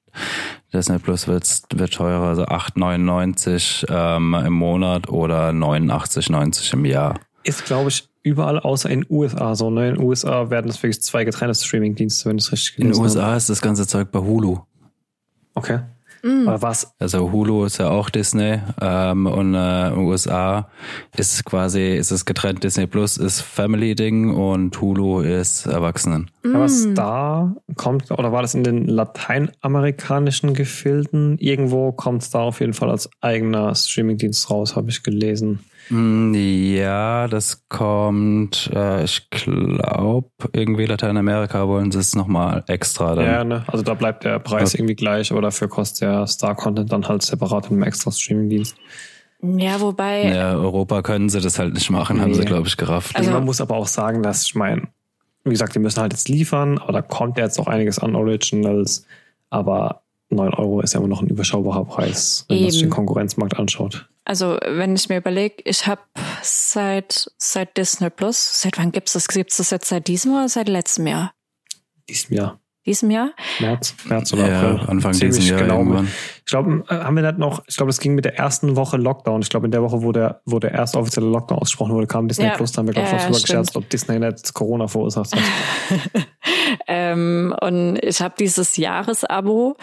Disney 0.75 0.99
Plus 0.99 1.29
wird, 1.29 1.63
wird 1.75 1.95
teurer, 1.95 2.29
also 2.29 2.45
8,99 2.45 3.87
ähm, 3.89 4.35
im 4.35 4.53
Monat 4.53 5.09
oder 5.09 5.51
89,90 5.51 6.75
im 6.75 6.85
Jahr. 6.85 7.21
Ist, 7.45 7.65
glaube 7.65 7.91
ich, 7.91 8.09
überall 8.23 8.59
außer 8.59 8.91
in 8.91 9.07
USA 9.09 9.55
so. 9.55 9.71
Ne? 9.71 9.91
In 9.91 9.95
den 9.97 10.03
USA 10.05 10.51
werden 10.51 10.69
es 10.71 10.83
wirklich 10.83 11.01
zwei 11.03 11.25
getrennte 11.25 11.55
Streaming-Dienste, 11.55 12.29
wenn 12.29 12.39
ich 12.39 12.45
es 12.45 12.53
richtig 12.53 12.77
gelesen 12.77 12.93
In 12.93 12.99
den 12.99 13.03
USA 13.03 13.23
habe. 13.27 13.37
ist 13.37 13.51
das 13.51 13.61
ganze 13.63 13.87
Zeug 13.87 14.11
bei 14.11 14.19
Hulu. 14.19 14.59
Okay. 15.55 15.81
Mhm. 16.25 16.47
Was? 16.47 16.95
Also 16.99 17.31
Hulu 17.31 17.67
ist 17.67 17.77
ja 17.77 17.91
auch 17.91 18.09
Disney 18.09 18.59
ähm, 18.81 19.27
und 19.27 19.55
äh, 19.55 19.89
in 19.89 19.95
den 19.95 20.05
USA 20.07 20.71
ist 21.15 21.35
es 21.35 21.45
quasi, 21.45 21.97
ist 21.97 22.11
es 22.11 22.25
getrennt, 22.25 22.65
Disney 22.65 22.87
Plus 22.87 23.19
ist 23.19 23.43
Family-Ding 23.43 24.35
und 24.35 24.81
Hulu 24.81 25.21
ist 25.21 25.67
Erwachsenen. 25.67 26.31
Mhm. 26.43 26.57
Aber 26.57 26.69
Star 26.71 27.57
kommt, 27.77 28.11
oder 28.11 28.33
war 28.33 28.41
das 28.41 28.55
in 28.55 28.65
den 28.65 28.87
lateinamerikanischen 28.87 30.55
Gefilden? 30.55 31.37
Irgendwo 31.39 31.93
kommt 31.93 32.23
es 32.23 32.31
da 32.31 32.41
auf 32.41 32.61
jeden 32.61 32.73
Fall 32.73 32.89
als 32.89 33.11
eigener 33.21 33.75
Streamingdienst 33.75 34.51
raus, 34.51 34.77
habe 34.77 34.89
ich 34.89 35.03
gelesen. 35.03 35.61
Ja, 35.91 37.29
das 37.29 37.69
kommt, 37.69 38.71
äh, 38.75 39.05
ich 39.05 39.29
glaube, 39.31 40.31
irgendwie 40.53 40.87
Lateinamerika 40.87 41.69
wollen 41.69 41.93
sie 41.93 41.99
es 41.99 42.15
nochmal 42.15 42.65
extra 42.69 43.15
dann. 43.15 43.27
Ja, 43.27 43.45
ne? 43.45 43.65
Also 43.67 43.85
da 43.85 43.95
bleibt 43.95 44.25
der 44.25 44.39
Preis 44.39 44.73
ja. 44.73 44.81
irgendwie 44.81 44.95
gleich, 44.95 45.31
aber 45.31 45.43
dafür 45.43 45.69
kostet 45.69 46.03
der 46.03 46.27
Star-Content 46.27 46.91
dann 46.91 47.07
halt 47.07 47.23
separat 47.23 47.71
im 47.71 47.83
extra 47.83 48.11
Streaming-Dienst. 48.11 48.77
Ja, 49.43 49.81
wobei. 49.81 50.33
Ja, 50.33 50.55
Europa 50.55 51.03
können 51.03 51.29
sie 51.29 51.41
das 51.41 51.59
halt 51.59 51.75
nicht 51.75 51.91
machen, 51.91 52.17
nee. 52.17 52.23
haben 52.23 52.35
sie, 52.35 52.45
glaube 52.45 52.67
ich, 52.67 52.77
gerafft. 52.77 53.15
Also 53.15 53.31
man 53.31 53.45
muss 53.45 53.61
aber 53.61 53.77
auch 53.77 53.87
sagen, 53.87 54.23
dass, 54.23 54.47
ich 54.47 54.55
meine, 54.55 54.89
wie 55.45 55.51
gesagt, 55.51 55.75
die 55.75 55.81
müssen 55.81 56.01
halt 56.01 56.13
jetzt 56.13 56.31
liefern, 56.31 56.79
aber 56.79 56.93
da 56.93 57.03
kommt 57.03 57.37
ja 57.37 57.45
jetzt 57.45 57.59
auch 57.59 57.67
einiges 57.67 57.99
an 57.99 58.17
Originals, 58.17 59.07
aber 59.51 60.04
9 60.31 60.55
Euro 60.55 60.81
ist 60.81 60.95
ja 60.95 61.01
immer 61.01 61.09
noch 61.09 61.23
ein 61.23 61.29
überschaubarer 61.29 61.85
Preis, 61.85 62.45
wenn 62.49 62.57
Eben. 62.57 62.65
man 62.65 62.73
sich 62.73 62.83
den 62.83 62.91
Konkurrenzmarkt 62.91 63.59
anschaut. 63.59 64.09
Also 64.25 64.59
wenn 64.67 64.95
ich 64.95 65.09
mir 65.09 65.19
überlege, 65.19 65.57
ich 65.65 65.87
habe 65.87 66.01
seit 66.43 67.31
seit 67.37 67.77
Disney 67.77 68.09
Plus, 68.11 68.63
seit 68.63 68.79
wann 68.79 68.91
gibt's 68.91 69.13
das? 69.13 69.29
Gibt's 69.29 69.59
das 69.59 69.71
jetzt 69.71 69.89
seit 69.89 70.09
diesem 70.09 70.33
oder 70.33 70.49
seit 70.49 70.69
letztem 70.69 71.07
Jahr? 71.07 71.35
Diesem 72.09 72.37
Jahr. 72.37 72.61
Diesem 72.87 73.11
Jahr? 73.11 73.31
März, 73.61 73.95
März 74.05 74.33
oder 74.35 74.49
ja, 74.49 74.61
April. 74.61 74.89
Anfang 74.89 75.15
Ziemlich 75.15 75.49
Jahr 75.49 75.61
genau. 75.61 75.79
Irgendwann. 75.79 76.09
Ich 76.39 76.45
glaube, 76.45 76.85
äh, 76.89 76.95
haben 76.95 77.17
wir 77.17 77.23
das 77.23 77.39
noch, 77.39 77.63
ich 77.67 77.77
glaube, 77.77 77.89
das 77.89 77.99
ging 77.99 78.15
mit 78.15 78.27
der 78.27 78.39
ersten 78.39 78.77
Woche 78.77 78.99
Lockdown. 78.99 79.41
Ich 79.41 79.49
glaube, 79.49 79.67
in 79.67 79.73
der 79.73 79.83
Woche, 79.83 80.03
wo 80.03 80.13
der, 80.13 80.43
wo 80.45 80.59
der 80.59 80.73
erste 80.73 80.99
offizielle 80.99 81.29
Lockdown 81.29 81.59
ausgesprochen 81.59 81.95
wurde, 81.95 82.07
kam 82.07 82.29
Disney 82.29 82.45
ja, 82.45 82.57
Plus, 82.57 82.73
da 82.73 82.81
haben 82.81 82.89
wir, 82.89 82.93
glaube 82.93 83.09
ich, 83.09 83.13
ja, 83.13 83.27
drüber 83.27 83.41
gescherzt, 83.41 83.77
ob 83.77 83.89
Disney 83.89 84.19
nicht 84.19 84.53
Corona 84.53 84.87
verursacht 84.87 85.35
hat. 85.35 85.43
ähm, 86.87 87.55
und 87.63 87.97
ich 88.03 88.21
habe 88.21 88.35
dieses 88.39 88.77
Jahresabo 88.77 89.77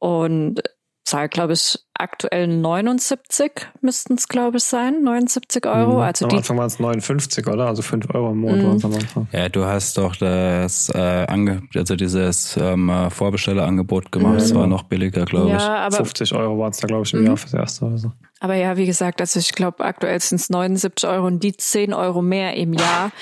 und 0.00 0.60
zahle, 1.04 1.28
glaube 1.28 1.52
ich, 1.52 1.78
aktuell 2.00 2.46
79 2.48 3.52
müssten 3.80 4.14
es, 4.14 4.28
glaube 4.28 4.56
ich, 4.56 4.64
sein. 4.64 5.02
79 5.02 5.66
Euro. 5.66 5.94
Mhm. 5.94 6.00
Also 6.00 6.26
am 6.26 6.36
Anfang 6.36 6.58
waren 6.58 6.66
es 6.66 6.78
59, 6.78 7.46
oder? 7.46 7.66
Also 7.66 7.82
5 7.82 8.14
Euro 8.14 8.32
im 8.32 8.38
Monat 8.38 8.58
mhm. 8.58 8.64
waren 8.64 8.76
es 8.76 8.84
am 8.84 8.94
Anfang. 8.94 9.28
Ja, 9.32 9.48
du 9.48 9.64
hast 9.64 9.98
doch 9.98 10.16
das 10.16 10.90
äh, 10.94 11.26
Ange 11.26 11.62
also 11.74 11.96
dieses 11.96 12.56
ähm, 12.56 12.90
Vorbestellerangebot 13.10 14.10
gemacht. 14.10 14.38
Es 14.38 14.52
mhm. 14.52 14.58
war 14.58 14.66
noch 14.66 14.84
billiger, 14.84 15.24
glaube 15.24 15.50
ja, 15.50 15.56
ich. 15.56 15.62
Aber 15.62 15.96
50 15.96 16.34
Euro 16.34 16.58
waren 16.58 16.70
es 16.70 16.78
da, 16.78 16.86
glaube 16.86 17.04
ich, 17.04 17.12
im 17.12 17.20
mhm. 17.20 17.26
Jahr 17.26 17.36
fürs 17.36 17.54
erste 17.54 17.84
oder 17.84 17.98
so. 17.98 18.12
Aber 18.42 18.54
ja, 18.54 18.78
wie 18.78 18.86
gesagt, 18.86 19.20
also 19.20 19.38
ich 19.38 19.52
glaube, 19.52 19.84
aktuell 19.84 20.18
sind 20.18 20.40
es 20.40 20.48
79 20.48 21.08
Euro 21.08 21.26
und 21.26 21.42
die 21.42 21.54
10 21.54 21.92
Euro 21.92 22.22
mehr 22.22 22.56
im 22.56 22.72
Jahr 22.72 23.12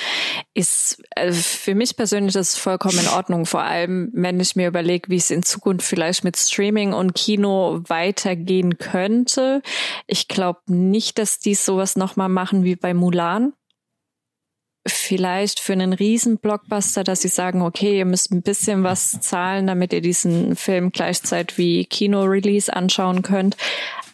ist 0.55 1.03
also 1.17 1.41
für 1.43 1.75
mich 1.75 1.97
persönlich 1.97 2.37
ist 2.37 2.57
vollkommen 2.57 2.99
in 3.01 3.09
Ordnung. 3.09 3.45
Vor 3.45 3.63
allem, 3.63 4.11
wenn 4.15 4.39
ich 4.39 4.55
mir 4.55 4.69
überlege, 4.69 5.11
wie 5.11 5.17
es 5.17 5.33
in 5.33 5.43
Zukunft 5.43 5.85
vielleicht 5.85 6.23
mit 6.23 6.37
Streaming 6.37 6.93
und 6.93 7.17
Kino 7.17 7.81
weitergehen 7.89 8.68
könnte. 8.77 9.63
Ich 10.07 10.29
glaube 10.29 10.61
nicht, 10.67 11.19
dass 11.19 11.39
die 11.39 11.55
sowas 11.55 11.97
nochmal 11.97 12.29
machen 12.29 12.65
wie 12.65 12.77
bei 12.77 12.93
Mulan 12.93 13.55
vielleicht 14.87 15.61
für 15.61 15.73
einen 15.73 15.93
riesen 15.93 16.39
Blockbuster, 16.39 17.05
dass 17.05 17.23
sie 17.23 17.29
sagen, 17.29 17.63
okay, 17.63 17.99
ihr 17.99 18.05
müsst 18.05 18.33
ein 18.33 18.43
bisschen 18.43 18.83
was 18.83 19.21
zahlen, 19.21 19.67
damit 19.67 19.93
ihr 19.93 20.01
diesen 20.01 20.57
Film 20.57 20.93
gleichzeitig 20.93 21.59
wie 21.59 21.85
Kino-Release 21.85 22.73
anschauen 22.75 23.23
könnt. 23.23 23.57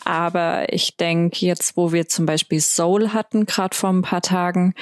Aber 0.05 0.73
ich 0.73 0.97
denke, 0.97 1.47
jetzt, 1.47 1.77
wo 1.77 1.93
wir 1.93 2.09
zum 2.09 2.27
Beispiel 2.27 2.61
Soul 2.61 3.11
hatten, 3.11 3.47
gerade 3.47 3.75
vor 3.75 3.91
ein 3.91 4.03
paar 4.03 4.21
Tagen, 4.23 4.75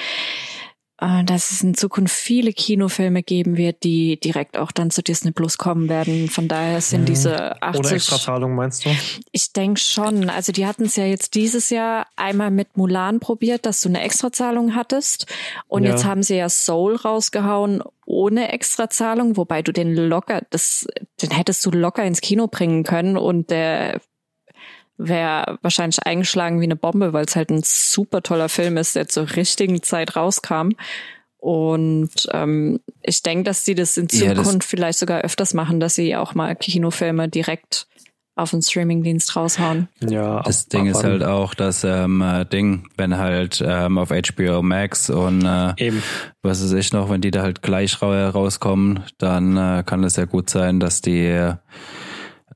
dass 1.25 1.51
es 1.51 1.61
in 1.61 1.73
Zukunft 1.73 2.15
viele 2.15 2.53
Kinofilme 2.53 3.23
geben 3.23 3.57
wird, 3.57 3.83
die 3.83 4.19
direkt 4.19 4.57
auch 4.57 4.71
dann 4.71 4.89
zu 4.89 5.03
Disney 5.03 5.31
Plus 5.31 5.57
kommen 5.57 5.89
werden. 5.89 6.29
Von 6.29 6.47
daher 6.47 6.79
sind 6.79 7.01
mhm. 7.01 7.05
diese 7.05 7.61
80... 7.61 7.85
Ohne 7.85 7.95
Extrazahlung 7.95 8.55
meinst 8.55 8.85
du? 8.85 8.89
Ich 9.31 9.51
denke 9.51 9.81
schon. 9.81 10.29
Also 10.29 10.53
die 10.53 10.65
hatten 10.65 10.85
es 10.85 10.95
ja 10.95 11.05
jetzt 11.05 11.35
dieses 11.35 11.69
Jahr 11.69 12.07
einmal 12.15 12.51
mit 12.51 12.77
Mulan 12.77 13.19
probiert, 13.19 13.65
dass 13.65 13.81
du 13.81 13.89
eine 13.89 14.01
Extrazahlung 14.01 14.75
hattest. 14.75 15.25
Und 15.67 15.83
ja. 15.83 15.91
jetzt 15.91 16.05
haben 16.05 16.23
sie 16.23 16.35
ja 16.35 16.47
Soul 16.47 16.95
rausgehauen 16.95 17.83
ohne 18.05 18.51
Extrazahlung, 18.51 19.37
wobei 19.37 19.61
du 19.61 19.71
den 19.71 19.95
locker, 19.95 20.41
das, 20.49 20.87
den 21.21 21.31
hättest 21.31 21.65
du 21.65 21.71
locker 21.71 22.03
ins 22.03 22.21
Kino 22.21 22.47
bringen 22.47 22.83
können 22.83 23.17
und 23.17 23.49
der 23.49 24.01
wäre 24.97 25.57
wahrscheinlich 25.61 26.05
eingeschlagen 26.05 26.59
wie 26.59 26.65
eine 26.65 26.75
Bombe, 26.75 27.13
weil 27.13 27.25
es 27.25 27.35
halt 27.35 27.49
ein 27.49 27.61
super 27.63 28.21
toller 28.21 28.49
Film 28.49 28.77
ist, 28.77 28.95
der 28.95 29.07
zur 29.07 29.35
richtigen 29.35 29.81
Zeit 29.81 30.15
rauskam. 30.15 30.69
Und 31.37 32.11
ähm, 32.31 32.79
ich 33.01 33.21
denke, 33.21 33.43
dass 33.43 33.65
sie 33.65 33.75
das 33.75 33.97
in 33.97 34.07
Zukunft 34.07 34.37
ja, 34.37 34.53
das 34.53 34.65
vielleicht 34.65 34.99
sogar 34.99 35.21
öfters 35.21 35.53
machen, 35.53 35.81
dass 35.81 35.95
sie 35.95 36.15
auch 36.15 36.35
mal 36.35 36.55
Kinofilme 36.55 37.27
direkt 37.27 37.87
auf 38.35 38.51
den 38.51 38.61
Streamingdienst 38.61 39.35
raushauen. 39.35 39.89
Ja, 39.99 40.41
das 40.41 40.67
Ding 40.67 40.87
ist 40.87 41.03
halt 41.03 41.23
auch 41.23 41.53
das 41.53 41.83
ähm, 41.83 42.21
äh, 42.21 42.45
Ding, 42.45 42.87
wenn 42.97 43.17
halt 43.17 43.63
ähm, 43.65 43.97
auf 43.97 44.09
HBO 44.09 44.61
Max 44.63 45.09
und 45.09 45.45
äh, 45.45 45.73
Eben. 45.77 46.01
was 46.41 46.63
weiß 46.63 46.71
ich 46.73 46.93
noch, 46.93 47.09
wenn 47.09 47.21
die 47.21 47.29
da 47.29 47.43
halt 47.43 47.61
gleich 47.61 48.01
rauskommen, 48.01 49.03
dann 49.19 49.57
äh, 49.57 49.83
kann 49.85 50.03
es 50.03 50.15
ja 50.15 50.25
gut 50.25 50.49
sein, 50.49 50.79
dass 50.79 51.01
die 51.01 51.51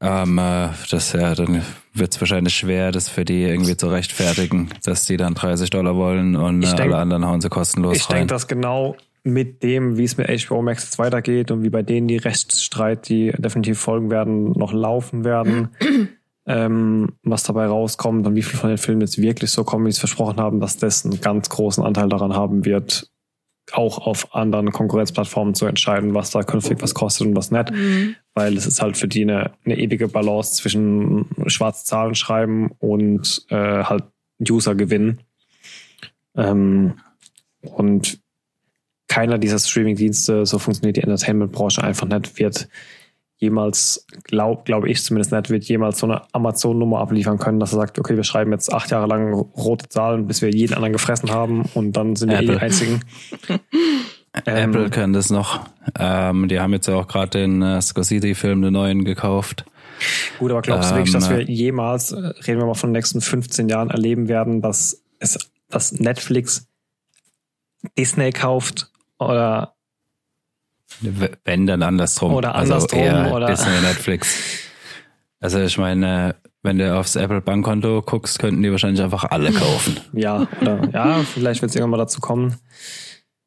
ähm, 0.01 0.37
äh, 0.37 0.69
das 0.89 1.13
ja, 1.13 1.35
dann 1.35 1.61
wird 1.99 2.13
es 2.13 2.21
wahrscheinlich 2.21 2.55
schwer, 2.55 2.91
das 2.91 3.09
für 3.09 3.25
die 3.25 3.43
irgendwie 3.43 3.77
zu 3.77 3.87
rechtfertigen, 3.87 4.69
dass 4.83 5.05
die 5.05 5.17
dann 5.17 5.33
30 5.33 5.69
Dollar 5.69 5.95
wollen 5.95 6.35
und 6.35 6.63
äh, 6.63 6.67
denk, 6.67 6.79
alle 6.79 6.97
anderen 6.97 7.25
hauen 7.25 7.41
sie 7.41 7.49
kostenlos 7.49 7.95
ich 7.95 8.03
rein. 8.03 8.07
Ich 8.07 8.15
denke, 8.19 8.33
dass 8.33 8.47
genau 8.47 8.95
mit 9.23 9.61
dem, 9.63 9.97
wie 9.97 10.05
es 10.05 10.17
mit 10.17 10.27
HBO 10.27 10.61
Max 10.61 10.85
jetzt 10.85 10.99
weitergeht 10.99 11.51
und 11.51 11.63
wie 11.63 11.69
bei 11.69 11.83
denen 11.83 12.07
die 12.07 12.17
Rechtsstreit, 12.17 13.09
die 13.09 13.33
definitiv 13.37 13.79
folgen 13.79 14.09
werden, 14.09 14.51
noch 14.51 14.73
laufen 14.73 15.25
werden, 15.25 15.69
ähm, 16.45 17.13
was 17.23 17.43
dabei 17.43 17.65
rauskommt 17.65 18.25
und 18.25 18.35
wie 18.35 18.41
viel 18.41 18.57
von 18.57 18.69
den 18.69 18.77
Filmen 18.77 19.01
jetzt 19.01 19.21
wirklich 19.21 19.51
so 19.51 19.63
kommen, 19.63 19.85
wie 19.85 19.91
sie 19.91 19.95
es 19.95 19.99
versprochen 19.99 20.37
haben, 20.37 20.59
dass 20.59 20.77
das 20.77 21.05
einen 21.05 21.19
ganz 21.19 21.49
großen 21.49 21.83
Anteil 21.83 22.07
daran 22.07 22.33
haben 22.33 22.63
wird, 22.63 23.09
auch 23.73 23.99
auf 23.99 24.33
anderen 24.33 24.71
Konkurrenzplattformen 24.71 25.53
zu 25.53 25.65
entscheiden, 25.65 26.13
was 26.13 26.31
da 26.31 26.43
künftig 26.43 26.81
was 26.81 26.93
kostet 26.93 27.27
und 27.27 27.35
was 27.35 27.51
nicht. 27.51 27.71
Mhm. 27.71 28.15
Weil 28.33 28.55
es 28.55 28.65
ist 28.65 28.81
halt 28.81 28.97
für 28.97 29.07
die 29.07 29.23
eine, 29.23 29.51
eine 29.65 29.77
ewige 29.77 30.07
Balance 30.07 30.55
zwischen 30.55 31.27
schwarze 31.47 31.85
Zahlen 31.85 32.15
schreiben 32.15 32.71
und 32.79 33.45
äh, 33.49 33.83
halt 33.83 34.03
User 34.47 34.75
gewinnen. 34.75 35.21
Ähm, 36.35 36.99
und 37.61 38.19
keiner 39.07 39.37
dieser 39.37 39.59
Streaming-Dienste, 39.59 40.45
so 40.45 40.59
funktioniert 40.59 40.97
die 40.97 41.01
Entertainment-Branche 41.01 41.83
einfach 41.83 42.07
nicht, 42.07 42.37
wird 42.37 42.67
jemals, 43.37 44.05
glaube 44.23 44.63
glaub 44.65 44.85
ich 44.85 45.03
zumindest 45.03 45.31
nicht, 45.31 45.49
wird 45.49 45.63
jemals 45.65 45.99
so 45.99 46.07
eine 46.07 46.21
Amazon-Nummer 46.33 46.99
abliefern 46.99 47.37
können, 47.37 47.59
dass 47.59 47.73
er 47.73 47.77
sagt, 47.77 47.99
okay, 47.99 48.15
wir 48.15 48.23
schreiben 48.23 48.51
jetzt 48.51 48.73
acht 48.73 48.91
Jahre 48.91 49.07
lang 49.07 49.33
rote 49.33 49.87
Zahlen, 49.89 50.27
bis 50.27 50.41
wir 50.41 50.49
jeden 50.49 50.73
anderen 50.73 50.93
gefressen 50.93 51.31
haben 51.31 51.63
und 51.73 51.93
dann 51.93 52.15
sind 52.15 52.31
wir 52.31 52.41
eh 52.41 52.45
die 52.45 52.57
einzigen. 52.57 53.01
Apple 54.45 54.85
ähm, 54.85 54.91
kann 54.91 55.13
das 55.13 55.29
noch. 55.29 55.61
Ähm, 55.97 56.47
die 56.47 56.59
haben 56.59 56.73
jetzt 56.73 56.87
ja 56.87 56.95
auch 56.95 57.07
gerade 57.07 57.39
den 57.39 57.61
äh, 57.61 57.81
Scorsese-Film, 57.81 58.61
den 58.61 58.73
neuen, 58.73 59.03
gekauft. 59.03 59.65
Gut, 60.37 60.51
aber 60.51 60.61
glaubst 60.61 60.91
du 60.91 60.95
wirklich, 60.95 61.13
dass 61.13 61.29
wir 61.29 61.39
ähm, 61.39 61.47
jemals, 61.47 62.11
äh, 62.11 62.17
reden 62.17 62.59
wir 62.59 62.65
mal 62.67 62.75
von 62.75 62.89
den 62.89 62.97
nächsten 62.97 63.21
15 63.21 63.67
Jahren, 63.67 63.89
erleben 63.89 64.27
werden, 64.27 64.61
dass 64.61 65.01
es, 65.19 65.39
dass 65.69 65.93
Netflix 65.93 66.67
Disney 67.97 68.31
kauft 68.31 68.91
oder 69.17 69.76
wenn 71.01 71.67
dann 71.67 71.83
andersrum. 71.83 72.33
Oder 72.33 72.55
also 72.55 72.73
andersrum. 72.73 72.99
Also 72.99 73.15
eher 73.15 73.33
oder 73.33 73.47
Disney, 73.47 73.81
Netflix. 73.81 74.35
Also 75.39 75.61
ich 75.61 75.77
meine, 75.77 76.35
wenn 76.63 76.79
du 76.79 76.97
aufs 76.97 77.15
Apple 77.15 77.41
Bankkonto 77.41 78.01
guckst, 78.01 78.39
könnten 78.39 78.63
die 78.63 78.71
wahrscheinlich 78.71 79.03
einfach 79.03 79.23
alle 79.23 79.51
kaufen. 79.51 79.99
Ja, 80.13 80.47
oder 80.59 80.89
ja, 80.91 81.19
vielleicht 81.19 81.61
wird 81.61 81.69
es 81.69 81.75
irgendwann 81.75 81.91
mal 81.91 81.97
dazu 81.97 82.19
kommen. 82.19 82.57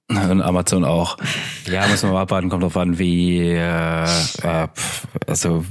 Und 0.08 0.42
Amazon 0.42 0.84
auch. 0.84 1.16
Ja, 1.66 1.86
muss 1.86 2.02
man 2.02 2.12
mal 2.12 2.22
abwarten, 2.22 2.48
kommt 2.48 2.64
drauf 2.64 2.76
an, 2.76 2.98
wie, 2.98 3.40
äh, 3.48 4.04
äh, 4.04 4.68
also 5.26 5.64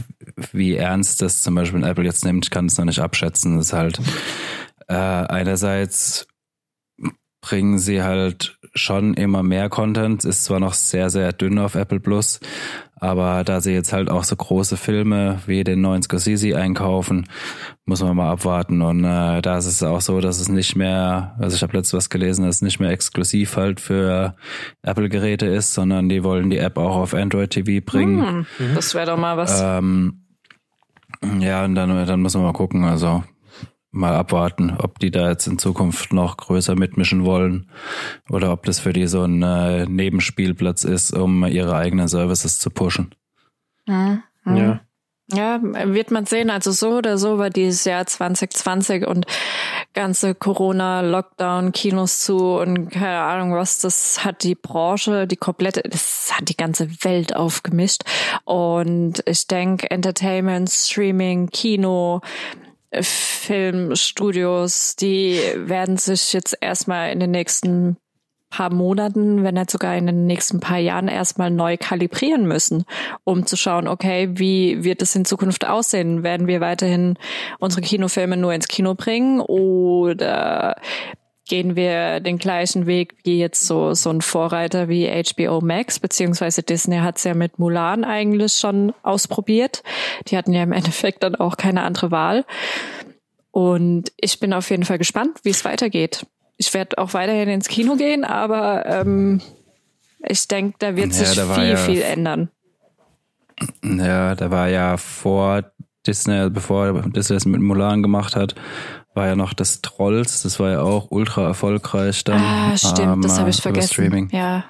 wie 0.53 0.75
ernst 0.75 1.21
das 1.21 1.41
zum 1.41 1.55
Beispiel 1.55 1.83
Apple 1.83 2.05
jetzt 2.05 2.23
nimmt, 2.23 2.45
ich 2.45 2.51
kann 2.51 2.67
es 2.67 2.77
noch 2.77 2.85
nicht 2.85 2.99
abschätzen. 2.99 3.57
Das 3.57 3.67
ist 3.67 3.73
halt 3.73 3.99
äh, 4.87 4.93
einerseits 4.93 6.28
bringen 7.41 7.79
sie 7.79 8.03
halt 8.03 8.57
schon 8.75 9.13
immer 9.13 9.43
mehr 9.43 9.69
Content. 9.69 10.25
Ist 10.25 10.43
zwar 10.43 10.59
noch 10.59 10.73
sehr, 10.73 11.09
sehr 11.09 11.31
dünn 11.31 11.57
auf 11.57 11.75
Apple 11.75 11.99
Plus, 11.99 12.39
aber 12.95 13.43
da 13.43 13.61
sie 13.61 13.71
jetzt 13.71 13.93
halt 13.93 14.09
auch 14.09 14.23
so 14.23 14.35
große 14.35 14.75
Filme 14.75 15.39
wie 15.45 15.63
den 15.63 15.81
neuen 15.81 16.01
Scorsese 16.01 16.57
einkaufen, 16.57 17.27
muss 17.85 18.01
man 18.01 18.15
mal 18.15 18.31
abwarten. 18.31 18.81
Und 18.81 19.03
äh, 19.05 19.41
da 19.41 19.57
ist 19.57 19.65
es 19.65 19.81
auch 19.83 20.01
so, 20.01 20.19
dass 20.19 20.39
es 20.39 20.49
nicht 20.49 20.75
mehr, 20.75 21.35
also 21.39 21.55
ich 21.55 21.63
habe 21.63 21.77
letztes 21.77 21.93
was 21.93 22.09
gelesen, 22.09 22.45
dass 22.45 22.57
es 22.57 22.61
nicht 22.61 22.79
mehr 22.79 22.91
exklusiv 22.91 23.55
halt 23.55 23.79
für 23.79 24.35
Apple-Geräte 24.81 25.45
ist, 25.45 25.73
sondern 25.73 26.09
die 26.09 26.23
wollen 26.23 26.49
die 26.49 26.57
App 26.57 26.77
auch 26.77 26.97
auf 26.97 27.13
Android 27.13 27.51
TV 27.51 27.83
bringen. 27.85 28.45
Hm, 28.57 28.75
das 28.75 28.93
wäre 28.93 29.07
doch 29.07 29.17
mal 29.17 29.37
was. 29.37 29.61
Ähm, 29.61 30.25
ja, 31.39 31.65
und 31.65 31.75
dann, 31.75 32.05
dann 32.05 32.21
muss 32.21 32.35
man 32.35 32.43
mal 32.43 32.53
gucken. 32.53 32.83
Also 32.83 33.23
mal 33.91 34.15
abwarten, 34.15 34.75
ob 34.77 34.99
die 34.99 35.11
da 35.11 35.29
jetzt 35.29 35.47
in 35.47 35.57
Zukunft 35.57 36.13
noch 36.13 36.37
größer 36.37 36.75
mitmischen 36.75 37.25
wollen 37.25 37.69
oder 38.29 38.51
ob 38.51 38.63
das 38.65 38.79
für 38.79 38.93
die 38.93 39.07
so 39.07 39.23
ein 39.23 39.41
äh, 39.41 39.85
Nebenspielplatz 39.85 40.83
ist, 40.83 41.15
um 41.15 41.45
ihre 41.45 41.75
eigenen 41.75 42.07
Services 42.07 42.59
zu 42.59 42.69
pushen. 42.69 43.15
Mhm. 43.87 44.21
Ja. 44.45 44.81
Ja, 45.31 45.59
wird 45.61 46.09
man 46.09 46.25
sehen. 46.25 46.49
Also 46.49 46.71
so 46.71 46.97
oder 46.97 47.19
so 47.19 47.37
war 47.37 47.51
dieses 47.51 47.85
Jahr 47.85 48.03
2020 48.03 49.05
und 49.05 49.27
ganze 49.93 50.33
Corona, 50.33 51.01
Lockdown, 51.01 51.71
Kinos 51.71 52.21
zu 52.21 52.55
und 52.57 52.89
keine 52.89 53.19
Ahnung 53.19 53.53
was, 53.53 53.79
das 53.79 54.25
hat 54.25 54.41
die 54.41 54.55
Branche, 54.55 55.27
die 55.27 55.35
komplette, 55.35 55.83
das 55.83 56.31
hat 56.33 56.49
die 56.49 56.57
ganze 56.57 56.89
Welt 57.03 57.35
aufgemischt. 57.35 58.05
Und 58.43 59.21
ich 59.27 59.45
denke, 59.45 59.91
Entertainment, 59.91 60.67
Streaming, 60.71 61.49
Kino, 61.51 62.21
Filmstudios, 62.91 64.95
die 64.95 65.39
werden 65.55 65.97
sich 65.97 66.33
jetzt 66.33 66.57
erstmal 66.59 67.11
in 67.11 67.19
den 67.19 67.31
nächsten 67.31 67.97
paar 68.49 68.73
Monaten, 68.73 69.43
wenn 69.43 69.53
nicht 69.53 69.69
sogar 69.69 69.95
in 69.95 70.07
den 70.07 70.25
nächsten 70.25 70.59
paar 70.59 70.79
Jahren 70.79 71.07
erstmal 71.07 71.51
neu 71.51 71.77
kalibrieren 71.77 72.47
müssen, 72.47 72.83
um 73.23 73.45
zu 73.45 73.55
schauen, 73.55 73.87
okay, 73.87 74.29
wie 74.33 74.83
wird 74.83 75.01
es 75.01 75.15
in 75.15 75.25
Zukunft 75.25 75.67
aussehen? 75.67 76.23
Werden 76.23 76.47
wir 76.47 76.61
weiterhin 76.61 77.17
unsere 77.59 77.81
Kinofilme 77.81 78.37
nur 78.37 78.53
ins 78.53 78.67
Kino 78.67 78.95
bringen 78.95 79.39
oder 79.39 80.77
gehen 81.49 81.75
wir 81.75 82.21
den 82.21 82.37
gleichen 82.37 82.85
Weg 82.85 83.15
wie 83.23 83.39
jetzt 83.39 83.65
so, 83.65 83.93
so 83.93 84.09
ein 84.09 84.21
Vorreiter 84.21 84.87
wie 84.87 85.09
HBO 85.09 85.59
Max, 85.59 85.99
beziehungsweise 85.99 86.63
Disney 86.63 86.99
hat 86.99 87.17
es 87.17 87.25
ja 87.25 87.33
mit 87.33 87.59
Mulan 87.59 88.05
eigentlich 88.05 88.53
schon 88.53 88.93
ausprobiert. 89.03 89.83
Die 90.27 90.37
hatten 90.37 90.53
ja 90.53 90.63
im 90.63 90.71
Endeffekt 90.71 91.23
dann 91.23 91.35
auch 91.35 91.57
keine 91.57 91.83
andere 91.83 92.11
Wahl. 92.11 92.45
Und 93.51 94.13
ich 94.17 94.39
bin 94.39 94.53
auf 94.53 94.69
jeden 94.69 94.85
Fall 94.85 94.99
gespannt, 94.99 95.39
wie 95.43 95.49
es 95.49 95.65
weitergeht. 95.65 96.25
Ich 96.57 96.73
werde 96.73 96.97
auch 96.97 97.13
weiterhin 97.13 97.49
ins 97.49 97.67
Kino 97.67 97.95
gehen, 97.95 98.23
aber 98.23 98.85
ähm, 98.85 99.41
ich 100.19 100.47
denke, 100.47 100.75
da 100.79 100.95
wird 100.95 101.13
sich 101.13 101.35
ja, 101.35 101.45
viel, 101.45 101.69
ja, 101.69 101.77
viel 101.77 102.01
ändern. 102.01 102.49
Ja, 103.83 104.35
da 104.35 104.51
war 104.51 104.69
ja 104.69 104.97
vor 104.97 105.63
Disney, 106.05 106.49
bevor 106.49 107.01
Disney 107.09 107.35
das 107.35 107.45
mit 107.45 107.61
Mulan 107.61 108.01
gemacht 108.03 108.35
hat, 108.35 108.55
war 109.19 109.27
ja 109.27 109.35
noch 109.35 109.53
das 109.53 109.81
Trolls, 109.81 110.43
das 110.43 110.61
war 110.61 110.71
ja 110.71 110.81
auch 110.81 111.07
ultra 111.09 111.45
erfolgreich 111.45 112.23
dann. 112.23 112.41
Ah, 112.41 112.77
stimmt, 112.77 112.99
ähm, 112.99 113.21
das 113.21 113.37
habe 113.37 113.49
ich 113.49 113.61
vergessen. 113.61 113.91
Streaming. 113.91 114.29
Ja. 114.31 114.63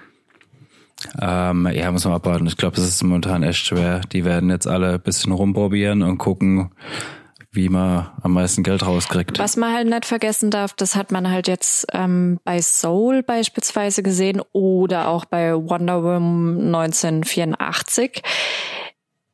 Ähm, 1.21 1.69
ja, 1.71 1.91
muss 1.91 2.03
man 2.03 2.15
abwarten. 2.15 2.47
Ich 2.47 2.57
glaube, 2.57 2.77
es 2.77 2.83
ist 2.83 3.03
momentan 3.03 3.43
echt 3.43 3.67
schwer. 3.67 4.01
Die 4.11 4.25
werden 4.25 4.49
jetzt 4.49 4.65
alle 4.65 4.93
ein 4.93 5.01
bisschen 5.01 5.33
rumprobieren 5.33 6.01
und 6.01 6.17
gucken, 6.17 6.71
wie 7.51 7.69
man 7.69 8.09
am 8.23 8.33
meisten 8.33 8.63
Geld 8.63 8.83
rauskriegt. 8.83 9.37
Was 9.37 9.55
man 9.55 9.71
halt 9.71 9.87
nicht 9.87 10.05
vergessen 10.05 10.49
darf, 10.49 10.73
das 10.73 10.95
hat 10.95 11.11
man 11.11 11.29
halt 11.29 11.47
jetzt 11.47 11.85
ähm, 11.93 12.39
bei 12.43 12.59
Soul 12.59 13.21
beispielsweise 13.21 14.01
gesehen 14.01 14.41
oder 14.51 15.09
auch 15.09 15.25
bei 15.25 15.53
Wonder 15.53 16.01
Woman 16.01 16.73
1984. 16.73 18.23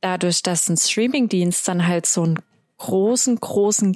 Dadurch, 0.01 0.43
dass 0.43 0.67
ein 0.67 0.75
Streamingdienst 0.75 1.65
dann 1.69 1.87
halt 1.87 2.05
so 2.05 2.23
einen 2.23 2.39
großen, 2.79 3.37
großen 3.39 3.95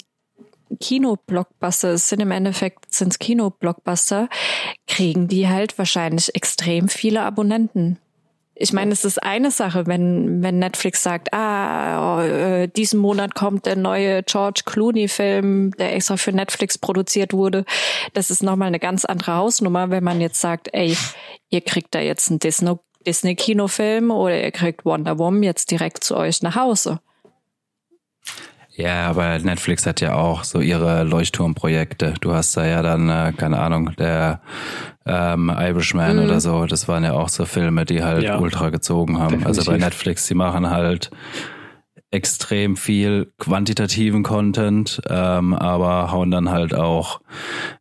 Kino-Blockbuster, 0.79 1.89
es 1.89 2.09
sind 2.09 2.21
im 2.21 2.31
Endeffekt 2.31 2.93
sind's 2.93 3.19
Kino-Blockbuster, 3.19 4.29
kriegen 4.87 5.27
die 5.27 5.47
halt 5.47 5.77
wahrscheinlich 5.77 6.35
extrem 6.35 6.89
viele 6.89 7.21
Abonnenten. 7.21 7.99
Ich 8.61 8.73
meine, 8.73 8.91
es 8.91 9.05
ist 9.05 9.23
eine 9.23 9.51
Sache, 9.51 9.87
wenn, 9.87 10.43
wenn 10.43 10.59
Netflix 10.59 11.01
sagt, 11.01 11.33
ah, 11.33 12.25
äh, 12.25 12.67
diesen 12.67 12.99
Monat 12.99 13.33
kommt 13.33 13.65
der 13.65 13.77
neue 13.77 14.21
George 14.23 14.63
Clooney-Film, 14.65 15.71
der 15.79 15.95
extra 15.95 16.17
für 16.17 16.33
Netflix 16.33 16.77
produziert 16.77 17.31
wurde. 17.31 17.63
Das 18.13 18.29
ist 18.29 18.43
nochmal 18.43 18.67
eine 18.67 18.79
ganz 18.79 19.05
andere 19.05 19.35
Hausnummer, 19.35 19.91
wenn 19.91 20.03
man 20.03 20.19
jetzt 20.19 20.41
sagt, 20.41 20.67
ey, 20.73 20.97
ihr 21.49 21.61
kriegt 21.61 21.95
da 21.95 22.01
jetzt 22.01 22.29
einen 22.29 22.39
Disney 22.39 22.75
Disney-Kinofilm 23.07 24.11
oder 24.11 24.43
ihr 24.43 24.51
kriegt 24.51 24.83
Wonder 24.83 25.17
Woman 25.17 25.41
jetzt 25.41 25.71
direkt 25.71 26.03
zu 26.03 26.17
euch 26.17 26.41
nach 26.41 26.57
Hause. 26.57 26.99
Ja, 28.79 29.07
aber 29.07 29.37
Netflix 29.39 29.85
hat 29.85 29.99
ja 29.99 30.15
auch 30.15 30.45
so 30.45 30.61
ihre 30.61 31.03
Leuchtturmprojekte. 31.03 32.13
Du 32.21 32.31
hast 32.31 32.55
da 32.55 32.65
ja 32.65 32.81
dann, 32.81 33.09
äh, 33.09 33.33
keine 33.35 33.59
Ahnung, 33.59 33.91
der 33.97 34.39
ähm, 35.05 35.49
Irishman 35.53 36.15
mhm. 36.15 36.23
oder 36.23 36.39
so. 36.39 36.65
Das 36.65 36.87
waren 36.87 37.03
ja 37.03 37.11
auch 37.11 37.27
so 37.27 37.43
Filme, 37.43 37.83
die 37.83 38.03
halt 38.03 38.23
ja. 38.23 38.39
ultra 38.39 38.69
gezogen 38.69 39.17
haben. 39.19 39.39
Definitiv. 39.39 39.47
Also 39.47 39.69
bei 39.69 39.77
Netflix, 39.77 40.27
die 40.27 40.33
machen 40.33 40.69
halt 40.69 41.11
extrem 42.09 42.77
viel 42.77 43.33
quantitativen 43.37 44.23
Content, 44.23 45.01
ähm, 45.09 45.53
aber 45.53 46.13
hauen 46.13 46.31
dann 46.31 46.49
halt 46.49 46.73
auch 46.73 47.19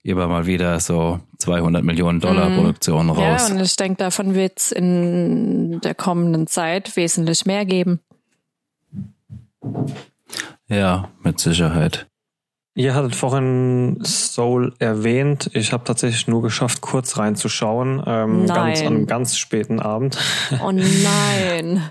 immer 0.03 0.27
mal 0.27 0.47
wieder 0.47 0.81
so 0.81 1.21
200 1.39 1.85
Millionen 1.85 2.19
Dollar 2.19 2.49
mhm. 2.49 2.57
Produktionen 2.57 3.11
raus. 3.11 3.49
Ja, 3.49 3.55
und 3.55 3.61
ich 3.61 3.77
denke, 3.77 3.99
davon 3.99 4.35
wird 4.35 4.59
es 4.59 4.73
in 4.73 5.81
der 5.81 5.95
kommenden 5.95 6.49
Zeit 6.49 6.97
wesentlich 6.97 7.47
mehr 7.47 7.65
geben. 7.65 8.01
Ja, 10.69 11.11
mit 11.23 11.41
Sicherheit. 11.41 12.07
Ihr 12.75 12.95
hattet 12.95 13.17
vorhin 13.17 13.99
Soul 14.05 14.73
erwähnt. 14.79 15.51
Ich 15.55 15.73
habe 15.73 15.83
tatsächlich 15.83 16.29
nur 16.29 16.43
geschafft, 16.43 16.81
kurz 16.81 17.19
reinzuschauen. 17.19 18.03
Ähm, 18.07 18.45
nein. 18.45 18.55
Ganz, 18.55 18.81
an 18.81 18.87
einem 18.87 19.07
ganz 19.07 19.37
späten 19.37 19.81
Abend. 19.81 20.17
Oh 20.63 20.71
nein. 20.71 21.91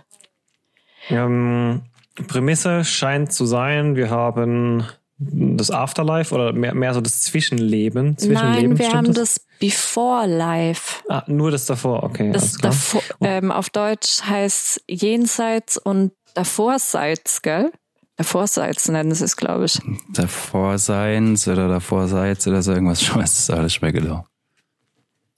ähm, 1.10 1.82
Prämisse 2.28 2.86
scheint 2.86 3.34
zu 3.34 3.46
sein, 3.46 3.96
wir 3.98 4.10
haben 4.10 4.86
das 5.20 5.72
Afterlife 5.72 6.34
oder 6.34 6.54
mehr, 6.54 6.74
mehr 6.74 6.94
so 6.94 7.02
das 7.02 7.22
Zwischenleben. 7.22 8.18
Zwischenleben 8.18 8.76
Nein, 8.76 8.80
wir 8.80 8.94
haben 8.94 9.14
das? 9.14 9.36
das 9.36 9.46
Before 9.60 10.28
Life. 10.28 11.04
Ah, 11.10 11.24
nur 11.28 11.50
das 11.52 11.66
davor, 11.66 12.04
okay. 12.04 12.32
Das 12.32 12.54
davor, 12.54 13.02
ähm, 13.22 13.52
auf 13.52 13.70
Deutsch 13.70 14.22
heißt 14.24 14.84
jenseits 14.88 15.78
und 15.78 16.14
davorseits, 16.36 17.42
gell? 17.42 17.72
Davorseits 18.18 18.90
nennen 18.90 19.14
sie 19.14 19.24
es, 19.24 19.38
glaube 19.38 19.66
ich. 19.66 19.80
Davorseins 20.10 21.48
oder 21.48 21.68
davorseits 21.68 22.48
oder 22.48 22.64
so 22.64 22.74
irgendwas, 22.74 23.02
ich 23.04 23.16
weiß 23.16 23.40
es 23.40 23.50
alles 23.50 23.82
mehr 23.82 23.94
genau. 23.94 24.26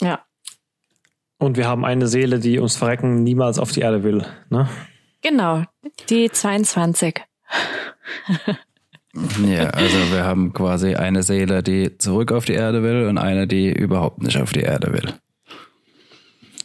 Ja. 0.01 0.23
Und 1.37 1.57
wir 1.57 1.67
haben 1.67 1.85
eine 1.85 2.07
Seele, 2.07 2.39
die 2.39 2.57
ums 2.57 2.77
Verrecken 2.77 3.23
niemals 3.23 3.59
auf 3.59 3.71
die 3.71 3.81
Erde 3.81 4.03
will, 4.03 4.25
ne? 4.49 4.69
Genau, 5.21 5.63
die 6.09 6.29
22. 6.31 7.21
ja, 9.45 9.69
also 9.69 9.97
wir 10.11 10.23
haben 10.23 10.53
quasi 10.53 10.95
eine 10.95 11.23
Seele, 11.23 11.61
die 11.61 11.97
zurück 11.97 12.31
auf 12.31 12.45
die 12.45 12.53
Erde 12.53 12.83
will 12.83 13.07
und 13.07 13.17
eine, 13.17 13.47
die 13.47 13.71
überhaupt 13.71 14.21
nicht 14.21 14.37
auf 14.41 14.53
die 14.53 14.61
Erde 14.61 14.93
will. 14.93 15.13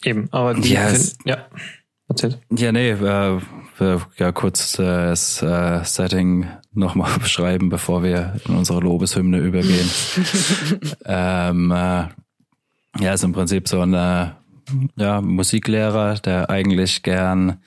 Eben, 0.05 0.29
aber 0.31 0.55
die 0.55 0.71
yes. 0.71 1.19
ja. 1.25 1.49
Erzählt. 2.09 2.39
Ja, 2.51 2.71
nee, 2.71 2.91
äh, 2.91 3.41
ja 4.17 4.33
kurz 4.33 4.79
äh, 4.79 4.83
das 4.83 5.43
äh, 5.43 5.85
Setting 5.85 6.47
nochmal 6.73 7.11
beschreiben, 7.19 7.69
bevor 7.69 8.03
wir 8.03 8.37
in 8.47 8.57
unsere 8.57 8.81
Lobeshymne 8.81 9.39
übergehen. 9.39 9.91
ähm, 11.05 11.71
äh, 11.71 12.05
ja, 13.01 13.13
ist 13.13 13.25
im 13.25 13.33
Prinzip 13.33 13.69
so 13.69 13.81
ein 13.81 13.95
äh, 13.95 14.31
ja, 14.97 15.21
Musiklehrer, 15.21 16.15
der 16.15 16.51
eigentlich 16.51 17.03
gern 17.03 17.59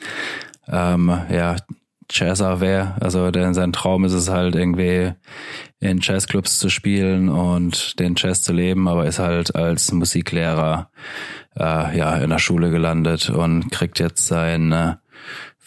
ähm, 0.67 1.10
ja, 1.30 1.58
Jazzer 2.10 2.62
wäre. 2.62 2.96
Also 3.00 3.32
denn 3.32 3.54
sein 3.54 3.74
Traum 3.74 4.06
ist 4.06 4.13
es 4.13 4.30
halt 4.30 4.56
irgendwie 4.56 5.12
in 5.80 6.00
Jazzclubs 6.02 6.60
zu 6.60 6.70
spielen 6.70 7.30
und 7.30 8.00
den 8.00 8.15
Jazz 8.17 8.41
zu 8.43 8.54
leben, 8.54 8.88
aber 8.88 9.06
ist 9.06 9.20
halt 9.20 9.56
als 9.56 9.91
Musiklehrer 9.91 10.89
äh, 11.58 11.98
ja 11.98 12.15
in 12.17 12.30
der 12.30 12.39
Schule 12.39 12.72
gelandet 12.72 13.30
und 13.30 13.70
kriegt 13.72 14.00
jetzt 14.00 14.26
seinen 14.28 14.72
äh, 14.72 14.96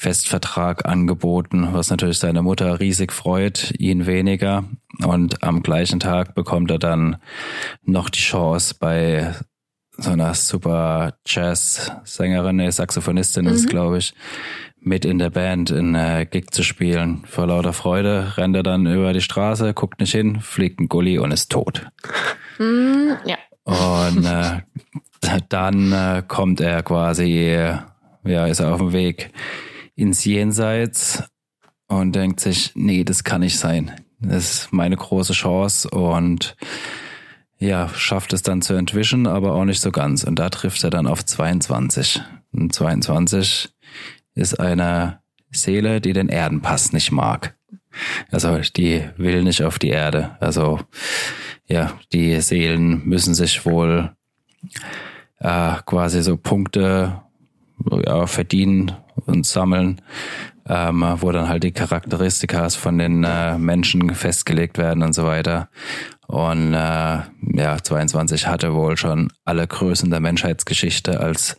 Festvertrag 0.00 0.86
angeboten, 0.86 1.68
was 1.72 1.90
natürlich 1.90 2.18
seine 2.18 2.40
Mutter 2.40 2.80
riesig 2.80 3.12
freut, 3.12 3.74
ihn 3.78 4.06
weniger. 4.06 4.64
Und 5.04 5.42
am 5.42 5.62
gleichen 5.62 6.00
Tag 6.00 6.34
bekommt 6.34 6.70
er 6.70 6.78
dann 6.78 7.16
noch 7.84 8.08
die 8.08 8.20
Chance 8.20 8.76
bei 8.80 9.34
so 9.98 10.12
einer 10.12 10.32
super 10.32 11.18
Jazz-Sängerin, 11.26 12.56
nee, 12.56 12.70
Saxophonistin 12.70 13.44
mhm. 13.44 13.52
ist, 13.52 13.68
glaube 13.68 13.98
ich, 13.98 14.14
mit 14.80 15.04
in 15.04 15.18
der 15.18 15.28
Band 15.28 15.70
in 15.70 15.94
äh, 15.94 16.24
Gig 16.24 16.46
zu 16.50 16.62
spielen. 16.62 17.22
Vor 17.26 17.48
lauter 17.48 17.74
Freude 17.74 18.38
rennt 18.38 18.56
er 18.56 18.62
dann 18.62 18.86
über 18.86 19.12
die 19.12 19.20
Straße, 19.20 19.74
guckt 19.74 20.00
nicht 20.00 20.12
hin, 20.12 20.40
fliegt 20.40 20.80
ein 20.80 20.88
Gully 20.88 21.18
und 21.18 21.30
ist 21.30 21.52
tot. 21.52 21.86
Mm, 22.58 23.10
ja. 23.26 23.36
Und 23.64 24.24
äh, 24.24 24.60
dann 25.50 25.92
äh, 25.92 26.22
kommt 26.26 26.62
er 26.62 26.82
quasi, 26.82 27.54
ja, 28.24 28.46
ist 28.46 28.60
er 28.60 28.72
auf 28.72 28.78
dem 28.78 28.94
Weg 28.94 29.30
ins 30.00 30.24
Jenseits 30.24 31.22
und 31.88 32.14
denkt 32.14 32.40
sich, 32.40 32.72
nee, 32.74 33.04
das 33.04 33.24
kann 33.24 33.40
nicht 33.40 33.58
sein. 33.58 33.92
Das 34.18 34.52
ist 34.52 34.72
meine 34.72 34.96
große 34.96 35.32
Chance 35.32 35.88
und 35.90 36.56
ja, 37.58 37.88
schafft 37.90 38.32
es 38.32 38.42
dann 38.42 38.62
zu 38.62 38.74
entwischen, 38.74 39.26
aber 39.26 39.54
auch 39.54 39.64
nicht 39.64 39.80
so 39.80 39.92
ganz. 39.92 40.24
Und 40.24 40.38
da 40.38 40.48
trifft 40.48 40.82
er 40.82 40.90
dann 40.90 41.06
auf 41.06 41.24
22. 41.24 42.22
Und 42.52 42.74
22 42.74 43.68
ist 44.34 44.58
eine 44.58 45.20
Seele, 45.50 46.00
die 46.00 46.14
den 46.14 46.28
Erdenpass 46.28 46.92
nicht 46.92 47.12
mag. 47.12 47.56
Also 48.30 48.58
die 48.58 49.04
will 49.16 49.42
nicht 49.42 49.62
auf 49.62 49.78
die 49.78 49.88
Erde. 49.88 50.36
Also 50.40 50.80
ja, 51.66 51.92
die 52.12 52.40
Seelen 52.40 53.06
müssen 53.06 53.34
sich 53.34 53.66
wohl 53.66 54.14
äh, 55.38 55.74
quasi 55.84 56.22
so 56.22 56.36
Punkte 56.36 57.22
ja, 58.04 58.26
verdienen 58.26 58.92
und 59.26 59.46
sammeln, 59.46 60.00
ähm, 60.68 61.04
wo 61.20 61.32
dann 61.32 61.48
halt 61.48 61.64
die 61.64 61.72
Charakteristikas 61.72 62.76
von 62.76 62.98
den 62.98 63.24
äh, 63.24 63.58
Menschen 63.58 64.14
festgelegt 64.14 64.78
werden 64.78 65.02
und 65.02 65.14
so 65.14 65.24
weiter. 65.24 65.68
Und 66.26 66.74
äh, 66.74 67.18
ja, 67.54 67.82
22 67.82 68.46
hatte 68.46 68.74
wohl 68.74 68.96
schon 68.96 69.32
alle 69.44 69.66
Größen 69.66 70.10
der 70.10 70.20
Menschheitsgeschichte 70.20 71.18
als 71.18 71.56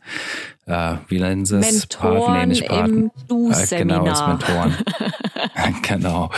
äh, 0.65 0.95
wie 1.09 1.19
nennen 1.19 1.45
sie 1.45 1.57
es? 1.57 1.71
Mentoren 1.71 2.19
Paten, 2.19 2.39
nee, 2.39 2.45
nicht 2.45 2.67
Paten. 2.67 3.11
Im 3.29 3.51
äh, 3.51 3.77
genau, 3.77 4.05
als 4.05 4.25
Mentoren. 4.25 4.77
genau. 5.81 6.29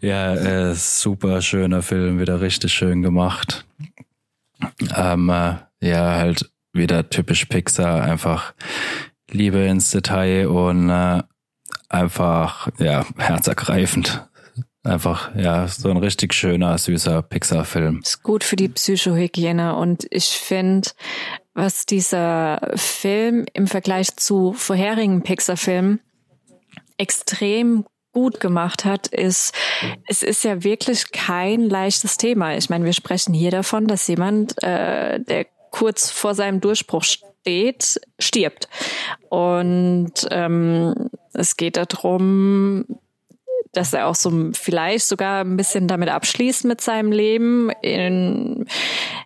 Ja, 0.00 0.34
äh, 0.34 0.74
super 0.74 1.40
schöner 1.40 1.82
Film, 1.82 2.20
wieder 2.20 2.40
richtig 2.40 2.72
schön 2.72 3.02
gemacht. 3.02 3.64
Ähm, 4.96 5.28
äh, 5.28 5.54
ja, 5.80 6.16
halt 6.16 6.51
wieder 6.72 7.08
typisch 7.08 7.44
Pixar, 7.46 8.02
einfach 8.02 8.54
Liebe 9.30 9.58
ins 9.58 9.90
Detail 9.90 10.48
und 10.48 10.90
äh, 10.90 11.22
einfach, 11.88 12.68
ja, 12.78 13.04
herzergreifend. 13.16 14.26
Einfach, 14.84 15.34
ja, 15.36 15.68
so 15.68 15.90
ein 15.90 15.96
richtig 15.96 16.34
schöner, 16.34 16.76
süßer 16.76 17.22
Pixar-Film. 17.22 18.00
Ist 18.02 18.24
gut 18.24 18.42
für 18.42 18.56
die 18.56 18.68
Psychohygiene 18.68 19.76
und 19.76 20.08
ich 20.10 20.26
finde, 20.30 20.90
was 21.54 21.86
dieser 21.86 22.72
Film 22.74 23.46
im 23.52 23.68
Vergleich 23.68 24.16
zu 24.16 24.52
vorherigen 24.54 25.22
Pixar-Filmen 25.22 26.00
extrem 26.96 27.84
gut 28.12 28.40
gemacht 28.40 28.84
hat, 28.84 29.06
ist, 29.06 29.54
es 30.06 30.22
ist 30.22 30.44
ja 30.44 30.64
wirklich 30.64 31.12
kein 31.12 31.68
leichtes 31.68 32.18
Thema. 32.18 32.56
Ich 32.56 32.68
meine, 32.68 32.84
wir 32.84 32.92
sprechen 32.92 33.32
hier 33.32 33.50
davon, 33.50 33.86
dass 33.86 34.06
jemand, 34.08 34.62
äh, 34.62 35.20
der 35.20 35.46
kurz 35.72 36.10
vor 36.10 36.36
seinem 36.36 36.60
Durchbruch 36.60 37.02
steht, 37.02 38.00
stirbt. 38.20 38.68
Und 39.28 40.12
ähm, 40.30 41.10
es 41.32 41.56
geht 41.56 41.76
darum, 41.76 42.84
dass 43.72 43.94
er 43.94 44.06
auch 44.06 44.14
so 44.14 44.50
vielleicht 44.52 45.06
sogar 45.06 45.42
ein 45.42 45.56
bisschen 45.56 45.88
damit 45.88 46.10
abschließt 46.10 46.66
mit 46.66 46.82
seinem 46.82 47.10
Leben, 47.10 47.70
in, 47.80 48.66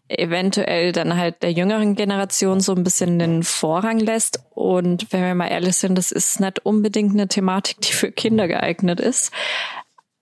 eventuell 0.08 0.92
dann 0.92 1.16
halt 1.16 1.42
der 1.42 1.50
jüngeren 1.50 1.96
Generation 1.96 2.60
so 2.60 2.72
ein 2.72 2.84
bisschen 2.84 3.18
den 3.18 3.42
Vorrang 3.42 3.98
lässt. 3.98 4.40
Und 4.50 5.12
wenn 5.12 5.24
wir 5.24 5.34
mal 5.34 5.48
ehrlich 5.48 5.76
sind, 5.76 5.98
das 5.98 6.12
ist 6.12 6.38
nicht 6.38 6.64
unbedingt 6.64 7.12
eine 7.12 7.26
Thematik, 7.26 7.80
die 7.80 7.92
für 7.92 8.12
Kinder 8.12 8.46
geeignet 8.46 9.00
ist. 9.00 9.32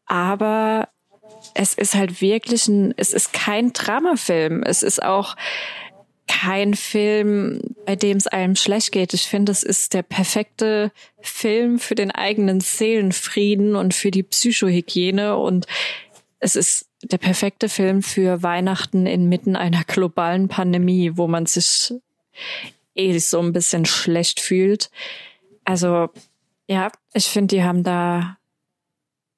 Aber 0.07 0.89
es 1.53 1.75
ist 1.75 1.95
halt 1.95 2.23
wirklich 2.23 2.67
ein, 2.67 2.95
es 2.97 3.13
ist 3.13 3.35
kein 3.35 3.75
Dramafilm. 3.75 4.63
Es 4.63 4.83
ist 4.83 5.03
auch, 5.03 5.37
kein 6.27 6.75
Film, 6.75 7.61
bei 7.85 7.97
dem 7.97 8.17
es 8.17 8.27
einem 8.27 8.57
schlecht 8.57 8.93
geht. 8.93 9.15
Ich 9.15 9.29
finde, 9.29 9.53
es 9.53 9.63
ist 9.63 9.95
der 9.95 10.03
perfekte 10.03 10.91
Film 11.21 11.79
für 11.79 11.95
den 11.95 12.11
eigenen 12.11 12.61
Seelenfrieden 12.61 13.77
und 13.77 13.95
für 13.95 14.11
die 14.11 14.23
Psychohygiene 14.23 15.37
und 15.37 15.67
es 16.39 16.57
ist 16.57 16.89
der 17.03 17.19
perfekte 17.19 17.69
Film 17.69 18.03
für 18.03 18.43
Weihnachten 18.43 19.07
inmitten 19.07 19.57
einer 19.57 19.85
globalen 19.85 20.49
Pandemie, 20.49 21.13
wo 21.15 21.27
man 21.27 21.47
sich 21.47 21.93
eh 22.95 23.19
so 23.19 23.41
ein 23.41 23.53
bisschen 23.53 23.85
schlecht 23.85 24.41
fühlt. 24.41 24.91
Also, 25.65 26.11
ja, 26.69 26.91
ich 27.13 27.27
finde, 27.27 27.57
die 27.57 27.63
haben 27.63 27.83
da 27.83 28.39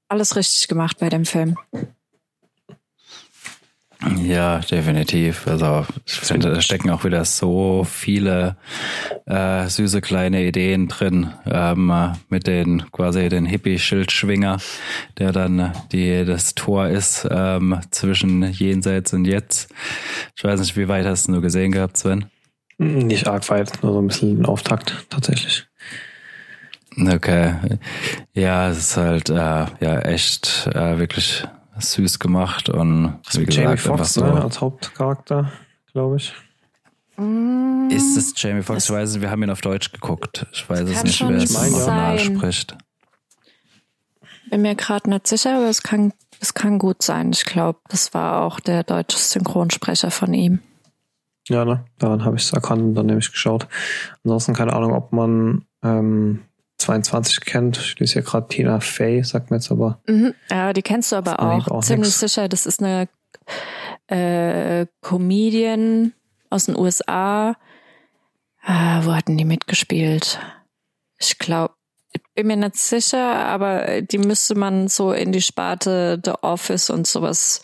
alles 0.09 0.37
richtig 0.37 0.69
gemacht 0.69 0.99
bei 0.99 1.09
dem 1.09 1.25
Film. 1.25 1.57
Ja, 4.23 4.59
definitiv. 4.59 5.47
Also 5.47 5.87
ich 6.05 6.15
finde, 6.15 6.51
da 6.51 6.61
stecken 6.61 6.91
auch 6.91 7.05
wieder 7.05 7.25
so 7.25 7.85
viele 7.85 8.57
äh, 9.27 9.67
süße 9.69 10.01
kleine 10.01 10.45
Ideen 10.45 10.89
drin. 10.89 11.33
Ähm, 11.47 11.93
mit 12.29 12.47
den 12.47 12.91
quasi 12.93 13.29
den 13.29 13.47
Hippie-Schildschwinger, 13.47 14.59
der 15.19 15.33
dann 15.33 15.73
die 15.93 16.25
das 16.25 16.55
Tor 16.55 16.89
ist 16.89 17.27
ähm, 17.31 17.81
zwischen 17.91 18.43
jenseits 18.53 19.13
und 19.13 19.25
jetzt. 19.27 19.73
Ich 20.37 20.45
weiß 20.45 20.61
nicht, 20.61 20.77
wie 20.77 20.89
weit 20.89 21.07
hast 21.07 21.29
du 21.29 21.33
nur 21.33 21.43
gesehen 21.43 21.73
gehabt, 21.73 21.97
Sven? 21.97 22.27
Nicht 22.79 23.27
arg 23.27 23.49
weit, 23.49 23.83
nur 23.83 23.93
so 23.93 24.01
ein 24.01 24.07
bisschen 24.07 24.41
ein 24.41 24.47
Auftakt 24.47 25.07
tatsächlich. 25.09 25.67
Okay. 26.99 27.55
Ja, 28.35 28.71
es 28.71 28.79
ist 28.79 28.97
halt 28.97 29.31
äh, 29.31 29.35
ja 29.35 30.01
echt 30.01 30.69
äh, 30.75 30.99
wirklich 30.99 31.45
süß 31.79 32.19
gemacht 32.19 32.69
und 32.69 33.19
wie 33.33 33.45
gesagt, 33.45 33.55
Jamie 33.55 33.77
Foxx 33.77 34.15
so 34.15 34.25
ne, 34.25 34.43
als 34.43 34.61
Hauptcharakter, 34.61 35.53
glaube 35.93 36.17
ich. 36.17 36.35
Ist 37.91 38.17
es 38.17 38.35
Jamie 38.37 38.63
Foxx? 38.63 38.85
Ich 38.85 38.91
weiß, 38.91 39.21
wir 39.21 39.31
haben 39.31 39.43
ihn 39.43 39.51
auf 39.51 39.61
Deutsch 39.61 39.93
geguckt. 39.93 40.47
Ich 40.53 40.69
weiß 40.69 40.89
es 40.89 41.03
nicht, 41.03 41.21
wer 41.27 41.37
es 41.37 41.51
im 41.51 41.75
Original 41.75 42.19
spricht. 42.19 42.77
Bin 44.51 44.63
mir 44.63 44.75
gerade 44.75 45.11
nicht 45.11 45.27
sicher, 45.27 45.57
aber 45.57 45.69
es 45.69 45.83
kann, 45.83 46.13
es 46.41 46.55
kann 46.55 46.79
gut 46.79 47.03
sein. 47.03 47.33
Ich 47.33 47.45
glaube, 47.45 47.81
das 47.89 48.15
war 48.15 48.43
auch 48.43 48.61
der 48.61 48.85
deutsche 48.85 49.19
Synchronsprecher 49.19 50.11
von 50.11 50.35
ihm. 50.35 50.61
Ja, 51.49 51.65
ne? 51.65 51.85
Daran 51.99 52.25
habe 52.25 52.37
ich 52.37 52.43
es 52.43 52.53
erkannt 52.53 52.83
und 52.83 52.95
dann 52.95 53.07
nämlich 53.07 53.31
geschaut. 53.31 53.67
Ansonsten 54.25 54.53
keine 54.53 54.73
Ahnung, 54.73 54.93
ob 54.93 55.13
man 55.13 55.65
ähm, 55.83 56.43
22 56.79 57.41
kennt. 57.43 57.79
Ich 57.79 57.99
lese 57.99 58.15
hier 58.15 58.23
gerade 58.23 58.49
Tina 58.49 58.81
Fey, 58.81 59.23
sagt 59.23 59.51
mir 59.51 59.57
jetzt 59.57 59.71
aber. 59.71 60.01
Mhm. 60.07 60.35
Ja, 60.51 60.73
die 60.73 60.83
kennst 60.83 61.13
du 61.13 61.17
aber 61.17 61.41
auch. 61.41 61.69
auch. 61.69 61.83
Ziemlich 61.83 62.09
nix. 62.09 62.21
sicher. 62.21 62.49
Das 62.49 62.67
ist 62.67 62.83
eine 62.83 63.09
äh, 64.09 64.87
Comedian 65.01 66.13
aus 66.51 66.67
den 66.67 66.77
USA. 66.77 67.57
Ah, 68.63 69.05
wo 69.05 69.15
hatten 69.15 69.37
die 69.37 69.45
mitgespielt? 69.45 70.41
Ich 71.19 71.39
glaube, 71.39 71.75
ich 72.13 72.23
bin 72.35 72.47
mir 72.49 72.57
nicht 72.57 72.77
sicher, 72.77 73.47
aber 73.47 74.03
die 74.03 74.19
müsste 74.19 74.55
man 74.55 74.89
so 74.89 75.13
in 75.13 75.33
die 75.33 75.43
Sparte 75.43 76.21
The 76.25 76.33
Office 76.43 76.91
und 76.91 77.07
sowas, 77.07 77.63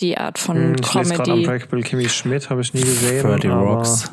die 0.00 0.16
Art 0.18 0.38
von 0.38 0.56
hm, 0.56 0.76
ich 0.80 0.88
Comedy. 0.88 1.22
Ich 1.22 1.28
Unbreakable 1.28 1.82
Kimmy 1.82 2.08
Schmidt, 2.08 2.50
habe 2.50 2.60
ich 2.60 2.74
nie 2.74 2.82
gesehen. 2.82 3.22
30 3.22 3.50
Rocks. 3.50 4.12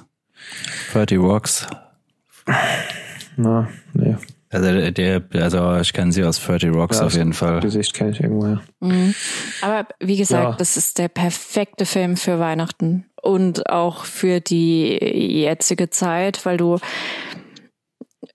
30 0.93 1.19
Rocks. 1.19 1.67
Na, 3.37 3.67
nee. 3.93 4.15
Also, 4.53 4.91
der, 4.91 5.23
also 5.35 5.77
ich 5.77 5.93
kenne 5.93 6.11
sie 6.11 6.23
aus 6.23 6.43
30 6.43 6.71
Rocks 6.71 6.99
ja, 6.99 7.05
auf 7.05 7.13
jeden 7.13 7.33
Fall. 7.33 7.59
Die 7.59 7.69
Sicht 7.69 7.93
kenne 7.93 8.11
ich 8.11 8.19
irgendwo, 8.19 8.45
ja. 8.45 8.61
Mhm. 8.79 9.15
Aber 9.61 9.87
wie 9.99 10.17
gesagt, 10.17 10.51
ja. 10.51 10.55
das 10.57 10.77
ist 10.77 10.99
der 10.99 11.07
perfekte 11.07 11.85
Film 11.85 12.17
für 12.17 12.39
Weihnachten 12.39 13.05
und 13.21 13.69
auch 13.69 14.05
für 14.05 14.41
die 14.41 14.97
jetzige 15.43 15.89
Zeit, 15.89 16.45
weil 16.45 16.57
du 16.57 16.77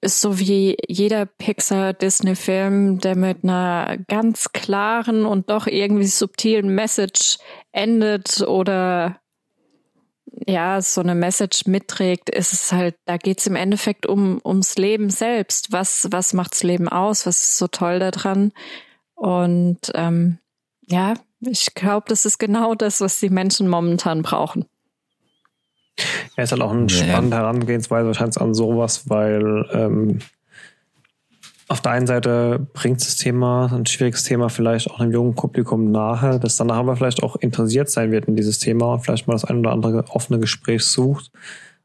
ist 0.00 0.20
so 0.20 0.38
wie 0.38 0.76
jeder 0.86 1.26
Pixar-Disney-Film, 1.26 2.98
der 3.00 3.16
mit 3.16 3.42
einer 3.42 3.98
ganz 4.06 4.52
klaren 4.52 5.26
und 5.26 5.50
doch 5.50 5.66
irgendwie 5.66 6.06
subtilen 6.06 6.74
Message 6.74 7.38
endet 7.72 8.42
oder 8.42 9.18
ja, 10.46 10.80
so 10.80 11.00
eine 11.00 11.14
Message 11.14 11.66
mitträgt, 11.66 12.30
ist 12.30 12.52
es 12.52 12.72
halt, 12.72 12.96
da 13.06 13.16
geht 13.16 13.40
es 13.40 13.46
im 13.46 13.56
Endeffekt 13.56 14.06
um 14.06 14.40
ums 14.44 14.76
Leben 14.76 15.10
selbst. 15.10 15.72
Was, 15.72 16.08
was 16.10 16.32
macht's 16.32 16.62
Leben 16.62 16.88
aus? 16.88 17.26
Was 17.26 17.40
ist 17.42 17.58
so 17.58 17.66
toll 17.66 17.98
daran? 17.98 18.52
Und 19.14 19.90
ähm, 19.94 20.38
ja, 20.86 21.14
ich 21.40 21.74
glaube, 21.74 22.06
das 22.08 22.24
ist 22.24 22.38
genau 22.38 22.74
das, 22.74 23.00
was 23.00 23.20
die 23.20 23.30
Menschen 23.30 23.68
momentan 23.68 24.22
brauchen. 24.22 24.64
Er 26.36 26.44
ist 26.44 26.52
halt 26.52 26.62
auch 26.62 26.70
eine 26.70 26.88
spannende 26.88 27.36
Herangehensweise 27.36 28.06
wahrscheinlich 28.06 28.40
an 28.40 28.54
sowas, 28.54 29.08
weil 29.10 29.68
ähm, 29.72 30.20
auf 31.68 31.82
der 31.82 31.92
einen 31.92 32.06
Seite 32.06 32.66
bringt 32.72 33.00
das 33.00 33.16
Thema, 33.16 33.70
ein 33.72 33.84
schwieriges 33.84 34.24
Thema 34.24 34.48
vielleicht 34.48 34.90
auch 34.90 35.00
einem 35.00 35.12
jungen 35.12 35.34
Publikum 35.34 35.90
nahe, 35.92 36.40
das 36.40 36.56
dann 36.56 36.70
aber 36.70 36.96
vielleicht 36.96 37.22
auch 37.22 37.36
interessiert 37.36 37.90
sein 37.90 38.10
wird 38.10 38.24
in 38.24 38.36
dieses 38.36 38.58
Thema 38.58 38.94
und 38.94 39.00
vielleicht 39.00 39.26
mal 39.26 39.34
das 39.34 39.44
ein 39.44 39.58
oder 39.58 39.72
andere 39.72 40.04
offene 40.08 40.38
Gespräch 40.38 40.82
sucht. 40.84 41.30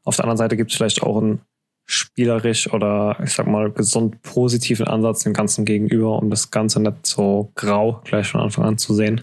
Auf 0.02 0.16
der 0.16 0.24
anderen 0.24 0.38
Seite 0.38 0.56
gibt 0.56 0.70
es 0.70 0.76
vielleicht 0.76 1.02
auch 1.02 1.20
einen 1.20 1.40
spielerisch 1.86 2.72
oder 2.72 3.18
ich 3.22 3.34
sag 3.34 3.46
mal 3.46 3.70
gesund 3.70 4.22
positiven 4.22 4.88
Ansatz 4.88 5.22
dem 5.22 5.34
Ganzen 5.34 5.66
gegenüber, 5.66 6.18
um 6.18 6.30
das 6.30 6.50
Ganze 6.50 6.80
nicht 6.80 7.06
so 7.06 7.52
grau 7.54 8.00
gleich 8.04 8.28
von 8.28 8.40
Anfang 8.40 8.64
an 8.64 8.78
zu 8.78 8.94
sehen. 8.94 9.20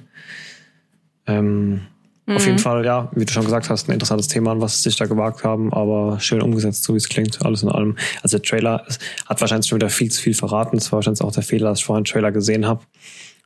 Ähm, 1.26 1.82
Mhm. 2.26 2.36
Auf 2.36 2.46
jeden 2.46 2.58
mhm. 2.58 2.60
Fall, 2.60 2.86
ja, 2.86 3.10
wie 3.14 3.26
du 3.26 3.32
schon 3.32 3.46
gesagt 3.46 3.70
hast, 3.70 3.90
ein 3.90 3.94
interessantes 3.94 4.28
Thema, 4.28 4.52
an 4.52 4.62
was 4.62 4.78
sie 4.82 4.90
sich 4.90 4.98
da 4.98 5.06
gewagt 5.06 5.44
haben, 5.44 5.74
aber 5.74 6.20
schön 6.20 6.42
umgesetzt, 6.42 6.84
so 6.84 6.94
wie 6.94 6.98
es 6.98 7.10
klingt, 7.10 7.44
alles 7.46 7.64
in 7.64 7.70
allem. 7.70 7.98
Also 8.22 8.38
der 8.38 8.48
Trailer 8.48 8.86
hat 9.28 9.42
wahrscheinlich 9.42 9.68
schon 9.68 9.78
wieder 9.78 9.90
viel 9.90 10.12
zu 10.12 10.22
viel 10.22 10.34
verraten. 10.34 10.78
Das 10.78 10.92
war 10.92 10.98
wahrscheinlich 10.98 11.22
auch 11.22 11.32
der 11.32 11.44
Fehler, 11.44 11.70
dass 11.70 11.80
ich 11.80 11.86
vorhin 11.86 12.00
einen 12.00 12.06
Trailer 12.06 12.32
gesehen 12.32 12.68
habe. 12.68 12.82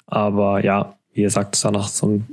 Aber 0.08 0.64
ja, 0.64 0.96
wie 1.14 1.22
ihr 1.22 1.30
sagt, 1.30 1.56
es 1.56 1.62
sah 1.62 1.72
nach 1.72 1.88
so 1.88 2.08
einem 2.08 2.28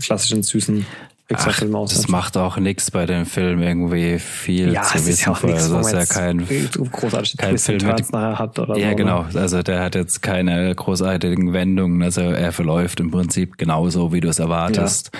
klassischen, 0.00 0.42
süßen 0.42 0.84
Aus. 1.32 1.94
Das 1.94 2.08
macht 2.08 2.36
auch 2.36 2.56
nichts 2.56 2.90
bei 2.90 3.06
dem 3.06 3.24
Film 3.24 3.62
irgendwie 3.62 4.18
viel 4.18 4.72
ja, 4.72 4.82
zu 4.82 5.06
wissen. 5.06 5.26
Ja 5.26 5.32
auch 5.32 5.42
nichts, 5.42 5.62
also 5.70 5.78
ist 5.78 5.92
ja 5.92 6.04
kein, 6.06 6.46
großartig 6.90 7.36
kein 7.36 7.56
Film 7.56 7.86
mit, 7.86 8.12
nachher 8.12 8.38
hat 8.38 8.58
oder 8.58 8.76
Ja, 8.76 8.90
so, 8.90 8.96
genau. 8.96 9.22
Ne? 9.22 9.40
Also 9.40 9.62
der 9.62 9.80
hat 9.80 9.94
jetzt 9.94 10.22
keine 10.22 10.74
großartigen 10.74 11.52
Wendungen. 11.52 12.02
Also 12.02 12.22
er 12.22 12.52
verläuft 12.52 12.98
im 12.98 13.10
Prinzip 13.10 13.58
genauso, 13.58 14.12
wie 14.12 14.20
du 14.20 14.28
es 14.28 14.40
erwartest. 14.40 15.10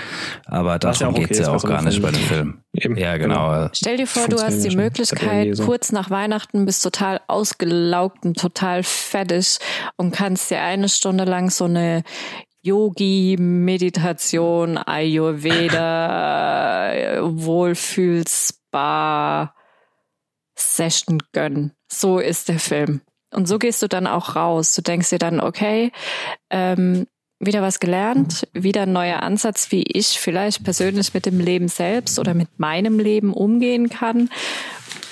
Ja. 0.46 0.52
Aber 0.52 0.78
darum 0.78 1.00
ja 1.00 1.08
okay 1.08 1.24
geht's 1.26 1.38
ja 1.38 1.52
auch 1.52 1.62
gar 1.62 1.82
nicht 1.82 2.02
bei 2.02 2.10
dem 2.10 2.22
Film. 2.22 2.58
Eben, 2.72 2.96
ja, 2.96 3.16
genau. 3.16 3.50
genau. 3.50 3.68
Stell 3.72 3.96
dir 3.96 4.06
vor, 4.06 4.28
du 4.28 4.40
hast 4.40 4.62
die 4.62 4.76
Möglichkeit, 4.76 5.56
so. 5.56 5.64
kurz 5.64 5.92
nach 5.92 6.10
Weihnachten 6.10 6.66
bist 6.66 6.82
total 6.82 7.20
ausgelaugt 7.26 8.24
und 8.24 8.38
total 8.38 8.82
fertig 8.82 9.58
und 9.96 10.12
kannst 10.12 10.50
dir 10.50 10.60
eine 10.60 10.88
Stunde 10.88 11.24
lang 11.24 11.50
so 11.50 11.64
eine 11.64 12.04
Yogi, 12.62 13.36
Meditation, 13.38 14.76
Ayurveda, 14.76 15.72
Wohlfühl, 17.22 18.24
Spa, 18.28 19.54
Session 20.56 21.22
gönnen. 21.32 21.72
So 21.90 22.18
ist 22.18 22.48
der 22.48 22.58
Film. 22.58 23.00
Und 23.32 23.46
so 23.48 23.58
gehst 23.58 23.82
du 23.82 23.88
dann 23.88 24.06
auch 24.06 24.36
raus. 24.36 24.74
Du 24.74 24.82
denkst 24.82 25.10
dir 25.10 25.18
dann, 25.18 25.40
okay, 25.40 25.90
ähm, 26.50 27.06
wieder 27.38 27.62
was 27.62 27.80
gelernt, 27.80 28.46
wieder 28.52 28.82
ein 28.82 28.92
neuer 28.92 29.22
Ansatz, 29.22 29.72
wie 29.72 29.82
ich 29.82 30.20
vielleicht 30.20 30.62
persönlich 30.62 31.14
mit 31.14 31.24
dem 31.24 31.40
Leben 31.40 31.68
selbst 31.68 32.18
oder 32.18 32.34
mit 32.34 32.58
meinem 32.58 32.98
Leben 32.98 33.32
umgehen 33.32 33.88
kann. 33.88 34.28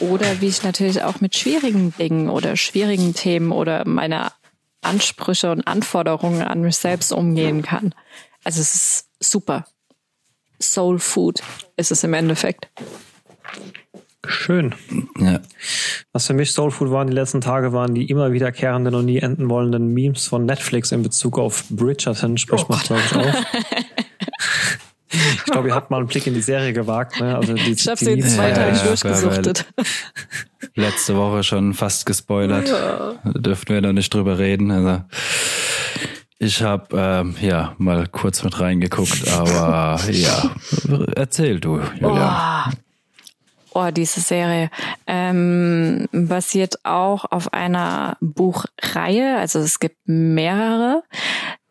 Oder 0.01 0.41
wie 0.41 0.49
ich 0.49 0.63
natürlich 0.63 1.03
auch 1.03 1.21
mit 1.21 1.37
schwierigen 1.37 1.95
Dingen 1.99 2.29
oder 2.29 2.57
schwierigen 2.57 3.15
Themen 3.15 3.51
oder 3.51 3.87
meiner 3.87 4.33
Ansprüche 4.83 5.51
und 5.51 5.67
Anforderungen 5.67 6.43
an 6.43 6.63
mich 6.63 6.77
selbst 6.77 7.13
umgehen 7.13 7.63
kann. 7.63 7.95
Also 8.45 8.61
es 8.61 8.75
ist 8.75 9.09
super. 9.21 9.67
Soul 10.61 10.99
Food 10.99 11.41
ist 11.77 11.93
es 11.93 12.05
im 12.05 12.15
Endeffekt. 12.15 12.69
Schön. 14.27 14.75
Ja. 15.19 15.41
Was 16.13 16.27
für 16.27 16.35
mich 16.35 16.53
Soul 16.53 16.71
Food 16.71 16.91
waren 16.91 17.07
die 17.07 17.15
letzten 17.15 17.41
Tage, 17.41 17.73
waren 17.73 17.95
die 17.95 18.11
immer 18.11 18.33
wiederkehrenden 18.33 18.95
und 18.95 19.07
nie 19.07 19.19
enden 19.19 19.49
wollenden 19.49 19.95
Memes 19.95 20.27
von 20.27 20.45
Netflix 20.45 20.93
in 20.93 21.03
Bezug 21.03 21.39
auf 21.39 21.65
Bridgerton, 21.71 22.37
spricht 22.37 22.67
oh 22.69 22.73
man, 22.73 22.81
glaube 22.81 23.03
ich, 23.05 23.17
auch. 23.17 23.45
Ich 25.11 25.45
glaube, 25.45 25.69
ihr 25.69 25.75
habt 25.75 25.91
mal 25.91 25.97
einen 25.97 26.07
Blick 26.07 26.27
in 26.27 26.35
die 26.35 26.43
Serie 26.43 26.75
gewagt. 26.75 27.19
Ne? 27.19 27.35
Also 27.35 27.55
die, 27.55 27.73
ich 27.73 27.89
habe 27.89 27.97
sie 27.97 28.13
in 28.13 28.23
zwei 28.23 28.51
Tagen 28.51 28.79
durchgesuchtet. 28.87 29.65
Letzte 30.75 31.17
Woche 31.17 31.43
schon 31.43 31.75
fast 31.75 32.07
gespoilert. 32.07 32.69
Ja. 32.69 33.15
Da 33.25 33.33
dürften 33.39 33.75
wir 33.75 33.81
noch 33.81 33.93
nicht 33.93 34.13
drüber 34.13 34.39
reden. 34.39 34.71
Also 34.71 35.03
ich 36.39 36.63
habe 36.63 36.87
ähm, 36.97 37.37
ja 37.41 37.75
mal 37.79 38.07
kurz 38.07 38.43
mit 38.45 38.61
reingeguckt, 38.61 39.29
aber 39.29 40.01
ja, 40.11 40.51
erzähl 41.17 41.61
du, 41.61 41.81
Julia. 42.01 42.71
Oh. 43.75 43.81
oh 43.81 43.91
diese 43.91 44.21
Serie 44.21 44.71
ähm, 45.07 46.09
basiert 46.13 46.85
auch 46.85 47.25
auf 47.25 47.53
einer 47.53 48.17
Buchreihe. 48.21 49.37
Also 49.39 49.59
es 49.59 49.81
gibt 49.81 49.97
mehrere. 50.07 51.03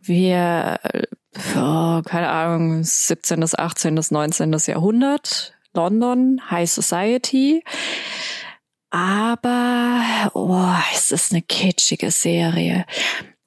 Wir 0.01 0.79
oh, 1.55 2.01
keine 2.03 2.29
Ahnung, 2.29 2.83
17., 2.83 3.43
18., 3.57 3.99
19. 4.09 4.55
Jahrhundert, 4.65 5.53
London, 5.73 6.41
High 6.49 6.69
Society. 6.69 7.63
Aber, 8.97 10.31
oh, 10.33 10.73
es 10.91 11.11
ist 11.11 11.31
eine 11.31 11.43
kitschige 11.43 12.09
Serie. 12.09 12.85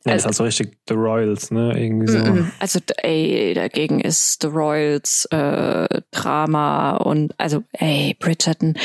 Ja, 0.05 0.13
das 0.13 0.23
ist 0.23 0.27
also 0.27 0.45
richtig 0.45 0.79
The 0.89 0.95
Royals, 0.95 1.51
ne? 1.51 1.77
Irgendwie 1.77 2.07
so. 2.07 2.47
Also, 2.61 2.79
ey, 2.99 3.53
dagegen 3.55 3.99
ist 4.01 4.43
The 4.43 4.47
Royals 4.47 5.25
äh, 5.33 5.89
Drama 6.13 6.99
und 6.99 7.35
also, 7.37 7.65
ey, 7.73 8.17
Bridgerton. 8.21 8.79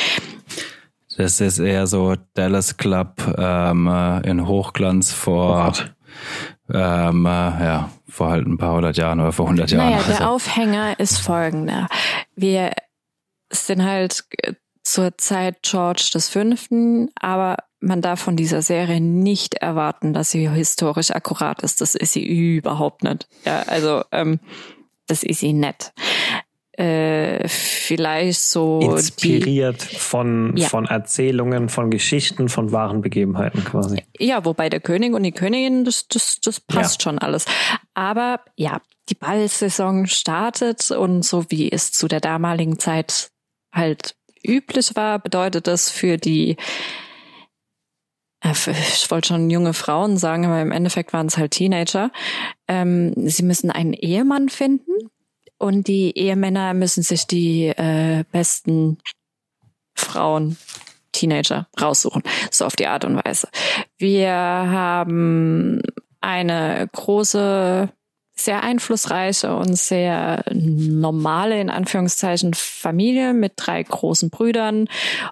Das 1.16 1.40
ist 1.40 1.60
eher 1.60 1.86
so 1.86 2.16
Dallas 2.34 2.78
Club 2.78 3.22
ähm, 3.38 3.88
äh, 3.88 4.28
in 4.28 4.48
Hochglanz 4.48 5.12
vor, 5.12 5.72
oh 5.72 6.74
ähm, 6.74 7.28
äh, 7.28 7.30
ja, 7.30 7.92
vor 8.10 8.32
halt 8.32 8.48
ein 8.48 8.58
paar 8.58 8.74
hundert 8.74 8.98
Jahren 8.98 9.20
oder 9.20 9.32
vor 9.32 9.48
hundert 9.48 9.70
Jahren. 9.70 9.92
Naja, 9.92 10.04
der 10.04 10.16
also. 10.16 10.24
Aufhänger 10.24 11.00
ist 11.00 11.20
folgender. 11.20 11.88
Wir 12.36 12.72
sind 13.52 13.84
halt 13.84 14.26
zur 14.86 15.18
Zeit 15.18 15.64
George 15.64 16.12
des 16.14 16.30
Fünften, 16.30 17.10
aber 17.20 17.58
man 17.80 18.02
darf 18.02 18.22
von 18.22 18.36
dieser 18.36 18.62
Serie 18.62 19.02
nicht 19.02 19.56
erwarten, 19.56 20.14
dass 20.14 20.32
sie 20.32 20.48
historisch 20.50 21.12
akkurat 21.12 21.62
ist. 21.64 21.82
Das 21.82 21.96
ist 21.96 22.14
sie 22.14 22.26
überhaupt 22.26 23.04
nicht. 23.04 23.28
Ja, 23.46 23.64
also 23.64 24.04
ähm, 24.12 24.40
das 25.08 25.24
ist 25.24 25.40
sie 25.40 25.54
nicht. 25.54 25.92
Äh, 26.74 27.48
vielleicht 27.48 28.42
so 28.42 28.80
inspiriert 28.82 29.92
die, 29.92 29.96
von 29.96 30.58
ja. 30.58 30.68
von 30.68 30.86
Erzählungen, 30.86 31.70
von 31.70 31.90
Geschichten, 31.90 32.50
von 32.50 32.72
wahren 32.72 33.02
Begebenheiten 33.02 33.64
quasi. 33.64 34.04
Ja, 34.20 34.44
wobei 34.44 34.70
der 34.70 34.82
König 34.82 35.14
und 35.14 35.24
die 35.24 35.32
Königin, 35.32 35.86
das 35.86 36.08
das 36.10 36.40
das 36.44 36.60
passt 36.60 37.02
ja. 37.02 37.04
schon 37.04 37.20
alles. 37.20 37.46
Aber 37.94 38.42
ja, 38.58 38.82
die 39.10 39.16
Ballsaison 39.16 40.06
startet 40.06 40.92
und 40.92 41.24
so 41.24 41.46
wie 41.50 41.72
es 41.72 41.92
zu 41.92 42.08
der 42.08 42.20
damaligen 42.20 42.78
Zeit 42.78 43.32
halt 43.72 44.16
üblich 44.46 44.96
war, 44.96 45.20
bedeutet 45.20 45.68
das 45.68 45.90
für 45.90 46.18
die 46.18 46.58
äh, 48.42 48.54
ich 48.72 49.10
wollte 49.10 49.30
schon 49.30 49.50
junge 49.50 49.74
Frauen 49.74 50.18
sagen, 50.18 50.46
aber 50.46 50.62
im 50.62 50.72
Endeffekt 50.72 51.14
waren 51.14 51.28
es 51.28 51.38
halt 51.38 51.52
Teenager. 51.52 52.12
Ähm, 52.68 53.14
sie 53.28 53.44
müssen 53.44 53.72
einen 53.72 53.94
Ehemann 53.94 54.50
finden 54.50 54.92
und 55.58 55.88
die 55.88 56.18
Ehemänner 56.18 56.74
müssen 56.74 57.04
sich 57.04 57.28
die 57.28 57.68
äh, 57.68 58.24
besten 58.32 58.98
Frauen, 59.96 60.58
Teenager 61.12 61.68
raussuchen. 61.82 62.24
So 62.52 62.66
auf 62.66 62.76
die 62.76 62.88
Art 62.88 63.06
und 63.06 63.16
Weise. 63.24 63.48
Wir 63.98 64.32
haben 64.32 65.82
eine 66.20 66.90
große 66.92 67.90
sehr 68.36 68.64
einflussreiche 68.64 69.56
und 69.56 69.78
sehr 69.78 70.44
normale, 70.52 71.60
in 71.60 71.70
Anführungszeichen, 71.70 72.54
Familie 72.54 73.34
mit 73.34 73.54
drei 73.56 73.82
großen 73.82 74.30
Brüdern. 74.30 74.88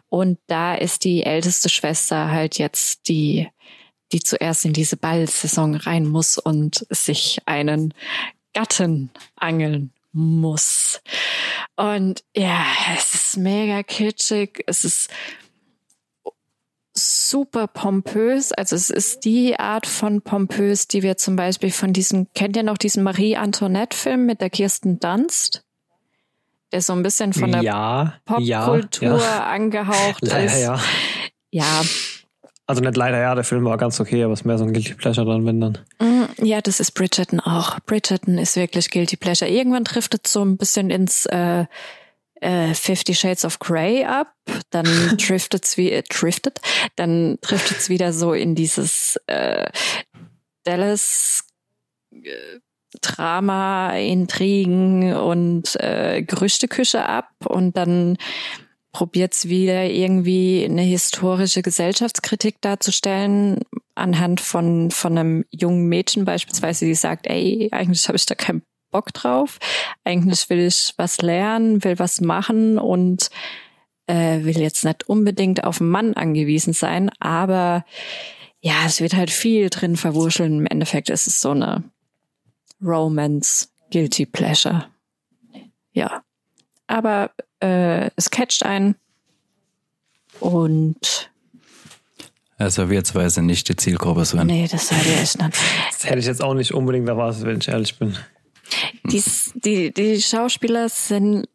Und 0.10 0.40
da 0.48 0.74
ist 0.74 1.04
die 1.04 1.24
älteste 1.24 1.70
Schwester 1.70 2.32
halt 2.32 2.58
jetzt 2.58 3.10
die, 3.10 3.50
die 4.14 4.22
zuerst 4.22 4.64
in 4.66 4.74
diese 4.74 4.96
Ballsaison 4.96 5.76
rein 5.76 6.08
muss 6.08 6.38
und 6.38 6.86
sich 6.90 7.40
einen 7.46 7.94
Gatten 8.54 9.10
angeln 9.36 9.92
muss. 10.14 11.02
Und 11.76 12.24
ja, 12.36 12.66
es 12.98 13.16
ist 13.16 13.38
mega 13.38 13.84
kitschig. 13.84 14.64
Es 14.68 14.86
ist 14.86 15.10
super 16.94 17.68
pompös. 17.68 18.52
Also 18.52 18.76
es 18.76 18.90
ist 18.90 19.26
die 19.26 19.60
Art 19.60 19.88
von 19.88 20.22
pompös, 20.22 20.88
die 20.88 21.04
wir 21.04 21.18
zum 21.18 21.36
Beispiel 21.36 21.72
von 21.72 21.94
diesem, 21.94 22.28
kennt 22.34 22.56
ihr 22.56 22.64
noch 22.64 22.78
diesen 22.78 23.04
Marie 23.04 23.36
Antoinette-Film 23.36 24.26
mit 24.26 24.42
der 24.42 24.50
Kirsten 24.50 25.00
Dunst? 25.00 25.64
Der 26.72 26.82
so 26.82 26.94
ein 26.94 27.04
bisschen 27.04 27.34
von 27.34 27.52
der 27.52 27.62
ja, 27.62 28.14
Popkultur 28.26 29.10
ja, 29.10 29.18
ja. 29.18 29.44
angehaucht 29.52 30.22
leider, 30.22 30.46
ist. 30.46 30.60
Ja. 30.60 30.80
ja. 31.52 31.82
Also 32.66 32.82
nicht 32.82 32.96
leider, 32.96 33.20
ja, 33.20 33.36
der 33.36 33.44
Film 33.44 33.66
war 33.66 33.78
ganz 33.78 34.00
okay, 34.00 34.24
aber 34.24 34.34
es 34.34 34.42
ist 34.42 34.46
mehr 34.46 34.58
so 34.58 34.64
ein 34.64 34.74
Guilty 34.74 34.96
Pleasure 34.96 35.28
dann, 35.28 35.46
wenn 35.46 35.62
dann. 35.62 35.78
Mm, 36.00 36.24
ja, 36.44 36.62
das 36.62 36.80
ist 36.80 36.92
Bridgerton 36.92 37.40
auch. 37.40 37.80
Bridgerton 37.82 38.38
ist 38.38 38.56
wirklich 38.56 38.90
Guilty 38.90 39.18
Pleasure. 39.18 39.52
Irgendwann 39.52 39.86
trifft 39.86 40.16
es 40.16 40.32
so 40.32 40.44
ein 40.44 40.58
bisschen 40.58 40.90
ins 40.90 41.26
äh, 41.28 41.66
äh, 42.44 42.74
Fifty 42.74 43.16
Shades 43.16 43.46
of 43.46 43.60
Grey 43.60 44.04
ab, 44.04 44.34
dann 44.70 44.86
driftet's 45.18 45.78
wie 45.78 45.92
äh, 45.92 46.04
driftet, 46.04 46.60
dann 46.96 47.38
driftet's 47.42 47.90
wieder 47.90 48.14
so 48.14 48.34
in 48.34 48.56
dieses 48.56 49.18
äh, 49.28 49.70
Dallas 50.64 51.46
äh, 52.12 52.60
Drama, 53.02 53.98
Intrigen 53.98 55.16
und 55.16 55.76
äh, 55.80 56.22
Gerüchteküche 56.22 57.06
ab. 57.06 57.32
Und 57.44 57.76
dann 57.76 58.18
probiert's 58.92 59.50
wieder 59.50 59.86
irgendwie 59.86 60.64
eine 60.64 60.84
historische 60.84 61.64
Gesellschaftskritik 61.64 62.62
darzustellen 62.62 63.62
anhand 63.96 64.42
von 64.42 64.92
von 64.92 65.18
einem 65.18 65.46
jungen 65.50 65.88
Mädchen 65.88 66.26
beispielsweise, 66.26 66.86
die 66.86 66.96
sagt, 66.96 67.28
ey, 67.28 67.70
eigentlich 67.72 68.08
habe 68.08 68.16
ich 68.16 68.28
da 68.28 68.36
keinen 68.36 68.62
Bock 68.94 69.12
drauf. 69.14 69.60
Eigentlich 70.06 70.50
will 70.50 70.60
ich 70.60 70.94
was 70.96 71.22
lernen, 71.22 71.84
will 71.84 72.00
was 72.00 72.22
machen 72.22 72.78
und 72.78 73.30
äh, 74.08 74.44
will 74.44 74.60
jetzt 74.60 74.86
nicht 74.86 75.10
unbedingt 75.10 75.66
auf 75.66 75.82
einen 75.82 75.90
Mann 75.90 76.14
angewiesen 76.14 76.72
sein, 76.72 77.12
aber 77.20 77.86
ja, 78.62 78.86
es 78.86 79.02
wird 79.02 79.14
halt 79.14 79.30
viel 79.30 79.70
drin 79.70 79.98
verwurscheln. 79.98 80.60
Im 80.60 80.68
Endeffekt 80.68 81.10
ist 81.10 81.28
es 81.28 81.42
so 81.42 81.52
eine 81.52 81.84
Romance, 82.82 83.68
Guilty 83.92 84.26
Pleasure. 84.26 84.86
Ja. 85.92 86.24
Aber 86.88 87.32
äh, 87.62 88.10
es 88.16 88.30
catcht 88.30 88.64
einen 88.64 88.96
und 90.40 91.30
also 92.58 92.90
wir 92.90 93.04
zwei 93.04 93.28
sind 93.28 93.48
nicht 93.48 93.68
die 93.68 93.76
Zielgruppe, 93.76 94.24
Sven. 94.24 94.48
Nee, 94.48 94.70
das 94.72 94.88
seid 94.88 95.06
ihr 95.06 95.20
echt 95.20 95.42
nicht. 95.42 95.58
Das 95.92 96.04
hätte 96.06 96.20
ich 96.20 96.26
jetzt 96.26 96.42
auch 96.42 96.54
nicht 96.54 96.74
unbedingt 96.74 97.10
erwartet, 97.10 97.44
wenn 97.44 97.58
ich 97.58 97.68
ehrlich 97.68 97.98
bin. 98.00 98.16
Die, 99.04 99.24
die, 99.56 99.94
die 99.94 100.22
Schauspieler 100.22 100.90
sind, 100.90 101.48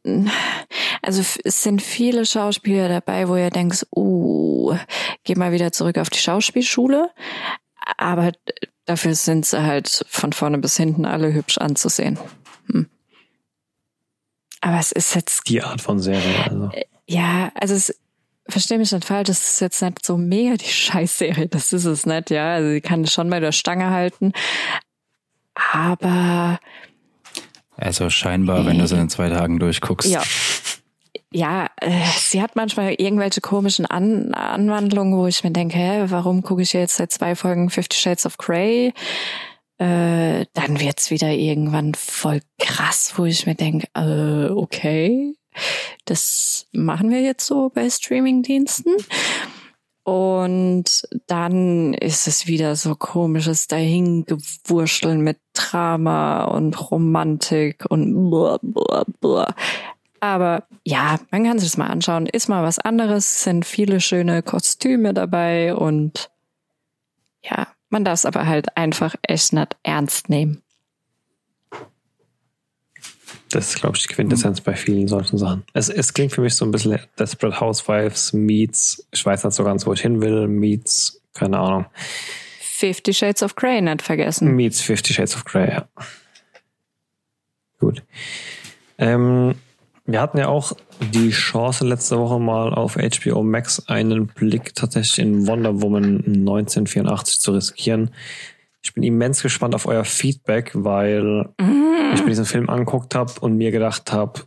also 1.02 1.24
es 1.44 1.62
sind 1.62 1.82
viele 1.82 2.26
Schauspieler 2.26 2.88
dabei, 2.88 3.28
wo 3.28 3.36
ihr 3.36 3.50
denkt, 3.50 3.86
uh, 3.96 4.76
geh 5.24 5.34
mal 5.34 5.52
wieder 5.52 5.72
zurück 5.72 5.98
auf 5.98 6.10
die 6.10 6.18
Schauspielschule. 6.18 7.10
Aber 7.96 8.32
dafür 8.84 9.14
sind 9.14 9.46
sie 9.46 9.62
halt 9.62 10.04
von 10.08 10.32
vorne 10.32 10.58
bis 10.58 10.76
hinten 10.76 11.06
alle 11.06 11.32
hübsch 11.32 11.58
anzusehen. 11.58 12.18
Hm. 12.70 12.88
Aber 14.60 14.78
es 14.78 14.92
ist 14.92 15.14
jetzt. 15.14 15.48
Die 15.48 15.62
Art 15.62 15.80
von 15.80 15.98
Serie, 15.98 16.44
also. 16.44 16.70
Ja, 17.06 17.50
also 17.54 17.74
es, 17.74 17.98
verstehe 18.48 18.78
mich 18.78 18.92
nicht 18.92 19.04
falsch, 19.04 19.28
das 19.28 19.48
ist 19.48 19.60
jetzt 19.60 19.82
nicht 19.82 20.04
so 20.04 20.16
mega 20.16 20.56
die 20.56 20.64
Scheißserie, 20.68 21.48
das 21.48 21.72
ist 21.72 21.84
es 21.84 22.06
nicht, 22.06 22.30
ja. 22.30 22.54
Also 22.54 22.70
sie 22.70 22.80
kann 22.80 23.06
schon 23.06 23.30
bei 23.30 23.40
der 23.40 23.52
Stange 23.52 23.90
halten. 23.90 24.32
Aber 25.72 26.60
also 27.78 28.10
scheinbar, 28.10 28.66
wenn 28.66 28.78
du 28.78 28.84
es 28.84 28.92
in 28.92 29.08
zwei 29.08 29.28
Tagen 29.28 29.58
durchguckst. 29.58 30.10
Ja. 30.10 30.22
Ja, 31.30 31.68
äh, 31.76 31.90
sie 32.16 32.40
hat 32.40 32.56
manchmal 32.56 32.94
irgendwelche 32.94 33.42
komischen 33.42 33.84
An 33.84 34.32
Anwandlungen, 34.32 35.18
wo 35.18 35.26
ich 35.26 35.44
mir 35.44 35.50
denke, 35.50 35.76
hä, 35.76 36.04
warum 36.06 36.42
gucke 36.42 36.62
ich 36.62 36.72
jetzt 36.72 36.96
seit 36.96 37.12
zwei 37.12 37.34
Folgen 37.34 37.68
Fifty 37.68 37.98
Shades 37.98 38.24
of 38.24 38.38
Grey? 38.38 38.94
Äh, 39.76 40.46
dann 40.54 40.80
wird's 40.80 41.10
wieder 41.10 41.30
irgendwann 41.30 41.94
voll 41.94 42.40
krass, 42.58 43.12
wo 43.16 43.26
ich 43.26 43.46
mir 43.46 43.54
denke, 43.54 43.88
äh, 43.94 44.50
okay, 44.50 45.34
das 46.06 46.66
machen 46.72 47.10
wir 47.10 47.20
jetzt 47.20 47.46
so 47.46 47.70
bei 47.74 47.88
Streamingdiensten. 47.90 48.96
Und 50.08 51.06
dann 51.26 51.92
ist 51.92 52.28
es 52.28 52.46
wieder 52.46 52.76
so 52.76 52.94
komisches 52.94 53.66
Dahingewurschteln 53.66 55.20
mit 55.20 55.36
Drama 55.52 56.44
und 56.44 56.90
Romantik 56.90 57.84
und 57.90 58.30
blah, 58.30 58.58
blah, 58.62 59.04
blah. 59.20 59.54
Aber 60.20 60.64
ja, 60.82 61.20
man 61.30 61.44
kann 61.44 61.58
sich 61.58 61.68
das 61.68 61.76
mal 61.76 61.88
anschauen. 61.88 62.24
Ist 62.24 62.48
mal 62.48 62.62
was 62.62 62.78
anderes, 62.78 63.42
sind 63.42 63.66
viele 63.66 64.00
schöne 64.00 64.42
Kostüme 64.42 65.12
dabei 65.12 65.74
und 65.74 66.30
ja, 67.42 67.66
man 67.90 68.06
darf 68.06 68.14
es 68.14 68.24
aber 68.24 68.46
halt 68.46 68.78
einfach 68.78 69.14
echt 69.20 69.52
nicht 69.52 69.76
ernst 69.82 70.30
nehmen. 70.30 70.62
Das 73.50 73.70
ist, 73.70 73.80
glaube 73.80 73.96
ich, 73.96 74.06
die 74.06 74.14
Quintessenz 74.14 74.60
mhm. 74.60 74.64
bei 74.64 74.74
vielen 74.74 75.08
solchen 75.08 75.38
Sachen. 75.38 75.64
Es, 75.72 75.88
es 75.88 76.14
klingt 76.14 76.32
für 76.32 76.40
mich 76.40 76.54
so 76.54 76.64
ein 76.64 76.70
bisschen 76.70 76.98
Desperate 77.18 77.60
Housewives 77.60 78.32
meets, 78.32 79.06
ich 79.10 79.24
weiß 79.24 79.44
nicht 79.44 79.54
so 79.54 79.64
ganz, 79.64 79.86
wo 79.86 79.92
ich 79.92 80.00
hin 80.00 80.20
will, 80.20 80.48
meets, 80.48 81.22
keine 81.34 81.58
Ahnung. 81.58 81.86
Fifty 82.60 83.12
Shades 83.12 83.42
of 83.42 83.56
Grey 83.56 83.80
nicht 83.80 84.02
vergessen. 84.02 84.54
Meets 84.54 84.80
Fifty 84.80 85.12
Shades 85.12 85.34
of 85.34 85.44
Grey, 85.44 85.68
ja. 85.68 85.88
Gut. 87.80 88.02
Ähm, 88.98 89.54
wir 90.04 90.20
hatten 90.20 90.38
ja 90.38 90.48
auch 90.48 90.72
die 91.12 91.30
Chance 91.30 91.86
letzte 91.86 92.18
Woche 92.18 92.40
mal 92.40 92.72
auf 92.72 92.96
HBO 92.96 93.42
Max 93.42 93.88
einen 93.88 94.26
Blick 94.26 94.74
tatsächlich 94.74 95.18
in 95.18 95.46
Wonder 95.46 95.82
Woman 95.82 96.24
1984 96.24 97.40
zu 97.40 97.52
riskieren. 97.52 98.10
Ich 98.82 98.94
bin 98.94 99.02
immens 99.02 99.42
gespannt 99.42 99.74
auf 99.74 99.86
euer 99.86 100.04
Feedback, 100.04 100.70
weil 100.74 101.48
mm. 101.60 102.14
ich 102.14 102.20
mir 102.20 102.28
diesen 102.28 102.44
Film 102.44 102.70
angeguckt 102.70 103.14
habe 103.14 103.32
und 103.40 103.56
mir 103.56 103.70
gedacht 103.70 104.12
habe? 104.12 104.42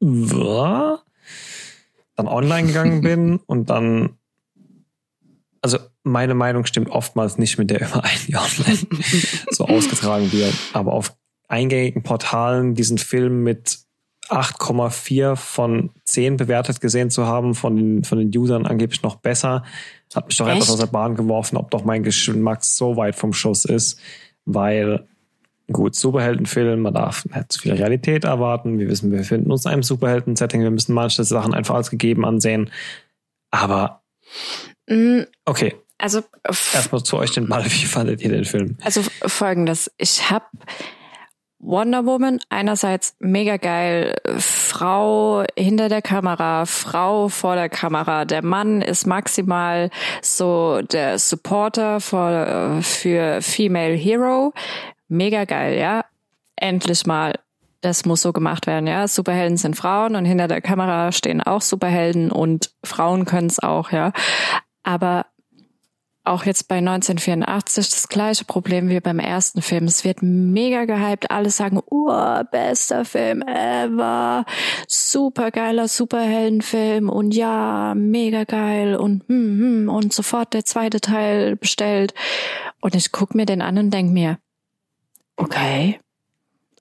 Dann 0.00 0.98
online 2.28 2.68
gegangen 2.68 3.00
bin 3.02 3.38
und 3.46 3.70
dann, 3.70 4.16
also 5.60 5.78
meine 6.02 6.34
Meinung 6.34 6.64
stimmt 6.64 6.90
oftmals 6.90 7.38
nicht 7.38 7.58
mit 7.58 7.70
der 7.70 7.80
überein, 7.88 8.18
die 8.26 8.36
online 8.36 8.86
so 9.50 9.66
ausgetragen 9.66 10.32
wird. 10.32 10.54
Aber 10.72 10.92
auf 10.92 11.14
eingängigen 11.48 12.02
Portalen 12.02 12.74
diesen 12.74 12.98
Film 12.98 13.42
mit 13.42 13.80
8,4 14.28 15.36
von 15.36 15.90
10 16.04 16.36
bewertet 16.36 16.80
gesehen 16.80 17.10
zu 17.10 17.26
haben, 17.26 17.54
von 17.54 17.76
den, 17.76 18.04
von 18.04 18.18
den 18.18 18.36
Usern 18.36 18.66
angeblich 18.66 19.02
noch 19.02 19.16
besser, 19.16 19.64
hat 20.14 20.26
mich 20.26 20.36
doch 20.36 20.46
Echt? 20.46 20.56
etwas 20.56 20.70
aus 20.70 20.78
der 20.78 20.86
Bahn 20.86 21.14
geworfen, 21.14 21.56
ob 21.56 21.70
doch 21.70 21.84
mein 21.84 22.02
Geschmack 22.02 22.64
so 22.64 22.96
weit 22.96 23.16
vom 23.16 23.32
Schuss 23.32 23.64
ist, 23.64 24.00
weil 24.44 25.06
gut, 25.70 25.94
Superheldenfilm, 25.94 26.80
man 26.80 26.94
darf 26.94 27.24
nicht 27.26 27.52
zu 27.52 27.60
viel 27.60 27.72
Realität 27.72 28.24
erwarten. 28.24 28.78
Wir 28.78 28.88
wissen, 28.88 29.10
wir 29.10 29.18
befinden 29.18 29.50
uns 29.50 29.64
in 29.64 29.72
einem 29.72 29.82
Superhelden-Setting, 29.82 30.62
wir 30.62 30.70
müssen 30.70 30.94
manche 30.94 31.24
Sachen 31.24 31.54
einfach 31.54 31.74
als 31.74 31.90
gegeben 31.90 32.24
ansehen. 32.24 32.70
Aber 33.50 34.02
mm. 34.88 35.20
okay. 35.44 35.74
Also 35.98 36.22
erstmal 36.72 37.02
zu 37.02 37.16
euch 37.16 37.32
den 37.32 37.48
Ball, 37.48 37.64
wie 37.64 37.84
fandet 37.84 38.22
ihr 38.22 38.30
den 38.30 38.44
Film? 38.44 38.76
Also 38.82 39.02
folgendes, 39.26 39.90
ich 39.98 40.30
habe 40.30 40.46
Wonder 41.60 42.06
Woman 42.06 42.38
einerseits 42.50 43.16
mega 43.18 43.56
geil, 43.56 44.14
Frau 44.38 45.44
hinter 45.56 45.88
der 45.88 46.02
Kamera, 46.02 46.66
Frau 46.66 47.28
vor 47.28 47.56
der 47.56 47.68
Kamera. 47.68 48.24
Der 48.24 48.44
Mann 48.44 48.80
ist 48.80 49.06
maximal 49.06 49.90
so 50.22 50.80
der 50.82 51.18
Supporter 51.18 52.00
für, 52.00 52.78
für 52.82 53.42
Female 53.42 53.94
Hero. 53.94 54.52
Mega 55.08 55.44
geil, 55.44 55.78
ja. 55.78 56.04
Endlich 56.54 57.06
mal. 57.06 57.34
Das 57.80 58.04
muss 58.04 58.22
so 58.22 58.32
gemacht 58.32 58.66
werden, 58.66 58.86
ja. 58.86 59.08
Superhelden 59.08 59.56
sind 59.56 59.76
Frauen 59.76 60.14
und 60.14 60.24
hinter 60.24 60.48
der 60.48 60.60
Kamera 60.60 61.10
stehen 61.12 61.42
auch 61.42 61.62
Superhelden 61.62 62.30
und 62.30 62.72
Frauen 62.84 63.24
können 63.24 63.48
es 63.48 63.60
auch, 63.60 63.90
ja. 63.90 64.12
Aber 64.84 65.26
auch 66.28 66.44
jetzt 66.44 66.68
bei 66.68 66.76
1984 66.76 67.90
das 67.90 68.08
gleiche 68.08 68.44
Problem 68.44 68.88
wie 68.88 69.00
beim 69.00 69.18
ersten 69.18 69.62
Film. 69.62 69.84
Es 69.84 70.04
wird 70.04 70.22
mega 70.22 70.84
gehypt. 70.84 71.30
Alle 71.30 71.50
sagen, 71.50 71.80
oh, 71.86 72.42
bester 72.50 73.04
Film 73.04 73.42
ever. 73.42 74.44
Super 74.86 75.50
geiler 75.50 75.88
Superheldenfilm 75.88 77.08
und 77.08 77.34
ja, 77.34 77.94
mega 77.96 78.44
geil 78.44 78.96
und, 78.96 79.26
hm, 79.28 79.58
hm, 79.58 79.88
und 79.88 80.12
sofort 80.12 80.54
der 80.54 80.64
zweite 80.64 81.00
Teil 81.00 81.56
bestellt. 81.56 82.14
Und 82.80 82.94
ich 82.94 83.12
guck 83.12 83.34
mir 83.34 83.46
den 83.46 83.62
an 83.62 83.78
und 83.78 83.90
denk 83.90 84.12
mir, 84.12 84.38
okay. 85.36 85.98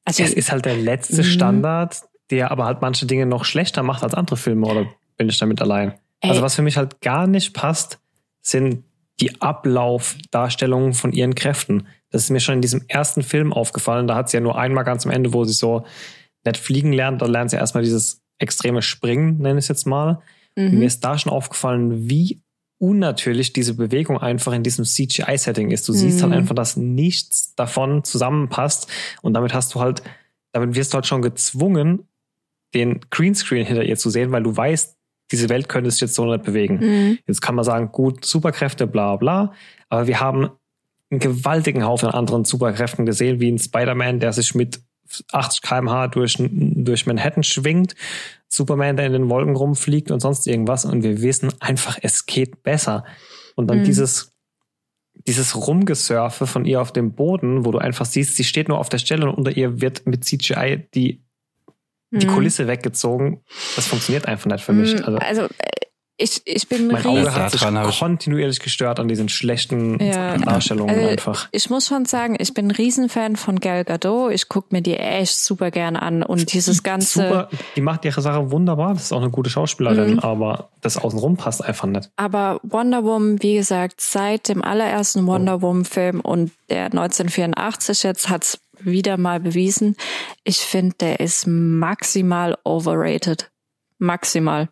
Also, 0.05 0.23
es 0.23 0.33
ist 0.33 0.51
halt 0.51 0.65
der 0.65 0.77
letzte 0.77 1.23
mhm. 1.23 1.27
Standard, 1.27 1.97
der 2.29 2.51
aber 2.51 2.65
halt 2.65 2.81
manche 2.81 3.05
Dinge 3.05 3.25
noch 3.25 3.45
schlechter 3.45 3.83
macht 3.83 4.03
als 4.03 4.13
andere 4.13 4.37
Filme, 4.37 4.67
oder 4.67 4.87
bin 5.17 5.29
ich 5.29 5.37
damit 5.37 5.61
allein? 5.61 5.93
Ey. 6.21 6.29
Also 6.29 6.41
was 6.41 6.55
für 6.55 6.61
mich 6.61 6.77
halt 6.77 7.01
gar 7.01 7.27
nicht 7.27 7.53
passt, 7.53 7.99
sind 8.41 8.83
die 9.19 9.41
Ablaufdarstellungen 9.41 10.93
von 10.93 11.11
ihren 11.11 11.35
Kräften. 11.35 11.87
Das 12.09 12.23
ist 12.23 12.29
mir 12.29 12.39
schon 12.39 12.55
in 12.55 12.61
diesem 12.61 12.83
ersten 12.87 13.23
Film 13.23 13.51
aufgefallen. 13.51 14.07
Da 14.07 14.15
hat 14.15 14.29
sie 14.29 14.37
ja 14.37 14.41
nur 14.41 14.57
einmal 14.57 14.83
ganz 14.83 15.05
am 15.05 15.11
Ende, 15.11 15.33
wo 15.33 15.43
sie 15.43 15.53
so 15.53 15.85
nett 16.45 16.57
fliegen 16.57 16.93
lernt. 16.93 17.21
Da 17.21 17.25
lernt 17.25 17.49
sie 17.49 17.57
erstmal 17.57 17.83
dieses 17.83 18.21
extreme 18.37 18.81
Springen, 18.81 19.37
nenne 19.39 19.59
ich 19.59 19.65
es 19.65 19.69
jetzt 19.69 19.87
mal. 19.87 20.21
Mhm. 20.55 20.79
Mir 20.79 20.85
ist 20.85 21.03
da 21.03 21.17
schon 21.17 21.31
aufgefallen, 21.31 22.09
wie 22.09 22.41
unnatürlich 22.79 23.53
diese 23.53 23.73
Bewegung 23.73 24.19
einfach 24.19 24.53
in 24.53 24.63
diesem 24.63 24.85
CGI-Setting 24.85 25.71
ist. 25.71 25.87
Du 25.87 25.93
mhm. 25.93 25.97
siehst 25.97 26.21
halt 26.21 26.33
einfach, 26.33 26.55
dass 26.55 26.77
nichts 26.77 27.55
davon 27.55 28.03
zusammenpasst. 28.03 28.87
Und 29.21 29.33
damit 29.33 29.53
hast 29.53 29.73
du 29.73 29.79
halt, 29.79 30.03
damit 30.51 30.75
wirst 30.75 30.93
du 30.93 30.95
halt 30.95 31.07
schon 31.07 31.21
gezwungen, 31.21 32.07
den 32.73 32.99
Greenscreen 33.09 33.65
hinter 33.65 33.83
ihr 33.83 33.97
zu 33.97 34.09
sehen, 34.09 34.31
weil 34.31 34.43
du 34.43 34.55
weißt, 34.55 34.96
diese 35.31 35.49
Welt 35.49 35.69
könnte 35.69 35.91
sich 35.91 36.01
jetzt 36.01 36.15
so 36.15 36.25
nicht 36.25 36.43
bewegen. 36.43 36.79
Mhm. 36.79 37.19
Jetzt 37.27 37.41
kann 37.41 37.55
man 37.55 37.65
sagen, 37.65 37.91
gut, 37.91 38.25
Superkräfte, 38.25 38.87
bla 38.87 39.15
bla. 39.15 39.53
Aber 39.89 40.07
wir 40.07 40.19
haben 40.19 40.49
einen 41.09 41.19
gewaltigen 41.19 41.85
Haufen 41.85 42.09
an 42.09 42.15
anderen 42.15 42.45
Superkräften 42.45 43.05
gesehen, 43.05 43.39
wie 43.39 43.51
ein 43.51 43.59
Spider-Man, 43.59 44.19
der 44.19 44.33
sich 44.33 44.55
mit 44.55 44.81
80 45.31 45.61
kmh 45.61 46.07
durch, 46.09 46.35
durch 46.39 47.05
Manhattan 47.05 47.43
schwingt, 47.43 47.95
Superman, 48.49 48.97
der 48.97 49.05
in 49.05 49.13
den 49.13 49.29
Wolken 49.29 49.55
rumfliegt 49.55 50.11
und 50.11 50.19
sonst 50.19 50.47
irgendwas. 50.47 50.85
Und 50.85 51.03
wir 51.03 51.21
wissen 51.21 51.53
einfach, 51.59 51.97
es 52.01 52.25
geht 52.25 52.63
besser. 52.63 53.05
Und 53.55 53.67
dann 53.67 53.79
mhm. 53.79 53.83
dieses, 53.85 54.33
dieses 55.13 55.55
Rumgesurfe 55.55 56.47
von 56.47 56.65
ihr 56.65 56.81
auf 56.81 56.91
dem 56.91 57.13
Boden, 57.13 57.65
wo 57.65 57.71
du 57.71 57.77
einfach 57.77 58.05
siehst, 58.05 58.35
sie 58.35 58.43
steht 58.43 58.67
nur 58.67 58.79
auf 58.79 58.89
der 58.89 58.99
Stelle 58.99 59.27
und 59.27 59.35
unter 59.35 59.55
ihr 59.55 59.81
wird 59.81 60.05
mit 60.05 60.25
CGI 60.25 60.87
die 60.93 61.23
die 62.11 62.27
mhm. 62.27 62.31
Kulisse 62.31 62.67
weggezogen. 62.67 63.43
Das 63.75 63.87
funktioniert 63.87 64.27
einfach 64.27 64.49
nicht 64.49 64.63
für 64.63 64.73
mich. 64.73 64.95
Mhm. 64.95 65.03
Also, 65.03 65.17
also 65.17 65.47
ich, 66.19 66.41
ich 66.45 66.67
bin 66.67 66.87
mein 66.87 67.05
Auge 67.05 67.33
hat 67.33 67.51
sich 67.51 67.61
kontinuierlich 67.61 68.59
gestört 68.59 68.99
an 68.99 69.07
diesen 69.07 69.29
schlechten 69.29 70.03
ja, 70.03 70.35
Darstellungen 70.37 70.95
also 70.95 71.09
einfach. 71.09 71.47
Ich 71.51 71.69
muss 71.69 71.87
schon 71.87 72.05
sagen, 72.05 72.35
ich 72.39 72.55
bin 72.55 72.67
ein 72.67 72.71
Riesenfan 72.71 73.35
von 73.35 73.59
Gal 73.59 73.85
Gadot. 73.85 74.31
Ich 74.31 74.49
gucke 74.49 74.69
mir 74.71 74.81
die 74.81 74.97
echt 74.97 75.37
super 75.37 75.69
gerne 75.69 76.01
an 76.01 76.23
und 76.23 76.53
dieses 76.53 76.81
ganze. 76.81 77.21
Super, 77.21 77.49
die 77.75 77.81
macht 77.81 78.03
ihre 78.03 78.19
Sache 78.21 78.49
wunderbar. 78.49 78.95
Das 78.95 79.03
ist 79.03 79.11
auch 79.11 79.21
eine 79.21 79.29
gute 79.29 79.51
Schauspielerin, 79.51 80.13
mhm. 80.13 80.19
aber 80.19 80.69
das 80.81 80.97
außenrum 80.97 81.37
passt 81.37 81.63
einfach 81.63 81.87
nicht. 81.87 82.09
Aber 82.15 82.59
Wonder 82.63 83.03
Woman, 83.03 83.41
wie 83.43 83.55
gesagt, 83.55 84.01
seit 84.01 84.49
dem 84.49 84.63
allerersten 84.63 85.27
Wonder 85.27 85.61
Woman 85.61 85.85
Film 85.85 86.21
und 86.21 86.51
der 86.71 86.85
1984 86.85 88.01
jetzt 88.01 88.27
hat's 88.27 88.59
wieder 88.79 89.17
mal 89.17 89.39
bewiesen. 89.39 89.95
Ich 90.43 90.57
finde, 90.57 90.95
der 90.99 91.19
ist 91.19 91.47
maximal 91.47 92.57
overrated. 92.63 93.51
Maximal. 93.99 94.69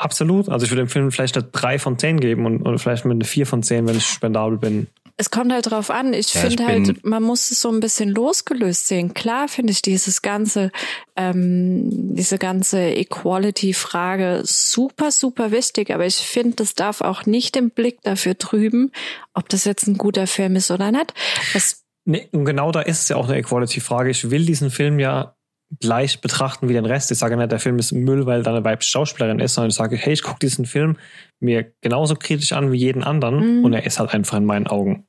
Absolut. 0.00 0.48
Also 0.48 0.64
ich 0.64 0.70
würde 0.72 0.84
dem 0.84 0.88
Film 0.88 1.12
vielleicht 1.12 1.36
eine 1.36 1.46
3 1.52 1.78
von 1.78 1.98
10 1.98 2.20
geben 2.20 2.46
und, 2.46 2.62
und 2.62 2.78
vielleicht 2.78 3.04
mit 3.04 3.16
eine 3.16 3.24
4 3.24 3.46
von 3.46 3.62
10, 3.62 3.86
wenn 3.86 3.96
ich 3.96 4.06
spendabel 4.06 4.56
bin. 4.56 4.86
Es 5.18 5.30
kommt 5.30 5.52
halt 5.52 5.70
drauf 5.70 5.90
an. 5.90 6.14
Ich 6.14 6.32
ja, 6.32 6.40
finde 6.40 6.66
halt, 6.66 7.04
man 7.04 7.22
muss 7.22 7.50
es 7.50 7.60
so 7.60 7.70
ein 7.70 7.80
bisschen 7.80 8.08
losgelöst 8.08 8.86
sehen. 8.86 9.12
Klar 9.12 9.48
finde 9.48 9.72
ich 9.72 9.82
dieses 9.82 10.22
ganze, 10.22 10.72
ähm, 11.16 12.14
diese 12.16 12.38
ganze 12.38 12.80
Equality-Frage 12.80 14.40
super, 14.44 15.10
super 15.10 15.50
wichtig. 15.50 15.90
Aber 15.92 16.06
ich 16.06 16.16
finde, 16.16 16.56
das 16.56 16.74
darf 16.74 17.02
auch 17.02 17.26
nicht 17.26 17.54
den 17.54 17.68
Blick 17.68 18.00
dafür 18.00 18.38
trüben, 18.38 18.92
ob 19.34 19.50
das 19.50 19.66
jetzt 19.66 19.86
ein 19.86 19.98
guter 19.98 20.26
Film 20.26 20.56
ist 20.56 20.70
oder 20.70 20.90
nicht. 20.90 21.12
Das 21.52 21.84
Nee, 22.10 22.28
und 22.32 22.44
genau 22.44 22.72
da 22.72 22.80
ist 22.80 23.02
es 23.02 23.08
ja 23.08 23.16
auch 23.16 23.28
eine 23.28 23.38
Equality-Frage. 23.38 24.10
Ich 24.10 24.30
will 24.32 24.44
diesen 24.44 24.70
Film 24.70 24.98
ja 24.98 25.36
gleich 25.78 26.20
betrachten 26.20 26.68
wie 26.68 26.72
den 26.72 26.84
Rest. 26.84 27.12
Ich 27.12 27.18
sage 27.18 27.36
nicht, 27.36 27.52
der 27.52 27.60
Film 27.60 27.78
ist 27.78 27.92
Müll, 27.92 28.26
weil 28.26 28.42
da 28.42 28.50
eine 28.50 28.64
weibliche 28.64 28.90
Schauspielerin 28.90 29.38
ist, 29.38 29.54
sondern 29.54 29.70
ich 29.70 29.76
sage, 29.76 29.96
hey, 29.96 30.12
ich 30.12 30.22
gucke 30.22 30.40
diesen 30.40 30.66
Film 30.66 30.96
mir 31.38 31.72
genauso 31.80 32.16
kritisch 32.16 32.50
an 32.50 32.72
wie 32.72 32.78
jeden 32.78 33.04
anderen 33.04 33.58
mhm. 33.58 33.64
und 33.64 33.72
er 33.72 33.86
ist 33.86 34.00
halt 34.00 34.12
einfach 34.12 34.38
in 34.38 34.44
meinen 34.44 34.66
Augen 34.66 35.06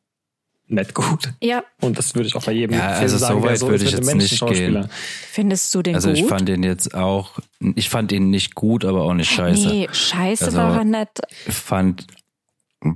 nicht 0.68 0.94
gut. 0.94 1.34
Ja. 1.42 1.64
Und 1.82 1.98
das 1.98 2.14
würde 2.14 2.28
ich 2.28 2.36
auch 2.36 2.46
bei 2.46 2.52
jedem 2.52 2.78
ja, 2.78 2.90
Film 2.90 3.02
also 3.02 3.18
sagen, 3.18 3.42
so 3.42 3.48
weit 3.48 3.58
so 3.58 3.70
würde 3.70 3.84
ich 3.84 3.92
jetzt 3.92 4.14
nicht 4.14 4.46
gehen. 4.46 4.88
Findest 5.32 5.74
du 5.74 5.82
den 5.82 5.96
also 5.96 6.10
gut? 6.10 6.18
Also 6.18 6.24
ich 6.24 6.30
fand 6.30 6.48
den 6.48 6.64
jetzt 6.64 6.94
auch, 6.94 7.40
ich 7.76 7.90
fand 7.90 8.12
ihn 8.12 8.30
nicht 8.30 8.54
gut, 8.54 8.86
aber 8.86 9.02
auch 9.02 9.16
nicht 9.16 9.32
scheiße. 9.32 9.68
Nee, 9.68 9.90
scheiße 9.92 10.46
also 10.46 10.58
war 10.58 10.78
er 10.78 10.84
nicht. 10.84 11.20
Ich 11.48 11.56
fand, 11.56 12.06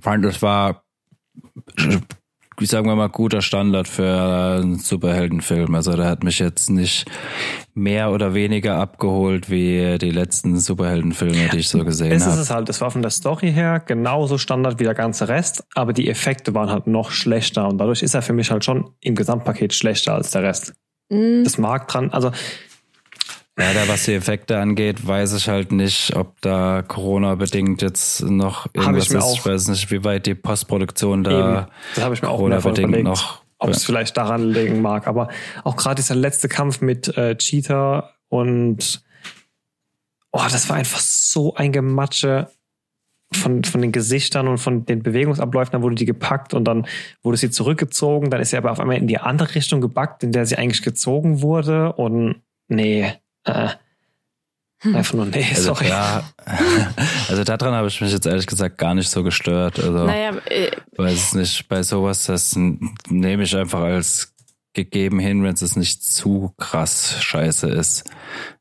fand, 0.01 0.26
es 0.26 0.43
war 0.43 0.84
sagen 2.62 2.88
wir 2.88 2.95
mal, 2.95 3.10
guter 3.10 3.41
Standard 3.41 3.88
für 3.88 4.60
einen 4.62 4.80
Superheldenfilm. 4.80 5.76
Also 5.76 5.95
der 5.95 6.06
hat 6.06 6.24
mich 6.24 6.39
jetzt 6.39 6.70
nicht 6.70 7.06
mehr 7.74 8.12
oder 8.12 8.34
weniger 8.34 8.78
abgeholt 8.78 9.49
wie 9.49 9.97
die 9.97 10.12
letzten 10.12 10.58
Superheldenfilme, 10.58 11.49
die 11.51 11.58
ich 11.58 11.70
so 11.70 11.84
gesehen 11.84 12.22
habe. 12.22 12.32
Es 12.32 12.36
ist 12.36 12.39
es 12.39 12.49
halt, 12.49 12.70
es 12.70 12.80
war 12.82 12.91
von 12.91 13.01
der 13.01 13.12
Story 13.12 13.51
her 13.51 13.82
genauso 13.86 14.38
Standard 14.38 14.80
wie 14.80 14.86
der 14.86 14.93
ganze 14.93 15.28
Rest, 15.28 15.64
aber 15.76 15.91
die 15.93 16.10
Effekte 16.10 16.53
waren 16.53 16.70
halt 16.70 16.88
noch 16.88 17.12
schlechter 17.12 17.68
und 17.68 17.78
dadurch 17.78 18.01
ist 18.01 18.14
er 18.14 18.22
für 18.22 18.34
mich 18.34 18.51
halt 18.51 18.64
schon 18.64 18.91
im 19.01 19.16
Gesamtpaket 19.16 19.74
schlechter 19.74 20.14
als 20.14 20.32
der 20.32 20.43
Rest. 20.43 20.74
Mhm. 21.10 21.43
Das 21.43 21.58
mag 21.58 21.88
dran, 21.88 22.12
also 22.12 22.32
ja, 23.58 23.74
da 23.74 23.88
was 23.88 24.03
die 24.03 24.14
Effekte 24.14 24.60
angeht, 24.60 25.08
weiß 25.08 25.34
ich 25.34 25.47
halt 25.47 25.72
nicht, 25.72 26.16
ob 26.16 26.41
da 26.41 26.82
Corona-bedingt 26.82 27.82
jetzt 27.82 28.22
noch 28.24 28.68
irgendwas 28.74 29.10
ich 29.10 29.16
ist. 29.16 29.34
Ich 29.34 29.45
weiß 29.45 29.68
nicht, 29.70 29.91
wie 29.91 30.03
weit 30.03 30.26
die 30.26 30.36
Postproduktion 30.36 31.24
da 31.24 31.70
Corona-bedingt 32.22 33.03
noch. 33.03 33.41
Ob 33.58 33.70
es 33.70 33.86
vielleicht 33.86 34.18
daran 34.18 34.43
liegen 34.43 34.82
mag. 34.82 35.08
Aber 35.08 35.30
auch 35.64 35.78
gerade 35.78 35.95
dieser 35.95 36.16
letzte 36.16 36.49
Kampf 36.49 36.82
mit 36.82 37.18
äh, 37.18 37.38
Cheetah 37.38 38.12
und 38.28 39.01
oh, 40.34 40.43
das 40.51 40.68
war 40.68 40.76
einfach 40.76 40.99
so 40.99 41.56
ein 41.56 41.72
Gematsche 41.72 42.49
von, 43.32 43.64
von 43.64 43.82
den 43.82 43.93
Gesichtern 43.93 44.49
und 44.49 44.58
von 44.58 44.86
den 44.86 45.01
Bewegungsabläufen, 45.01 45.72
dann 45.72 45.82
wurde 45.82 45.95
die 45.95 46.06
gepackt 46.06 46.53
und 46.53 46.66
dann 46.66 46.88
wurde 47.24 47.38
sie 47.38 47.49
zurückgezogen, 47.49 48.30
dann 48.30 48.41
ist 48.41 48.49
sie 48.49 48.58
aber 48.58 48.72
auf 48.72 48.80
einmal 48.82 48.97
in 48.97 49.08
die 49.08 49.18
andere 49.18 49.56
Richtung 49.56 49.80
gebackt, 49.80 50.24
in 50.24 50.34
der 50.34 50.45
sie 50.45 50.58
eigentlich 50.58 50.82
gezogen 50.82 51.41
wurde 51.41 51.93
und 51.93 52.41
nee, 52.68 53.14
äh, 53.46 53.70
einfach 54.84 55.14
nur 55.14 55.26
nee, 55.26 55.46
also, 55.50 55.74
sorry. 55.74 55.88
Ja, 55.88 56.30
also 57.30 57.43
daran 57.43 57.74
habe 57.74 57.88
ich 57.88 58.00
mich 58.02 58.12
jetzt 58.12 58.26
ehrlich 58.26 58.48
gesagt 58.48 58.78
gar 58.78 58.93
nicht 58.93 59.10
so 59.10 59.24
gestört. 59.24 59.80
Also, 59.80 60.06
naja, 60.06 60.34
äh, 60.46 60.72
weiß 60.98 61.14
es 61.14 61.34
nicht, 61.34 61.68
bei 61.68 61.84
sowas, 61.84 62.26
das 62.26 62.56
nehme 62.56 63.43
ich 63.43 63.56
einfach 63.56 63.82
als 63.82 64.34
gegeben 64.74 65.20
hin, 65.20 65.43
wenn 65.43 65.54
es 65.54 65.76
nicht 65.76 66.04
zu 66.04 66.54
krass 66.58 67.16
scheiße 67.22 67.70
ist. 67.70 68.04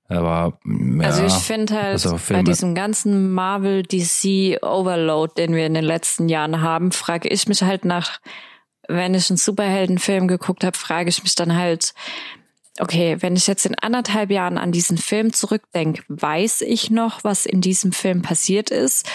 Aber 0.09 0.59
ja, 0.65 1.07
also 1.07 1.25
ich 1.25 1.33
finde 1.33 1.81
halt 1.81 2.07
auf 2.07 2.29
bei 2.29 2.43
diesem 2.43 2.75
ganzen 2.75 3.33
Marvel 3.33 3.83
DC 3.83 4.63
Overload, 4.63 5.33
den 5.37 5.55
wir 5.55 5.67
in 5.67 5.75
den 5.75 5.85
letzten 5.85 6.29
Jahren 6.29 6.61
haben, 6.61 6.93
frage 6.93 7.29
ich 7.29 7.49
mich 7.49 7.63
halt 7.63 7.85
nach, 7.85 8.21
wenn 8.87 9.15
ich 9.15 9.31
einen 9.31 9.39
Superheldenfilm 9.39 10.29
geguckt 10.29 10.63
habe, 10.63 10.77
frage 10.77 11.09
ich 11.09 11.23
mich 11.23 11.35
dann 11.35 11.57
halt, 11.57 11.95
okay, 12.81 13.17
wenn 13.21 13.37
ich 13.37 13.47
jetzt 13.47 13.67
in 13.67 13.77
anderthalb 13.77 14.31
Jahren 14.31 14.59
an 14.59 14.73
diesen 14.73 14.99
Film 14.99 15.33
zurückdenke, 15.33 16.03
weiß 16.09 16.63
ich 16.63 16.91
noch, 16.91 17.25
was 17.25 17.47
in 17.47 17.61
diesem 17.61 17.93
Film 17.93 18.23
passiert 18.23 18.71
ist, 18.71 19.09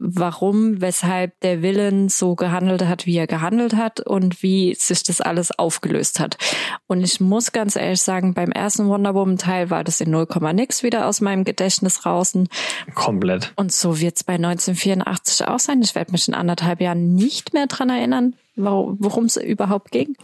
warum, 0.00 0.80
weshalb 0.80 1.38
der 1.40 1.60
Villain 1.62 2.08
so 2.08 2.34
gehandelt 2.34 2.86
hat, 2.86 3.04
wie 3.04 3.18
er 3.18 3.26
gehandelt 3.26 3.76
hat 3.76 4.00
und 4.00 4.42
wie 4.42 4.74
sich 4.74 5.02
das 5.02 5.20
alles 5.20 5.56
aufgelöst 5.56 6.18
hat. 6.18 6.38
Und 6.86 7.02
ich 7.02 7.20
muss 7.20 7.52
ganz 7.52 7.76
ehrlich 7.76 8.00
sagen, 8.00 8.32
beim 8.32 8.50
ersten 8.50 8.88
Wonder 8.88 9.14
Woman 9.14 9.36
Teil 9.36 9.68
war 9.68 9.84
das 9.84 10.00
in 10.00 10.10
0, 10.10 10.26
nix 10.54 10.82
wieder 10.82 11.06
aus 11.06 11.20
meinem 11.20 11.44
Gedächtnis 11.44 12.00
draußen. 12.00 12.48
Komplett. 12.94 13.52
Und 13.56 13.72
so 13.72 14.00
wird's 14.00 14.24
bei 14.24 14.34
1984 14.34 15.46
auch 15.46 15.58
sein. 15.58 15.82
Ich 15.82 15.94
werde 15.94 16.12
mich 16.12 16.26
in 16.26 16.34
anderthalb 16.34 16.80
Jahren 16.80 17.14
nicht 17.14 17.52
mehr 17.52 17.66
dran 17.66 17.90
erinnern, 17.90 18.36
worum 18.56 19.26
es 19.26 19.36
überhaupt 19.36 19.92
ging. 19.92 20.16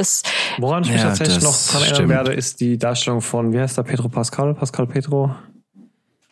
Das, 0.00 0.22
Woran 0.56 0.82
ich 0.82 0.90
mich 0.90 0.98
Ja, 1.02 1.08
tatsächlich 1.08 1.42
noch 1.42 1.56
dran 1.66 1.82
erinnern 1.82 1.94
stimmt. 1.94 2.08
werde, 2.08 2.32
ist 2.32 2.60
die 2.60 2.78
Darstellung 2.78 3.20
von, 3.20 3.52
wie 3.52 3.60
heißt 3.60 3.76
der, 3.76 3.82
Pedro 3.82 4.08
Pascal? 4.08 4.54
Pascal 4.54 4.86
Pedro? 4.86 5.34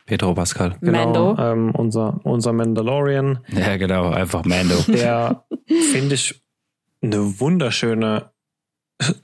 Pedro 0.06 0.32
Pascal. 0.32 0.74
Mando. 0.80 1.36
Ähm, 1.38 1.74
unser, 1.74 2.18
unser 2.24 2.54
Mandalorian. 2.54 3.40
Ja, 3.48 3.76
genau, 3.76 4.08
einfach 4.08 4.44
Mando. 4.46 4.76
der, 4.88 5.44
finde 5.92 6.14
ich, 6.14 6.42
eine 7.02 7.38
wunderschöne 7.40 8.30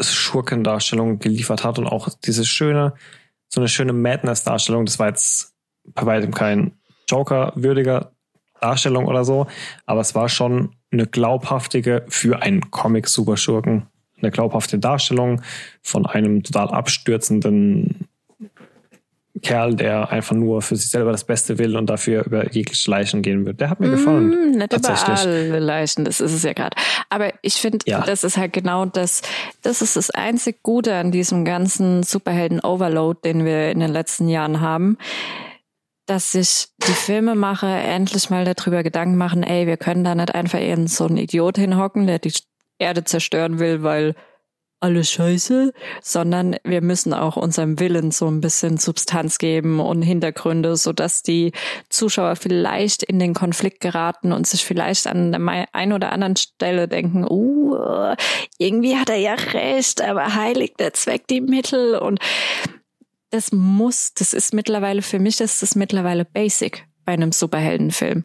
Schurkendarstellung 0.01 1.21
geliefert 1.21 1.65
hat 1.65 1.79
und 1.79 1.87
auch 1.87 2.11
diese 2.23 2.45
schöne, 2.45 2.93
so 3.49 3.61
eine 3.61 3.69
schöne 3.69 3.95
Madness-Darstellung. 3.95 4.85
Das 4.85 4.99
war 4.99 5.09
jetzt 5.09 5.55
bei 5.95 6.05
weitem 6.05 6.35
kein 6.35 6.73
Joker-würdiger 7.09 8.13
Darstellung 8.61 9.07
oder 9.07 9.25
so, 9.25 9.47
aber 9.87 10.01
es 10.01 10.15
war 10.15 10.29
schon 10.29 10.77
eine 10.93 11.07
glaubhaftige 11.07 12.05
für 12.09 12.43
einen 12.43 12.71
Comic-Superschurken, 12.71 13.87
eine 14.25 14.33
glaubhafte 14.33 14.79
Darstellung 14.79 15.43
von 15.83 16.07
einem 16.07 16.43
total 16.43 16.69
abstürzenden 16.69 18.09
Kerl, 19.43 19.75
der 19.75 20.11
einfach 20.11 20.35
nur 20.37 20.63
für 20.63 20.77
sich 20.77 20.89
selber 20.91 21.11
das 21.13 21.25
Beste 21.25 21.59
will 21.59 21.77
und 21.77 21.87
dafür 21.91 22.25
über 22.25 22.51
jegliche 22.53 22.89
Leichen 22.91 23.21
gehen 23.21 23.45
wird. 23.45 23.61
Der 23.61 23.69
hat 23.69 23.81
mir 23.81 23.91
gefallen. 23.91 24.29
Mm, 24.29 24.51
nicht 24.59 24.71
tatsächlich. 24.71 25.25
überall 25.47 25.63
Leichen, 25.63 26.05
das 26.05 26.21
ist 26.21 26.33
es 26.33 26.45
ja 26.45 26.53
gerade. 26.53 26.77
Aber 27.11 27.33
ich 27.43 27.55
finde, 27.55 27.79
Ja. 27.87 28.01
das 28.03 28.23
ist 28.25 28.37
halt 28.37 28.53
genau 28.53 28.87
das, 28.87 29.23
das 29.63 29.83
ist 29.83 29.97
das 29.97 30.11
einzig 30.11 30.63
Gute 30.63 30.95
an 30.95 31.11
diesem 31.11 31.45
ganzen 31.45 32.05
Superhelden-Overload, 32.05 33.21
den 33.25 33.45
wir 33.45 33.71
in 33.73 33.81
den 33.81 33.91
letzten 33.93 34.29
Jahren 34.29 34.61
haben, 34.61 34.99
dass 36.07 36.33
sich 36.33 36.69
die 36.87 36.93
Filmemacher 36.93 37.83
endlich 37.83 38.31
mal 38.31 38.45
darüber 38.45 38.83
Gedanken 38.83 39.17
machen, 39.17 39.43
ey, 39.43 39.67
wir 39.67 39.77
können 39.79 40.05
da 40.05 40.15
nicht 40.15 40.35
einfach 40.35 40.61
irgend 40.61 40.91
so 40.91 41.07
einen 41.07 41.17
Idiot 41.17 41.59
hinhocken, 41.59 42.07
der 42.07 42.19
die 42.21 42.33
Erde 42.79 43.05
zerstören 43.05 43.59
will, 43.59 43.83
weil 43.83 44.15
alles 44.85 45.11
scheiße, 45.11 45.73
sondern 46.03 46.57
wir 46.63 46.83
müssen 46.83 47.15
auch 47.15 47.37
unserem 47.37 47.81
Willen 47.81 48.11
so 48.11 48.29
ein 48.29 48.43
bisschen 48.43 48.77
Substanz 48.77 49.39
geben 49.39 49.81
und 49.81 50.03
Hintergründe, 50.03 50.77
so 50.77 50.93
dass 50.93 51.23
die 51.23 51.53
Zuschauer 51.89 52.37
vielleicht 52.37 53.03
in 53.03 53.19
den 53.19 53.33
Konflikt 53.33 53.81
geraten 53.81 54.33
und 54.33 54.47
sich 54.47 54.63
vielleicht 54.63 55.07
an 55.07 55.33
der 55.33 55.41
mei- 55.41 55.67
ein 55.73 55.95
oder 55.95 56.13
anderen 56.13 56.37
Stelle 56.37 56.87
denken, 56.87 57.25
uh, 57.27 58.15
irgendwie 58.59 58.97
hat 58.97 59.09
er 59.09 59.17
ja 59.17 59.35
recht, 59.35 60.03
aber 60.03 60.35
heiligt 60.35 60.79
der 60.79 60.93
Zweck 60.93 61.27
die 61.29 61.41
Mittel 61.41 61.97
und 61.97 62.19
das 63.31 63.53
muss, 63.53 64.13
das 64.13 64.35
ist 64.35 64.53
mittlerweile, 64.53 65.01
für 65.01 65.19
mich 65.19 65.41
ist 65.41 65.63
das 65.63 65.77
mittlerweile 65.77 66.27
basic 66.27 66.87
bei 67.07 67.13
einem 67.13 67.33
Superheldenfilm. 67.33 68.25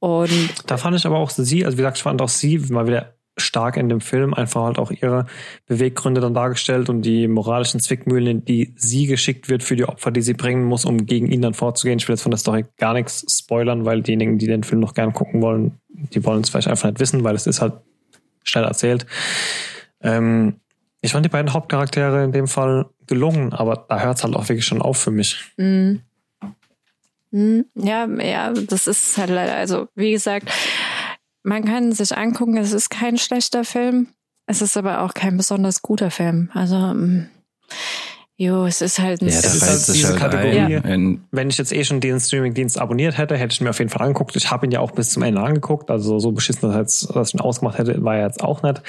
Und 0.00 0.54
Da 0.66 0.78
fand 0.78 0.96
ich 0.96 1.04
aber 1.04 1.18
auch 1.18 1.30
sie, 1.30 1.64
also 1.66 1.76
wie 1.76 1.82
gesagt, 1.82 1.98
ich 1.98 2.02
fand 2.02 2.22
auch 2.22 2.28
sie 2.28 2.58
mal 2.58 2.86
wieder 2.86 3.17
stark 3.40 3.76
in 3.76 3.88
dem 3.88 4.00
Film 4.00 4.34
einfach 4.34 4.64
halt 4.64 4.78
auch 4.78 4.90
ihre 4.90 5.26
Beweggründe 5.66 6.20
dann 6.20 6.34
dargestellt 6.34 6.88
und 6.88 7.02
die 7.02 7.28
moralischen 7.28 7.80
Zwickmühlen, 7.80 8.44
die 8.44 8.74
sie 8.76 9.06
geschickt 9.06 9.48
wird 9.48 9.62
für 9.62 9.76
die 9.76 9.84
Opfer, 9.84 10.10
die 10.10 10.22
sie 10.22 10.34
bringen 10.34 10.64
muss, 10.64 10.84
um 10.84 11.06
gegen 11.06 11.30
ihn 11.30 11.42
dann 11.42 11.54
vorzugehen. 11.54 11.98
Ich 11.98 12.08
will 12.08 12.14
jetzt 12.14 12.22
von 12.22 12.30
der 12.30 12.38
Story 12.38 12.64
gar 12.78 12.94
nichts 12.94 13.24
spoilern, 13.38 13.84
weil 13.84 14.02
diejenigen, 14.02 14.38
die 14.38 14.46
den 14.46 14.64
Film 14.64 14.80
noch 14.80 14.94
gern 14.94 15.12
gucken 15.12 15.42
wollen, 15.42 15.78
die 15.88 16.24
wollen 16.24 16.42
es 16.42 16.50
vielleicht 16.50 16.68
einfach 16.68 16.88
nicht 16.88 17.00
wissen, 17.00 17.24
weil 17.24 17.34
es 17.34 17.46
ist 17.46 17.60
halt 17.60 17.74
schnell 18.44 18.64
erzählt. 18.64 19.06
Ähm, 20.00 20.60
ich 21.00 21.12
fand 21.12 21.24
die 21.24 21.30
beiden 21.30 21.52
Hauptcharaktere 21.52 22.24
in 22.24 22.32
dem 22.32 22.48
Fall 22.48 22.86
gelungen, 23.06 23.52
aber 23.52 23.86
da 23.88 24.00
hört 24.00 24.18
es 24.18 24.24
halt 24.24 24.34
auch 24.34 24.48
wirklich 24.48 24.66
schon 24.66 24.82
auf 24.82 24.98
für 24.98 25.10
mich. 25.10 25.44
Mm, 27.30 27.60
Ja, 27.74 28.06
ja, 28.06 28.52
das 28.52 28.86
ist 28.86 29.18
halt 29.18 29.30
leider, 29.30 29.54
also 29.54 29.88
wie 29.94 30.12
gesagt, 30.12 30.50
man 31.48 31.64
kann 31.64 31.92
sich 31.92 32.16
angucken, 32.16 32.56
es 32.56 32.72
ist 32.72 32.90
kein 32.90 33.16
schlechter 33.18 33.64
Film, 33.64 34.08
es 34.46 34.62
ist 34.62 34.76
aber 34.76 35.02
auch 35.02 35.14
kein 35.14 35.36
besonders 35.36 35.82
guter 35.82 36.10
Film. 36.10 36.50
Also, 36.54 36.76
mm, 36.76 37.26
jo, 38.36 38.66
es 38.66 38.80
ist 38.82 38.98
halt 38.98 39.22
ein 39.22 39.28
Ja, 39.28 39.34
Es 39.34 39.42
da 39.42 39.48
ist 39.48 39.68
halt 39.68 39.96
diese 39.96 40.08
halt 40.10 40.18
Kategorie. 40.20 40.76
ein. 40.76 40.84
In, 40.84 41.24
wenn 41.32 41.48
ich 41.48 41.58
jetzt 41.58 41.72
eh 41.72 41.84
schon 41.84 42.00
den 42.00 42.20
Streamingdienst 42.20 42.78
abonniert 42.78 43.18
hätte, 43.18 43.36
hätte 43.36 43.52
ich 43.52 43.60
mir 43.60 43.70
auf 43.70 43.78
jeden 43.78 43.90
Fall 43.90 44.02
angeguckt. 44.02 44.36
Ich 44.36 44.50
habe 44.50 44.66
ihn 44.66 44.72
ja 44.72 44.80
auch 44.80 44.90
bis 44.92 45.10
zum 45.10 45.22
Ende 45.22 45.40
angeguckt. 45.40 45.90
Also 45.90 46.18
so 46.18 46.32
beschissen, 46.32 46.70
dass 46.70 47.02
ich 47.02 47.08
dass 47.08 47.28
ich 47.28 47.34
ihn 47.34 47.40
ausgemacht 47.40 47.78
hätte, 47.78 48.02
war 48.04 48.16
er 48.16 48.26
jetzt 48.26 48.42
auch 48.42 48.62
nicht. 48.62 48.82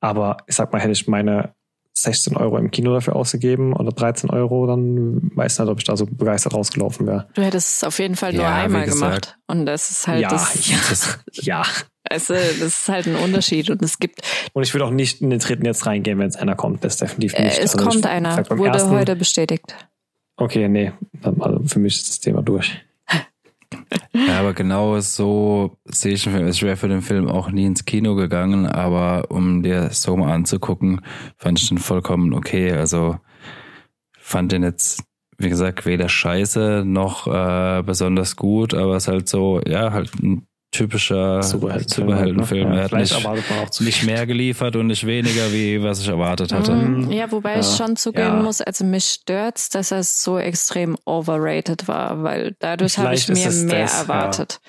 Aber 0.00 0.36
ich 0.46 0.54
sag 0.54 0.72
mal, 0.72 0.80
hätte 0.80 0.92
ich 0.92 1.08
meine 1.08 1.53
16 1.96 2.36
Euro 2.36 2.58
im 2.58 2.70
Kino 2.70 2.92
dafür 2.92 3.14
ausgegeben 3.16 3.72
oder 3.72 3.92
13 3.92 4.28
Euro, 4.30 4.66
dann 4.66 5.30
weiß 5.34 5.58
nicht, 5.60 5.68
ob 5.68 5.78
ich 5.78 5.84
da 5.84 5.96
so 5.96 6.06
begeistert 6.06 6.54
rausgelaufen 6.54 7.06
wäre. 7.06 7.28
Du 7.34 7.42
hättest 7.42 7.76
es 7.76 7.84
auf 7.84 7.98
jeden 8.00 8.16
Fall 8.16 8.32
nur 8.32 8.42
Ja, 8.42 8.54
einmal 8.54 8.84
gemacht. 8.86 9.36
Und 9.46 9.64
das 9.66 9.90
ist 9.90 10.08
halt 10.08 10.20
ja, 10.22 10.28
das, 10.28 10.68
ja, 10.68 10.76
das, 10.88 11.18
ja. 11.34 11.62
also, 12.10 12.34
das 12.34 12.60
ist 12.60 12.88
halt 12.88 13.06
ein 13.06 13.14
Unterschied. 13.16 13.70
Und 13.70 13.80
es 13.82 13.98
gibt, 14.00 14.20
Und 14.52 14.64
ich 14.64 14.74
würde 14.74 14.84
auch 14.86 14.90
nicht 14.90 15.20
in 15.22 15.30
den 15.30 15.38
dritten 15.38 15.64
jetzt 15.64 15.86
reingehen, 15.86 16.18
wenn 16.18 16.28
es 16.28 16.36
einer 16.36 16.56
kommt. 16.56 16.84
Das 16.84 16.96
definitiv 16.96 17.34
äh, 17.34 17.44
nicht. 17.44 17.58
es 17.60 17.74
Also 17.74 17.78
ich 17.78 17.84
kommt 17.92 18.06
einer, 18.06 18.44
wurde 18.50 18.70
ersten- 18.70 18.90
heute 18.90 19.14
bestätigt. 19.16 19.74
Okay, 20.36 20.68
nee. 20.68 20.92
Dann, 21.22 21.40
also 21.40 21.60
für 21.66 21.78
mich 21.78 21.94
ist 21.96 22.08
das 22.08 22.18
Thema 22.20 22.42
durch. 22.42 22.84
Ja, 24.14 24.40
aber 24.40 24.54
genau 24.54 24.98
so 25.00 25.76
sehe 25.84 26.12
ich 26.12 26.22
den 26.22 26.32
Film. 26.32 26.46
Ich 26.46 26.62
wäre 26.62 26.76
für 26.76 26.88
den 26.88 27.02
Film 27.02 27.28
auch 27.28 27.50
nie 27.50 27.66
ins 27.66 27.84
Kino 27.84 28.14
gegangen, 28.14 28.66
aber 28.66 29.30
um 29.30 29.62
dir 29.62 29.90
so 29.90 30.16
mal 30.16 30.32
anzugucken, 30.32 31.00
fand 31.36 31.60
ich 31.60 31.68
den 31.68 31.78
vollkommen 31.78 32.32
okay. 32.32 32.72
Also 32.72 33.18
fand 34.18 34.52
den 34.52 34.62
jetzt, 34.62 35.02
wie 35.38 35.48
gesagt, 35.48 35.84
weder 35.84 36.08
scheiße 36.08 36.84
noch 36.86 37.26
äh, 37.26 37.82
besonders 37.82 38.36
gut, 38.36 38.72
aber 38.72 38.96
es 38.96 39.04
ist 39.04 39.08
halt 39.08 39.28
so, 39.28 39.60
ja, 39.66 39.92
halt 39.92 40.14
ein 40.22 40.46
typischer 40.74 41.42
Superheldenfilm. 41.42 42.08
Superheldenfilm. 42.08 42.68
ne? 42.68 42.74
Er 42.74 42.76
Ja, 42.76 42.82
hat 42.84 42.90
vielleicht 42.90 43.80
nicht, 43.80 43.80
nicht 43.80 44.02
mehr 44.04 44.26
geliefert 44.26 44.76
und 44.76 44.88
nicht 44.88 45.06
weniger, 45.06 45.52
wie 45.52 45.82
was 45.82 46.00
ich 46.00 46.08
erwartet 46.08 46.52
hatte. 46.52 46.72
Mm, 46.74 47.10
Ja, 47.10 47.30
wobei 47.32 47.60
ich 47.60 47.66
Ja. 47.66 47.76
schon 47.76 47.96
zugeben 47.96 48.26
Ja. 48.38 48.42
muss, 48.42 48.60
also 48.60 48.84
mich 48.84 49.04
stört's, 49.04 49.68
dass 49.70 49.90
er 49.90 50.02
so 50.02 50.38
extrem 50.38 50.96
overrated 51.06 51.88
war, 51.88 52.22
weil 52.22 52.56
dadurch 52.58 52.98
habe 52.98 53.14
ich 53.14 53.28
mir 53.28 53.34
mehr 53.50 53.82
das, 53.82 53.92
ja. 53.92 54.00
erwartet. 54.00 54.60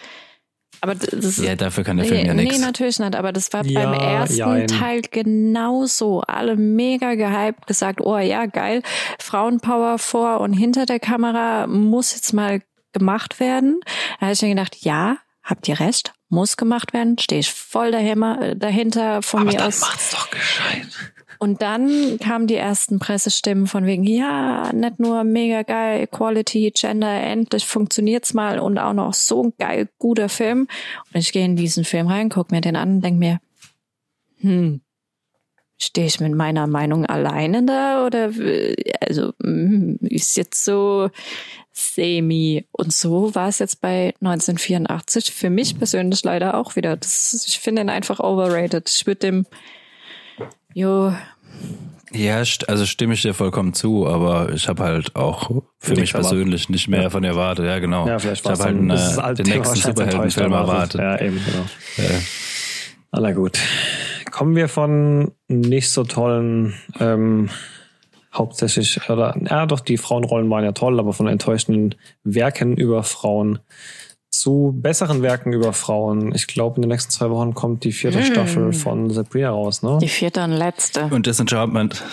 Aber 0.82 0.94
das 0.94 1.38
Ja, 1.38 1.56
dafür 1.56 1.84
kann 1.84 1.98
der 1.98 2.06
Film 2.06 2.22
nee, 2.22 2.28
ja 2.28 2.34
nee, 2.36 2.44
nichts. 2.44 2.60
natürlich 2.60 3.00
nicht, 3.00 3.16
aber 3.16 3.32
das 3.32 3.52
war 3.54 3.66
Ja, 3.66 3.90
beim 3.92 4.00
ersten 4.00 4.36
jein. 4.38 4.68
Teil 4.68 5.02
genauso. 5.10 6.22
Alle 6.22 6.56
mega 6.56 7.16
gehypt, 7.16 7.66
gesagt, 7.66 8.02
oh 8.02 8.18
ja, 8.18 8.46
geil, 8.46 8.84
Frauenpower 9.20 9.98
vor 9.98 10.42
und 10.42 10.54
hinter 10.54 10.86
der 10.86 11.00
Kamera 11.00 11.66
muss 11.68 12.14
jetzt 12.14 12.34
mal 12.34 12.62
gemacht 12.94 13.40
werden. 13.40 13.80
Da 14.20 14.28
habe 14.28 14.34
ich 14.34 14.42
mir 14.42 14.50
gedacht, 14.50 14.78
ja, 14.82 15.18
habt 15.46 15.68
ihr 15.70 15.80
recht, 15.80 16.14
muss 16.28 16.58
gemacht 16.58 16.92
werden, 16.92 17.18
stehe 17.18 17.40
ich 17.40 17.52
voll 17.54 17.92
dahinter, 17.92 18.56
dahinter 18.56 19.22
von 19.22 19.42
Aber 19.42 19.52
mir 19.52 19.58
dann 19.58 19.68
aus. 19.68 19.80
macht's 19.80 20.12
doch 20.12 20.30
gescheit. 20.32 20.88
Und 21.38 21.62
dann 21.62 22.18
kamen 22.20 22.48
die 22.48 22.56
ersten 22.56 22.98
Pressestimmen 22.98 23.68
von 23.68 23.86
wegen, 23.86 24.04
ja, 24.04 24.72
nicht 24.74 25.00
nur 25.00 25.24
mega 25.24 25.62
geil, 25.64 26.04
Equality, 26.04 26.72
Gender, 26.74 27.12
endlich 27.12 27.66
funktioniert's 27.66 28.34
mal 28.34 28.60
und 28.60 28.78
auch 28.80 28.94
noch 28.94 29.14
so 29.14 29.44
ein 29.44 29.54
geil, 29.60 29.90
guter 30.00 30.30
Film. 30.30 30.68
Und 31.14 31.20
ich 31.20 31.32
gehe 31.32 31.46
in 31.46 31.56
diesen 31.56 31.84
Film 31.84 32.08
rein, 32.08 32.30
guck 32.30 32.52
mir 32.52 32.62
den 32.62 32.76
an 32.76 32.96
und 32.96 33.02
denk 33.02 33.20
mir, 33.20 33.40
hm, 34.40 34.82
stehe 35.78 36.08
ich 36.08 36.20
mit 36.22 36.34
meiner 36.34 36.68
Meinung 36.68 37.06
alleine 37.06 37.64
da 37.66 38.06
oder, 38.06 38.30
äh, 38.40 38.76
also, 39.02 39.34
hm, 39.44 39.98
ist 40.02 40.38
jetzt 40.38 40.64
so 40.64 41.10
semi. 41.76 42.66
Und 42.72 42.94
so 42.94 43.36
war 43.36 43.50
es 43.50 43.60
jetzt 43.60 43.82
bei 43.82 44.14
1984 44.22 45.32
für 45.32 45.50
mich 45.50 45.78
persönlich 45.78 46.24
leider 46.24 46.56
auch 46.56 46.76
wieder. 46.76 46.96
Das, 46.96 47.46
ich 47.48 47.60
finde 47.60 47.82
ihn 47.82 47.90
einfach 47.90 48.20
overrated. 48.20 48.90
Ich 48.90 49.06
würde 49.06 49.20
dem, 49.20 49.46
jo, 50.74 51.14
Ja, 52.14 52.38
also 52.38 52.86
stimme 52.86 53.14
ich 53.14 53.24
dir 53.24 53.34
vollkommen 53.34 53.74
zu, 53.74 54.08
aber 54.08 54.54
ich 54.54 54.70
habe 54.70 54.84
halt 54.84 55.16
auch 55.18 55.64
für 55.80 55.96
mich 55.96 56.14
persönlich 56.14 56.70
nicht 56.70 56.88
mehr 56.88 57.12
von 57.12 57.26
erwartet. 57.26 57.66
Ja, 57.66 57.80
genau. 57.80 58.08
Ja, 58.08 58.20
vielleicht 58.20 58.42
ich 58.42 58.46
war 58.46 58.54
habe 58.54 58.62
es 58.62 58.66
halt 58.66 58.78
eine, 58.78 59.24
alte 59.24 59.44
den 59.44 59.52
Thema 59.52 59.66
nächsten 59.66 59.90
Superheldenfilm 59.90 60.54
erwartet. 60.54 61.02
Ja, 61.02 61.20
eben, 61.20 61.42
genau. 61.46 62.10
Ja. 62.10 63.20
Na 63.20 63.32
gut. 63.34 63.60
Kommen 64.32 64.56
wir 64.56 64.70
von 64.70 65.32
nicht 65.48 65.92
so 65.92 66.04
tollen 66.04 66.74
ähm, 67.00 67.50
hauptsächlich, 68.36 69.10
oder 69.10 69.36
ja 69.50 69.66
doch, 69.66 69.80
die 69.80 69.98
Frauenrollen 69.98 70.50
waren 70.50 70.64
ja 70.64 70.72
toll, 70.72 71.00
aber 71.00 71.14
von 71.14 71.28
enttäuschenden 71.28 71.96
Werken 72.24 72.78
über 72.78 73.04
Frauen 73.04 73.60
zu 74.30 74.74
besseren 74.76 75.22
Werken 75.22 75.54
über 75.54 75.74
Frauen. 75.74 76.34
Ich 76.36 76.48
glaube, 76.48 76.76
in 76.76 76.82
den 76.84 76.90
nächsten 76.90 77.12
zwei 77.12 77.30
Wochen 77.30 77.54
kommt 77.54 77.84
die 77.84 77.92
vierte 77.92 78.20
mm. 78.20 78.24
Staffel 78.24 78.74
von 78.74 79.10
Sabrina 79.10 79.50
raus, 79.50 79.82
ne? 79.82 79.98
Die 80.02 80.10
vierte 80.10 80.44
und 80.44 80.52
letzte. 80.52 81.06
Und 81.06 81.26
Disenchantment. 81.26 82.04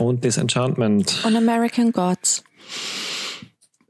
Und 0.00 0.24
Disenchantment. 0.24 1.22
Und 1.24 1.36
American 1.36 1.92
Gods. 1.92 2.42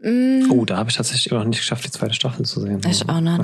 Mm. 0.05 0.51
Oh, 0.51 0.67
da 0.67 0.77
habe 0.77 0.91
ich 0.91 0.97
tatsächlich 0.97 1.31
immer 1.31 1.41
noch 1.41 1.49
nicht 1.49 1.61
geschafft, 1.61 1.87
die 1.87 1.91
zweite 1.91 2.13
Staffel 2.13 2.45
zu 2.45 2.61
sehen. 2.61 2.81
Ich 2.89 3.09
auch 3.09 3.21
nicht. 3.21 3.41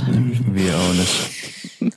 Wir 0.54 0.76
auch 0.76 0.92
nicht. 0.92 1.90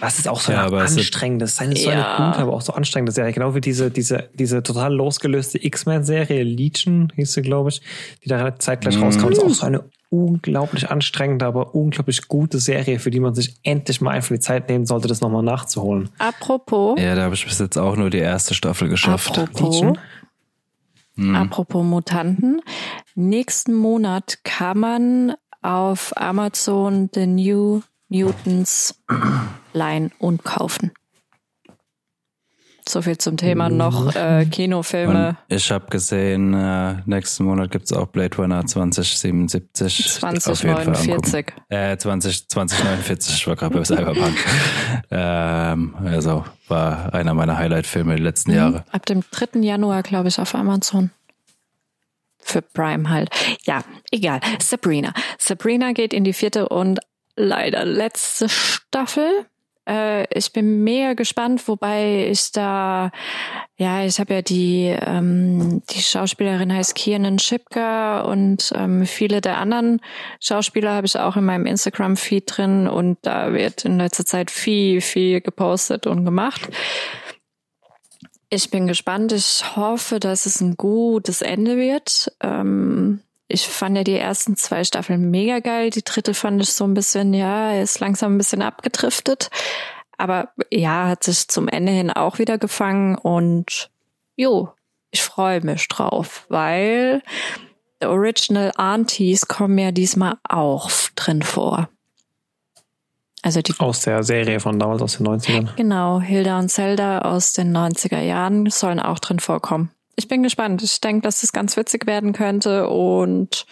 Das 0.00 0.18
ist 0.18 0.28
auch 0.28 0.40
so 0.40 0.52
ja, 0.52 0.66
eine 0.66 0.78
anstrengende, 0.78 1.44
das 1.44 1.52
ist 1.52 1.60
eine, 1.60 1.76
so 1.76 1.90
ja. 1.90 2.16
eine 2.16 2.30
gute, 2.30 2.42
aber 2.42 2.54
auch 2.54 2.62
so 2.62 2.72
anstrengende 2.72 3.12
Serie. 3.12 3.32
Genau 3.32 3.54
wie 3.54 3.60
diese, 3.60 3.90
diese, 3.90 4.30
diese 4.34 4.62
total 4.62 4.94
losgelöste 4.94 5.62
X-Men-Serie, 5.62 6.42
Legion 6.42 7.12
hieß 7.14 7.34
sie, 7.34 7.42
glaube 7.42 7.70
ich, 7.70 7.82
die 8.24 8.28
da 8.28 8.58
zeitgleich 8.58 8.98
mm. 8.98 9.02
rauskam. 9.02 9.28
Das 9.28 9.38
ist 9.38 9.44
auch 9.44 9.50
so 9.50 9.66
eine 9.66 9.84
unglaublich 10.08 10.90
anstrengende, 10.90 11.44
aber 11.44 11.74
unglaublich 11.74 12.28
gute 12.28 12.58
Serie, 12.58 12.98
für 12.98 13.10
die 13.10 13.20
man 13.20 13.34
sich 13.34 13.56
endlich 13.64 14.00
mal 14.00 14.12
einfach 14.12 14.34
die 14.34 14.40
Zeit 14.40 14.68
nehmen 14.68 14.86
sollte, 14.86 15.08
das 15.08 15.20
nochmal 15.20 15.42
nachzuholen. 15.42 16.08
Apropos. 16.18 16.98
Ja, 17.00 17.14
da 17.14 17.22
habe 17.22 17.34
ich 17.34 17.44
bis 17.44 17.58
jetzt 17.58 17.76
auch 17.76 17.96
nur 17.96 18.08
die 18.08 18.18
erste 18.18 18.54
Staffel 18.54 18.88
geschafft. 18.88 19.38
Apropos. 19.38 19.98
Hm. 21.16 21.34
Apropos 21.34 21.84
Mutanten. 21.84 22.60
Nächsten 23.14 23.74
Monat 23.74 24.38
kann 24.44 24.78
man 24.78 25.34
auf 25.62 26.16
Amazon 26.16 27.10
The 27.12 27.26
New 27.26 27.82
Mutants 28.08 29.02
leihen 29.72 30.12
und 30.18 30.44
kaufen. 30.44 30.92
So 32.88 33.02
viel 33.02 33.18
zum 33.18 33.36
Thema 33.36 33.68
noch 33.68 34.14
äh, 34.14 34.46
Kinofilme. 34.46 35.36
Und 35.48 35.56
ich 35.56 35.72
habe 35.72 35.86
gesehen, 35.86 36.54
äh, 36.54 36.96
nächsten 37.04 37.44
Monat 37.44 37.72
gibt's 37.72 37.92
auch 37.92 38.06
Blade 38.06 38.36
Runner 38.36 38.64
2077. 38.64 40.04
2049. 40.04 41.46
Äh, 41.68 41.96
20, 41.96 42.48
2049, 42.48 43.34
ich 43.34 43.46
war 43.48 43.56
gerade 43.56 43.76
bei 43.76 43.84
Cyberpunk. 43.84 44.36
ähm, 45.10 45.96
also 46.04 46.44
war 46.68 47.12
einer 47.12 47.34
meiner 47.34 47.58
Highlight-Filme 47.58 48.14
der 48.14 48.22
letzten 48.22 48.52
mhm. 48.52 48.56
Jahre. 48.56 48.84
Ab 48.92 49.04
dem 49.06 49.24
3. 49.32 49.60
Januar, 49.60 50.04
glaube 50.04 50.28
ich, 50.28 50.38
auf 50.38 50.54
Amazon. 50.54 51.10
Für 52.38 52.62
Prime 52.62 53.10
halt. 53.10 53.30
Ja, 53.64 53.82
egal. 54.12 54.38
Sabrina. 54.62 55.12
Sabrina 55.38 55.90
geht 55.92 56.14
in 56.14 56.22
die 56.22 56.32
vierte 56.32 56.68
und 56.68 57.00
leider 57.34 57.84
letzte 57.84 58.48
Staffel. 58.48 59.46
Äh, 59.88 60.26
ich 60.36 60.52
bin 60.52 60.82
mega 60.84 61.14
gespannt, 61.14 61.66
wobei 61.68 62.28
ich 62.30 62.52
da, 62.52 63.10
ja, 63.76 64.04
ich 64.04 64.18
habe 64.18 64.34
ja 64.34 64.42
die, 64.42 64.96
ähm, 65.00 65.82
die 65.90 66.02
Schauspielerin 66.02 66.72
heißt 66.72 66.94
Kiernan 66.94 67.38
Schipka 67.38 68.20
und 68.22 68.72
ähm, 68.74 69.06
viele 69.06 69.40
der 69.40 69.58
anderen 69.58 70.00
Schauspieler 70.40 70.92
habe 70.92 71.06
ich 71.06 71.18
auch 71.18 71.36
in 71.36 71.44
meinem 71.44 71.66
Instagram-Feed 71.66 72.44
drin 72.46 72.88
und 72.88 73.18
da 73.22 73.52
wird 73.52 73.84
in 73.84 73.98
letzter 73.98 74.24
Zeit 74.24 74.50
viel, 74.50 75.00
viel 75.00 75.40
gepostet 75.40 76.06
und 76.06 76.24
gemacht. 76.24 76.68
Ich 78.48 78.70
bin 78.70 78.86
gespannt. 78.86 79.32
Ich 79.32 79.76
hoffe, 79.76 80.20
dass 80.20 80.46
es 80.46 80.60
ein 80.60 80.76
gutes 80.76 81.42
Ende 81.42 81.76
wird. 81.76 82.32
Ähm, 82.40 83.20
ich 83.48 83.68
fand 83.68 83.96
ja 83.96 84.04
die 84.04 84.18
ersten 84.18 84.56
zwei 84.56 84.82
Staffeln 84.84 85.30
mega 85.30 85.60
geil. 85.60 85.90
Die 85.90 86.02
dritte 86.02 86.34
fand 86.34 86.62
ich 86.62 86.72
so 86.72 86.84
ein 86.84 86.94
bisschen, 86.94 87.32
ja, 87.32 87.80
ist 87.80 88.00
langsam 88.00 88.34
ein 88.34 88.38
bisschen 88.38 88.62
abgedriftet. 88.62 89.50
Aber 90.18 90.48
ja, 90.70 91.08
hat 91.08 91.24
sich 91.24 91.46
zum 91.48 91.68
Ende 91.68 91.92
hin 91.92 92.10
auch 92.10 92.38
wieder 92.38 92.58
gefangen 92.58 93.16
und 93.16 93.90
jo, 94.34 94.70
ich 95.10 95.22
freue 95.22 95.60
mich 95.60 95.86
drauf, 95.88 96.46
weil 96.48 97.22
The 98.00 98.08
Original 98.08 98.72
Aunties 98.76 99.46
kommen 99.46 99.78
ja 99.78 99.92
diesmal 99.92 100.36
auch 100.48 100.90
drin 101.14 101.42
vor. 101.42 101.88
Also 103.42 103.62
die 103.62 103.74
aus 103.78 104.00
der 104.00 104.24
Serie 104.24 104.58
von 104.58 104.78
damals 104.78 105.02
aus 105.02 105.18
den 105.18 105.28
90ern. 105.28 105.76
Genau, 105.76 106.20
Hilda 106.20 106.58
und 106.58 106.68
Zelda 106.68 107.20
aus 107.20 107.52
den 107.52 107.76
90er 107.76 108.20
Jahren 108.20 108.68
sollen 108.70 108.98
auch 108.98 109.20
drin 109.20 109.38
vorkommen 109.38 109.92
ich 110.16 110.28
bin 110.28 110.42
gespannt. 110.42 110.82
Ich 110.82 111.00
denke, 111.00 111.22
dass 111.22 111.42
es 111.42 111.52
ganz 111.52 111.76
witzig 111.76 112.06
werden 112.06 112.32
könnte 112.32 112.88
und 112.88 113.66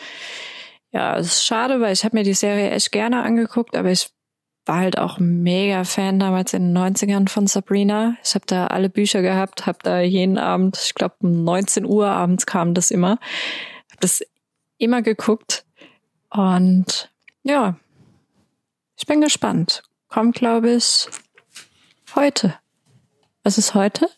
ja, 0.92 1.18
es 1.18 1.26
ist 1.26 1.46
schade, 1.46 1.80
weil 1.80 1.92
ich 1.92 2.04
habe 2.04 2.16
mir 2.16 2.22
die 2.22 2.34
Serie 2.34 2.70
echt 2.70 2.92
gerne 2.92 3.22
angeguckt, 3.22 3.76
aber 3.76 3.90
ich 3.90 4.10
war 4.66 4.76
halt 4.76 4.96
auch 4.96 5.18
mega 5.18 5.84
Fan 5.84 6.18
damals 6.18 6.54
in 6.54 6.72
den 6.72 6.78
90ern 6.78 7.28
von 7.28 7.46
Sabrina. 7.46 8.16
Ich 8.22 8.34
habe 8.34 8.46
da 8.46 8.68
alle 8.68 8.88
Bücher 8.88 9.20
gehabt, 9.20 9.66
habe 9.66 9.78
da 9.82 10.00
jeden 10.00 10.38
Abend, 10.38 10.78
ich 10.82 10.94
glaube 10.94 11.16
um 11.20 11.44
19 11.44 11.84
Uhr 11.84 12.06
abends 12.06 12.46
kam 12.46 12.74
das 12.74 12.90
immer, 12.90 13.18
habe 13.90 14.00
das 14.00 14.22
immer 14.78 15.02
geguckt 15.02 15.64
und 16.30 17.10
ja, 17.42 17.76
ich 18.96 19.06
bin 19.06 19.20
gespannt. 19.20 19.82
Kommt, 20.08 20.36
glaube 20.36 20.70
ich, 20.70 21.08
heute. 22.14 22.54
Was 23.42 23.58
ist 23.58 23.74
heute? 23.74 24.08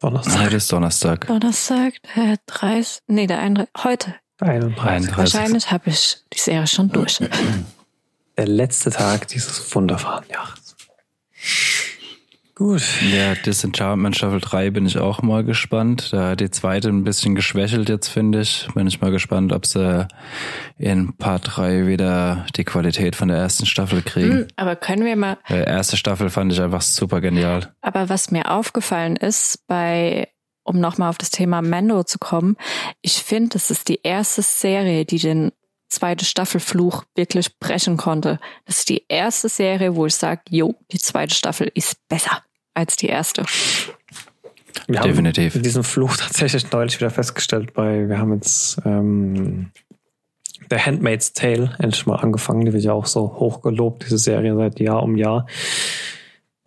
Donnerstag. 0.00 0.40
Heute 0.40 0.56
ist 0.56 0.72
Donnerstag. 0.72 1.26
Donnerstag, 1.26 1.94
der 2.14 2.36
30. 2.46 3.02
Nee, 3.08 3.26
der 3.26 3.40
31. 3.40 3.72
Heute. 3.82 4.14
31. 4.38 5.16
Wahrscheinlich 5.16 5.70
habe 5.72 5.90
ich 5.90 6.18
die 6.32 6.38
Serie 6.38 6.68
schon 6.68 6.88
durch. 6.90 7.18
Der 8.36 8.46
letzte 8.46 8.90
Tag 8.90 9.26
dieses 9.28 9.74
wunderbaren 9.74 10.24
Jahres. 10.30 10.76
Gut. 12.58 12.82
Ja, 13.12 13.36
Disenchantment 13.36 14.16
Staffel 14.16 14.40
3 14.40 14.70
bin 14.70 14.84
ich 14.84 14.98
auch 14.98 15.22
mal 15.22 15.44
gespannt. 15.44 16.12
Da 16.12 16.30
hat 16.30 16.40
die 16.40 16.50
zweite 16.50 16.88
ein 16.88 17.04
bisschen 17.04 17.36
geschwächelt 17.36 17.88
jetzt, 17.88 18.08
finde 18.08 18.40
ich. 18.40 18.66
Bin 18.74 18.88
ich 18.88 19.00
mal 19.00 19.12
gespannt, 19.12 19.52
ob 19.52 19.64
sie 19.64 20.08
in 20.76 21.16
Part 21.16 21.56
3 21.56 21.86
wieder 21.86 22.46
die 22.56 22.64
Qualität 22.64 23.14
von 23.14 23.28
der 23.28 23.36
ersten 23.36 23.64
Staffel 23.64 24.02
kriegen. 24.02 24.38
Hm, 24.38 24.46
aber 24.56 24.74
können 24.74 25.04
wir 25.04 25.14
mal. 25.14 25.38
Die 25.48 25.54
erste 25.54 25.96
Staffel 25.96 26.30
fand 26.30 26.52
ich 26.52 26.60
einfach 26.60 26.82
super 26.82 27.20
genial. 27.20 27.72
Aber 27.80 28.08
was 28.08 28.32
mir 28.32 28.50
aufgefallen 28.50 29.14
ist 29.14 29.64
bei 29.68 30.28
um 30.64 30.80
nochmal 30.80 31.10
auf 31.10 31.18
das 31.18 31.30
Thema 31.30 31.62
Mando 31.62 32.02
zu 32.02 32.18
kommen, 32.18 32.56
ich 33.02 33.22
finde, 33.22 33.50
das 33.50 33.70
ist 33.70 33.88
die 33.88 34.00
erste 34.02 34.42
Serie, 34.42 35.04
die 35.04 35.20
den 35.20 35.52
zweite 35.88 36.24
Staffelfluch 36.24 37.04
wirklich 37.14 37.56
brechen 37.60 37.96
konnte. 37.96 38.40
Das 38.66 38.80
ist 38.80 38.88
die 38.88 39.04
erste 39.08 39.48
Serie, 39.48 39.94
wo 39.94 40.06
ich 40.06 40.16
sage, 40.16 40.42
jo, 40.50 40.74
die 40.90 40.98
zweite 40.98 41.34
Staffel 41.34 41.70
ist 41.72 41.96
besser 42.08 42.42
als 42.78 42.96
die 42.96 43.08
erste. 43.08 43.44
Wir 44.86 45.00
Definitiv. 45.00 45.54
haben 45.54 45.62
diesen 45.62 45.84
Fluch 45.84 46.16
tatsächlich 46.18 46.70
neulich 46.70 46.98
wieder 46.98 47.10
festgestellt 47.10 47.74
bei, 47.74 48.08
wir 48.08 48.18
haben 48.18 48.32
jetzt 48.34 48.80
ähm, 48.84 49.70
The 50.70 50.76
Handmaid's 50.78 51.32
Tale 51.32 51.74
endlich 51.78 52.06
mal 52.06 52.16
angefangen, 52.16 52.64
die 52.64 52.72
wird 52.72 52.84
ja 52.84 52.92
auch 52.92 53.06
so 53.06 53.34
hochgelobt, 53.38 54.04
diese 54.04 54.18
Serie 54.18 54.54
seit 54.56 54.80
Jahr 54.80 55.02
um 55.02 55.16
Jahr 55.16 55.46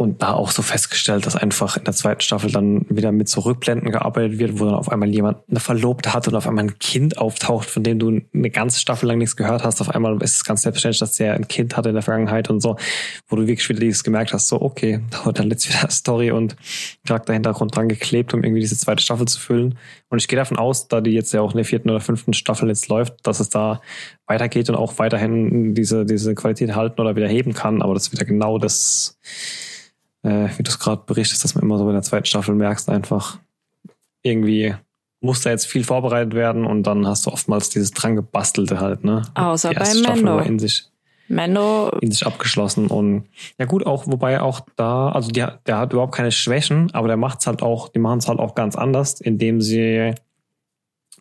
und 0.01 0.21
da 0.21 0.33
auch 0.33 0.51
so 0.51 0.61
festgestellt, 0.61 1.25
dass 1.25 1.35
einfach 1.35 1.77
in 1.77 1.83
der 1.83 1.93
zweiten 1.93 2.21
Staffel 2.21 2.51
dann 2.51 2.85
wieder 2.89 3.11
mit 3.11 3.29
so 3.29 3.41
gearbeitet 3.41 4.39
wird, 4.39 4.59
wo 4.59 4.65
dann 4.65 4.75
auf 4.75 4.89
einmal 4.89 5.09
jemand 5.09 5.37
eine 5.49 5.59
Verlobte 5.59 6.13
hat 6.13 6.27
und 6.27 6.35
auf 6.35 6.47
einmal 6.47 6.65
ein 6.65 6.79
Kind 6.79 7.17
auftaucht, 7.17 7.69
von 7.69 7.83
dem 7.83 7.99
du 7.99 8.21
eine 8.33 8.49
ganze 8.49 8.79
Staffel 8.79 9.07
lang 9.07 9.19
nichts 9.19 9.35
gehört 9.35 9.63
hast. 9.63 9.81
Auf 9.81 9.89
einmal 9.89 10.21
ist 10.21 10.35
es 10.35 10.43
ganz 10.43 10.63
selbstverständlich, 10.63 10.99
dass 10.99 11.13
der 11.13 11.33
ein 11.33 11.47
Kind 11.47 11.77
hatte 11.77 11.89
in 11.89 11.95
der 11.95 12.01
Vergangenheit 12.01 12.49
und 12.49 12.61
so, 12.61 12.77
wo 13.27 13.35
du 13.35 13.47
wirklich 13.47 13.67
wieder 13.69 13.79
dieses 13.79 14.03
gemerkt 14.03 14.33
hast, 14.33 14.47
so 14.47 14.61
okay, 14.61 15.01
da 15.11 15.25
wird 15.25 15.39
dann 15.39 15.49
jetzt 15.49 15.69
wieder 15.69 15.89
Story 15.91 16.31
und 16.31 16.55
Charakterhintergrund 17.07 17.75
dran 17.75 17.87
geklebt, 17.87 18.33
um 18.33 18.43
irgendwie 18.43 18.61
diese 18.61 18.77
zweite 18.77 19.03
Staffel 19.03 19.27
zu 19.27 19.39
füllen. 19.39 19.77
Und 20.09 20.17
ich 20.17 20.27
gehe 20.27 20.37
davon 20.37 20.57
aus, 20.57 20.87
da 20.87 21.01
die 21.01 21.11
jetzt 21.11 21.33
ja 21.33 21.41
auch 21.41 21.51
in 21.51 21.57
der 21.57 21.65
vierten 21.65 21.89
oder 21.89 22.01
fünften 22.01 22.33
Staffel 22.33 22.67
jetzt 22.69 22.89
läuft, 22.89 23.15
dass 23.23 23.39
es 23.39 23.49
da 23.49 23.81
weitergeht 24.27 24.69
und 24.69 24.75
auch 24.75 24.97
weiterhin 24.97 25.73
diese, 25.73 26.05
diese 26.05 26.35
Qualität 26.35 26.75
halten 26.75 27.01
oder 27.01 27.15
wieder 27.15 27.27
heben 27.27 27.53
kann. 27.53 27.81
Aber 27.81 27.93
das 27.93 28.07
ist 28.07 28.11
wieder 28.13 28.25
genau 28.25 28.57
das, 28.57 29.17
äh, 30.23 30.49
wie 30.57 30.63
du 30.63 30.69
es 30.69 30.79
gerade 30.79 31.03
berichtest, 31.05 31.43
dass 31.43 31.55
man 31.55 31.63
immer 31.63 31.77
so 31.77 31.87
in 31.87 31.93
der 31.93 32.01
zweiten 32.03 32.25
Staffel 32.25 32.55
merkst, 32.55 32.89
einfach 32.89 33.39
irgendwie 34.21 34.75
muss 35.21 35.41
da 35.41 35.51
jetzt 35.51 35.67
viel 35.67 35.83
vorbereitet 35.83 36.33
werden 36.33 36.65
und 36.65 36.83
dann 36.83 37.07
hast 37.07 37.25
du 37.25 37.31
oftmals 37.31 37.69
dieses 37.69 37.91
dran 37.91 38.15
gebastelte 38.15 38.79
halt, 38.79 39.03
ne? 39.03 39.21
Außer 39.35 39.69
Die 39.69 39.75
bei 39.75 39.93
Mando. 39.93 40.39
In 40.39 40.57
sich, 40.57 40.89
Mando. 41.27 41.89
In 42.01 42.11
sich 42.11 42.25
abgeschlossen 42.25 42.87
und 42.87 43.27
ja 43.59 43.65
gut, 43.65 43.85
auch, 43.85 44.07
wobei 44.07 44.41
auch 44.41 44.61
da, 44.75 45.09
also 45.09 45.29
der, 45.29 45.59
der 45.67 45.77
hat 45.77 45.93
überhaupt 45.93 46.15
keine 46.15 46.31
Schwächen, 46.31 46.89
aber 46.93 47.07
der 47.07 47.17
macht's 47.17 47.45
halt 47.45 47.61
auch, 47.61 47.89
die 47.89 47.99
machen 47.99 48.17
es 48.17 48.27
halt 48.27 48.39
auch 48.39 48.55
ganz 48.55 48.75
anders, 48.75 49.21
indem 49.21 49.61
sie 49.61 50.15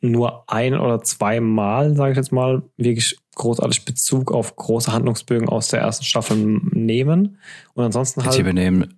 nur 0.01 0.45
ein 0.51 0.79
oder 0.79 1.03
zweimal, 1.03 1.95
sage 1.95 2.13
ich 2.13 2.17
jetzt 2.17 2.33
mal, 2.33 2.63
wirklich 2.79 3.19
großartig 3.37 3.85
Bezug 3.85 4.33
auf 4.33 4.57
große 4.57 4.93
Handlungsbögen 4.93 5.49
aus 5.49 5.69
der 5.69 5.81
ersten 5.81 6.05
Staffel 6.05 6.37
nehmen. 6.37 7.39
Und 7.75 7.85
ansonsten 7.85 8.25
halt. 8.25 8.37
Die 8.37 8.53
nehmen, 8.53 8.95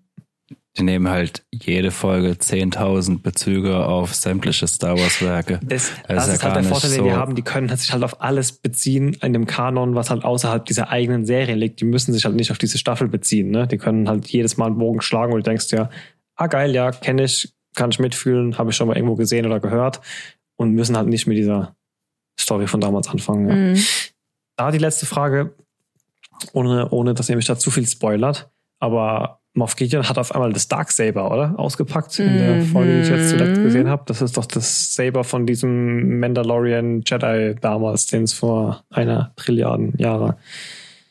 die 0.78 0.84
nehmen 0.84 1.08
halt 1.08 1.44
jede 1.50 1.90
Folge 1.90 2.30
10.000 2.30 3.20
Bezüge 3.20 3.84
auf 3.84 4.14
sämtliche 4.14 4.66
Star 4.66 4.98
Wars 4.98 5.20
Werke. 5.20 5.60
Das, 5.62 5.90
das, 6.08 6.28
ist, 6.28 6.42
halt 6.42 6.56
der 6.56 6.64
Vorteil, 6.64 6.90
so 6.90 6.96
den 6.96 7.04
die 7.04 7.12
haben. 7.12 7.34
Die 7.34 7.42
können 7.42 7.68
sich 7.76 7.92
halt 7.92 8.02
auf 8.04 8.22
alles 8.22 8.52
beziehen 8.52 9.14
in 9.22 9.34
dem 9.34 9.46
Kanon, 9.46 9.94
was 9.94 10.08
halt 10.08 10.24
außerhalb 10.24 10.64
dieser 10.64 10.88
eigenen 10.88 11.26
Serie 11.26 11.54
liegt. 11.54 11.80
Die 11.80 11.84
müssen 11.84 12.14
sich 12.14 12.24
halt 12.24 12.36
nicht 12.36 12.50
auf 12.50 12.58
diese 12.58 12.78
Staffel 12.78 13.08
beziehen. 13.08 13.50
Ne? 13.50 13.66
Die 13.66 13.76
können 13.76 14.08
halt 14.08 14.28
jedes 14.28 14.56
Mal 14.56 14.66
einen 14.66 14.78
Bogen 14.78 15.02
schlagen 15.02 15.32
und 15.32 15.46
du 15.46 15.50
denkst 15.50 15.70
ja, 15.72 15.90
ah 16.36 16.46
geil, 16.46 16.74
ja, 16.74 16.90
kenne 16.90 17.24
ich, 17.24 17.52
kann 17.74 17.90
ich 17.90 17.98
mitfühlen, 17.98 18.56
habe 18.56 18.70
ich 18.70 18.76
schon 18.76 18.88
mal 18.88 18.96
irgendwo 18.96 19.16
gesehen 19.16 19.44
oder 19.44 19.60
gehört 19.60 20.00
und 20.56 20.72
müssen 20.72 20.96
halt 20.96 21.08
nicht 21.08 21.26
mit 21.26 21.36
dieser 21.36 21.76
Story 22.40 22.66
von 22.66 22.80
damals 22.80 23.08
anfangen. 23.08 23.48
Ja. 23.48 23.54
Mhm. 23.54 23.84
Da 24.62 24.70
die 24.70 24.78
letzte 24.78 25.06
Frage, 25.06 25.56
ohne, 26.52 26.88
ohne 26.90 27.14
dass 27.14 27.28
ihr 27.28 27.34
mich 27.34 27.46
da 27.46 27.58
zu 27.58 27.72
viel 27.72 27.84
spoilert, 27.84 28.48
aber 28.78 29.40
Moff 29.54 29.74
Gideon 29.74 30.08
hat 30.08 30.18
auf 30.18 30.32
einmal 30.32 30.52
das 30.52 30.68
Darksaber, 30.68 31.32
oder? 31.32 31.58
Ausgepackt 31.58 32.16
in 32.20 32.38
der 32.38 32.54
mhm. 32.54 32.66
Folge, 32.66 32.94
die 32.94 33.00
ich 33.00 33.08
jetzt 33.08 33.30
zuletzt 33.30 33.60
gesehen 33.60 33.88
habe. 33.88 34.04
Das 34.06 34.22
ist 34.22 34.36
doch 34.36 34.46
das 34.46 34.94
Saber 34.94 35.24
von 35.24 35.46
diesem 35.46 36.20
Mandalorian 36.20 37.02
Jedi 37.04 37.56
damals, 37.60 38.06
den 38.06 38.22
es 38.22 38.34
vor 38.34 38.84
einer 38.88 39.32
Trilliarden 39.34 39.94
Jahre. 39.98 40.36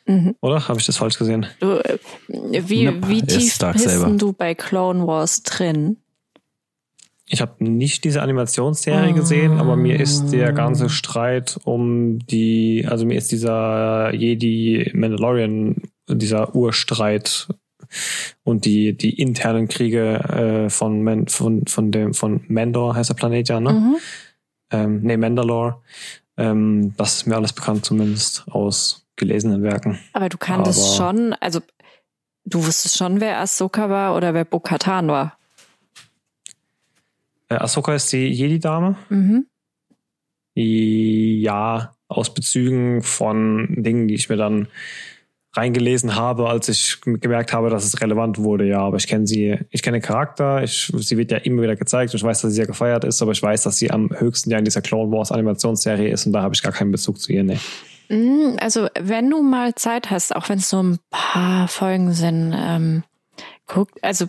Mhm. 0.05 0.33
Oder? 0.39 0.69
Habe 0.69 0.79
ich 0.79 0.85
das 0.85 0.95
falsch 0.95 1.17
gesehen? 1.17 1.45
Du, 1.59 1.73
äh, 1.73 1.97
wie, 2.29 2.85
nope. 2.85 3.09
wie 3.09 3.21
tief 3.21 3.59
bist 3.59 4.21
du 4.21 4.31
bei 4.31 4.55
Clone 4.55 5.05
Wars 5.05 5.43
drin? 5.43 5.97
Ich 7.33 7.39
habe 7.39 7.63
nicht 7.63 8.03
diese 8.03 8.21
Animationsserie 8.21 9.11
oh. 9.11 9.15
gesehen, 9.15 9.57
aber 9.57 9.77
mir 9.77 9.97
ist 9.97 10.31
der 10.31 10.51
ganze 10.51 10.89
Streit 10.89 11.57
um 11.63 12.19
die, 12.19 12.85
also 12.87 13.05
mir 13.05 13.17
ist 13.17 13.31
dieser 13.31 14.13
Jedi 14.13 14.91
Mandalorian, 14.93 15.81
dieser 16.09 16.53
Urstreit 16.53 17.47
und 18.43 18.65
die, 18.65 18.97
die 18.97 19.17
internen 19.17 19.69
Kriege 19.69 20.65
äh, 20.65 20.69
von, 20.69 21.03
Man, 21.03 21.27
von, 21.27 21.65
von 21.67 21.91
dem, 21.91 22.13
von 22.13 22.43
Mandor 22.49 22.95
heißt 22.95 23.11
der 23.11 23.15
Planet 23.15 23.47
ja, 23.47 23.59
ne? 23.61 23.73
Mhm. 23.73 23.95
Ähm, 24.73 24.99
nee, 25.01 25.15
Mandalore. 25.15 25.81
Ähm, 26.35 26.93
das 26.97 27.15
ist 27.15 27.27
mir 27.27 27.37
alles 27.37 27.53
bekannt, 27.53 27.85
zumindest 27.85 28.43
aus 28.49 29.05
gelesenen 29.15 29.63
Werken. 29.63 29.99
Aber 30.11 30.27
du 30.27 30.37
kanntest 30.37 30.99
aber, 30.99 31.13
schon, 31.13 31.33
also 31.39 31.61
du 32.43 32.65
wusstest 32.65 32.97
schon, 32.97 33.21
wer 33.21 33.39
Ahsoka 33.39 33.89
war 33.89 34.17
oder 34.17 34.33
wer 34.33 34.43
Bo-Katan 34.43 35.07
war. 35.07 35.37
Äh, 37.51 37.55
Ahsoka 37.55 37.93
ist 37.93 38.11
die 38.13 38.27
Jedi-Dame. 38.29 38.95
Mhm. 39.09 39.45
Ja, 40.55 41.93
aus 42.07 42.33
Bezügen 42.33 43.01
von 43.01 43.67
Dingen, 43.77 44.07
die 44.07 44.15
ich 44.15 44.29
mir 44.29 44.37
dann 44.37 44.67
reingelesen 45.53 46.15
habe, 46.15 46.47
als 46.47 46.69
ich 46.69 47.01
gemerkt 47.01 47.51
habe, 47.51 47.69
dass 47.69 47.83
es 47.83 47.99
relevant 47.99 48.37
wurde. 48.37 48.65
Ja, 48.65 48.79
aber 48.79 48.97
ich 48.97 49.07
kenne 49.07 49.27
sie, 49.27 49.59
ich 49.69 49.81
kenne 49.81 49.99
den 49.99 50.05
Charakter, 50.05 50.63
ich, 50.63 50.91
sie 50.95 51.17
wird 51.17 51.31
ja 51.31 51.39
immer 51.39 51.61
wieder 51.61 51.75
gezeigt 51.75 52.13
und 52.13 52.17
ich 52.17 52.23
weiß, 52.23 52.41
dass 52.41 52.51
sie 52.51 52.55
sehr 52.55 52.67
gefeiert 52.67 53.03
ist, 53.03 53.21
aber 53.21 53.33
ich 53.33 53.43
weiß, 53.43 53.63
dass 53.63 53.77
sie 53.77 53.91
am 53.91 54.09
höchsten 54.17 54.49
ja 54.49 54.57
in 54.57 54.65
dieser 54.65 54.81
Clone 54.81 55.11
Wars 55.11 55.31
Animationsserie 55.31 56.09
ist 56.09 56.25
und 56.25 56.31
da 56.31 56.41
habe 56.41 56.55
ich 56.55 56.63
gar 56.63 56.71
keinen 56.71 56.91
Bezug 56.91 57.19
zu 57.19 57.33
ihr. 57.33 57.43
Mm, 57.43 58.57
also, 58.61 58.87
wenn 58.97 59.29
du 59.29 59.41
mal 59.41 59.75
Zeit 59.75 60.09
hast, 60.09 60.33
auch 60.33 60.47
wenn 60.47 60.59
es 60.59 60.69
so 60.69 60.81
ein 60.81 60.99
paar 61.09 61.67
Folgen 61.67 62.13
sind, 62.13 62.53
ähm, 62.57 63.03
guck, 63.67 63.89
also 64.01 64.27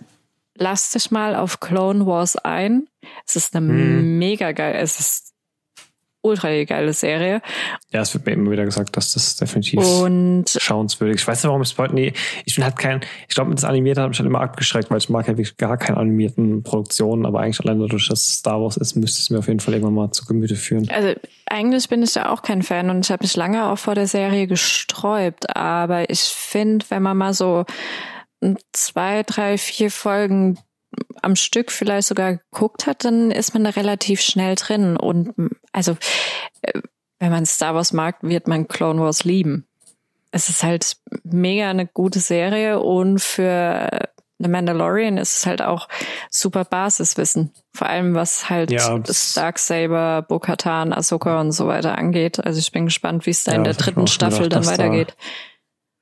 lass 0.56 0.90
dich 0.90 1.10
mal 1.10 1.34
auf 1.34 1.60
Clone 1.60 2.06
Wars 2.06 2.36
ein. 2.36 2.88
Es 3.26 3.36
ist 3.36 3.56
eine 3.56 3.66
hm. 3.66 4.18
mega 4.18 4.52
geil, 4.52 4.76
es 4.78 5.00
ist 5.00 5.32
ultra 6.22 6.62
geile 6.64 6.92
Serie. 6.92 7.42
Ja, 7.90 8.00
es 8.00 8.14
wird 8.14 8.26
mir 8.26 8.32
immer 8.32 8.52
wieder 8.52 8.64
gesagt, 8.64 8.96
dass 8.96 9.12
das 9.12 9.36
definitiv 9.36 9.80
und 9.80 10.44
schauenswürdig 10.48 11.16
ist. 11.16 11.22
Ich 11.22 11.28
weiß 11.28 11.42
nicht, 11.42 11.48
warum 11.48 11.62
ich 11.62 11.72
es 11.72 11.78
heute 11.78 11.94
nie, 11.94 12.12
ich 12.44 12.54
bin 12.54 12.64
halt 12.64 12.78
kein, 12.78 13.00
ich 13.28 13.34
glaube, 13.34 13.50
mit 13.50 13.58
das 13.58 13.64
Animierte 13.64 14.00
hat 14.00 14.08
mich 14.08 14.18
halt 14.18 14.28
immer 14.28 14.40
abgeschreckt, 14.40 14.90
weil 14.90 14.98
ich 14.98 15.08
mag 15.08 15.26
ja 15.26 15.32
wirklich 15.32 15.56
gar 15.56 15.76
keine 15.76 15.98
animierten 15.98 16.62
Produktionen, 16.62 17.26
aber 17.26 17.40
eigentlich 17.40 17.60
allein 17.60 17.80
dadurch, 17.80 18.08
dass 18.08 18.20
es 18.20 18.38
Star 18.38 18.62
Wars 18.62 18.76
ist, 18.76 18.94
müsste 18.94 19.20
es 19.20 19.30
mir 19.30 19.40
auf 19.40 19.48
jeden 19.48 19.60
Fall 19.60 19.74
irgendwann 19.74 19.94
mal 19.94 20.12
zu 20.12 20.24
Gemüte 20.24 20.54
führen. 20.54 20.88
Also 20.90 21.12
eigentlich 21.46 21.88
bin 21.88 22.02
ich 22.02 22.14
ja 22.14 22.30
auch 22.30 22.42
kein 22.42 22.62
Fan 22.62 22.88
und 22.88 23.04
ich 23.04 23.10
habe 23.10 23.24
mich 23.24 23.36
lange 23.36 23.66
auch 23.66 23.78
vor 23.78 23.96
der 23.96 24.06
Serie 24.06 24.46
gesträubt, 24.46 25.54
aber 25.56 26.08
ich 26.08 26.20
finde, 26.20 26.86
wenn 26.88 27.02
man 27.02 27.16
mal 27.16 27.34
so 27.34 27.64
zwei, 28.72 29.22
drei, 29.22 29.58
vier 29.58 29.90
Folgen 29.90 30.58
am 31.22 31.36
Stück 31.36 31.70
vielleicht 31.70 32.08
sogar 32.08 32.36
geguckt 32.36 32.86
hat, 32.86 33.04
dann 33.04 33.30
ist 33.30 33.54
man 33.54 33.64
da 33.64 33.70
relativ 33.70 34.20
schnell 34.20 34.56
drin. 34.56 34.96
Und 34.96 35.34
also, 35.72 35.96
äh, 36.62 36.80
wenn 37.18 37.30
man 37.30 37.46
Star 37.46 37.74
Wars 37.74 37.92
mag, 37.92 38.16
wird 38.22 38.48
man 38.48 38.68
Clone 38.68 39.00
Wars 39.00 39.24
lieben. 39.24 39.66
Es 40.32 40.48
ist 40.48 40.62
halt 40.62 40.96
mega 41.24 41.70
eine 41.70 41.86
gute 41.86 42.20
Serie 42.20 42.80
und 42.80 43.20
für 43.20 43.88
The 44.38 44.48
Mandalorian 44.48 45.18
ist 45.18 45.36
es 45.36 45.46
halt 45.46 45.62
auch 45.62 45.88
super 46.30 46.64
Basiswissen. 46.64 47.52
Vor 47.72 47.88
allem 47.88 48.14
was 48.14 48.50
halt 48.50 48.72
ja, 48.72 48.98
Darksaber, 49.34 50.22
Bo-Katan, 50.22 50.92
Ahsoka 50.92 51.40
und 51.40 51.52
so 51.52 51.68
weiter 51.68 51.96
angeht. 51.96 52.44
Also 52.44 52.58
ich 52.58 52.72
bin 52.72 52.86
gespannt, 52.86 53.24
wie 53.26 53.30
es 53.30 53.44
da 53.44 53.52
ja, 53.52 53.58
in 53.58 53.64
der 53.64 53.74
dritten 53.74 54.08
Staffel 54.08 54.44
gedacht, 54.44 54.64
dann 54.64 54.72
weitergeht. 54.72 55.14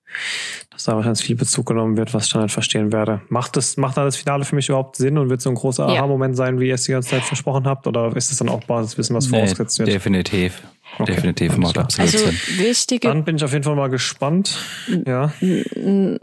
Da 0.09 0.60
dass 0.81 0.87
da 0.87 0.97
wahrscheinlich 0.97 1.23
viel 1.23 1.37
Bezug 1.37 1.67
genommen 1.67 1.99
wird, 1.99 2.15
was 2.15 2.27
ich 2.27 2.33
dann 2.33 2.41
halt 2.41 2.51
verstehen 2.51 2.91
werde. 2.91 3.21
Macht 3.29 3.55
das, 3.59 3.77
macht 3.77 3.99
da 3.99 4.05
das 4.05 4.17
Finale 4.17 4.45
für 4.45 4.57
mich 4.57 4.71
überhaupt 4.71 4.97
Sinn 4.97 5.19
und 5.19 5.29
wird 5.29 5.43
so 5.43 5.51
ein 5.51 5.55
großer 5.55 5.87
Aha-Moment 5.87 6.37
sein, 6.37 6.59
wie 6.59 6.69
ihr 6.69 6.75
es 6.75 6.85
die 6.85 6.93
ganze 6.93 7.11
Zeit 7.11 7.23
versprochen 7.23 7.67
habt? 7.67 7.87
Oder 7.87 8.17
ist 8.17 8.31
das 8.31 8.39
dann 8.39 8.49
auch 8.49 8.65
Basiswissen, 8.65 9.15
was 9.15 9.27
nee, 9.27 9.37
vorausgesetzt 9.37 9.79
wird? 9.79 9.89
Definitiv. 9.89 10.63
Okay. 10.99 11.15
Definitiv 11.15 11.57
macht 11.59 11.77
absolut 11.77 12.15
also, 12.15 12.27
Sinn. 12.27 12.37
Wichtige, 12.59 13.09
Dann 13.09 13.25
bin 13.25 13.37
ich 13.37 13.45
auf 13.45 13.53
jeden 13.53 13.63
Fall 13.63 13.77
mal 13.77 13.91
gespannt. 13.91 14.57
Ja. 15.07 15.33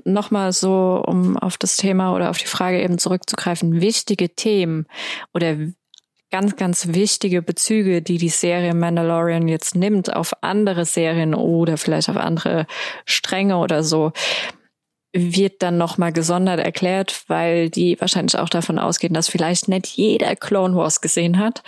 Nochmal 0.03 0.51
so, 0.53 1.03
um 1.05 1.37
auf 1.37 1.57
das 1.57 1.77
Thema 1.77 2.15
oder 2.15 2.31
auf 2.31 2.39
die 2.39 2.47
Frage 2.47 2.81
eben 2.81 2.97
zurückzugreifen. 2.97 3.79
Wichtige 3.79 4.29
Themen 4.29 4.87
oder 5.35 5.55
ganz, 6.37 6.55
ganz 6.55 6.87
wichtige 6.89 7.41
Bezüge, 7.41 8.03
die 8.03 8.19
die 8.19 8.29
Serie 8.29 8.75
Mandalorian 8.75 9.47
jetzt 9.47 9.75
nimmt 9.75 10.15
auf 10.15 10.33
andere 10.41 10.85
Serien 10.85 11.33
oder 11.33 11.77
vielleicht 11.77 12.09
auf 12.09 12.17
andere 12.17 12.67
Stränge 13.05 13.57
oder 13.57 13.81
so, 13.81 14.11
wird 15.13 15.63
dann 15.63 15.79
nochmal 15.79 16.13
gesondert 16.13 16.59
erklärt, 16.59 17.23
weil 17.27 17.71
die 17.71 17.99
wahrscheinlich 17.99 18.37
auch 18.37 18.49
davon 18.49 18.77
ausgehen, 18.77 19.15
dass 19.15 19.29
vielleicht 19.29 19.67
nicht 19.67 19.87
jeder 19.87 20.35
Clone 20.35 20.75
Wars 20.75 21.01
gesehen 21.01 21.39
hat. 21.39 21.63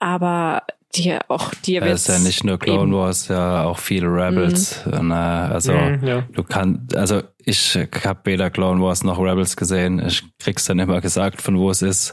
Aber 0.00 0.64
die 0.94 1.18
auch 1.28 1.52
dir 1.54 1.82
wird. 1.82 1.92
Es 1.92 2.08
ist 2.08 2.18
ja 2.18 2.18
nicht 2.18 2.44
nur 2.44 2.58
Clone 2.58 2.94
Wars, 2.94 3.28
ja 3.28 3.64
auch 3.64 3.78
viele 3.78 4.06
Rebels. 4.06 4.86
Mhm. 4.86 5.12
Also 5.12 5.72
mhm, 5.72 6.06
ja. 6.06 6.22
du 6.32 6.42
kannst, 6.42 6.96
also 6.96 7.22
ich 7.44 7.78
habe 8.04 8.20
weder 8.24 8.50
Clone 8.50 8.82
Wars 8.82 9.04
noch 9.04 9.18
Rebels 9.18 9.56
gesehen. 9.56 10.02
Ich 10.06 10.24
krieg's 10.38 10.64
dann 10.64 10.78
immer 10.78 11.00
gesagt, 11.00 11.42
von 11.42 11.58
wo 11.58 11.70
es 11.70 11.82
ist 11.82 12.12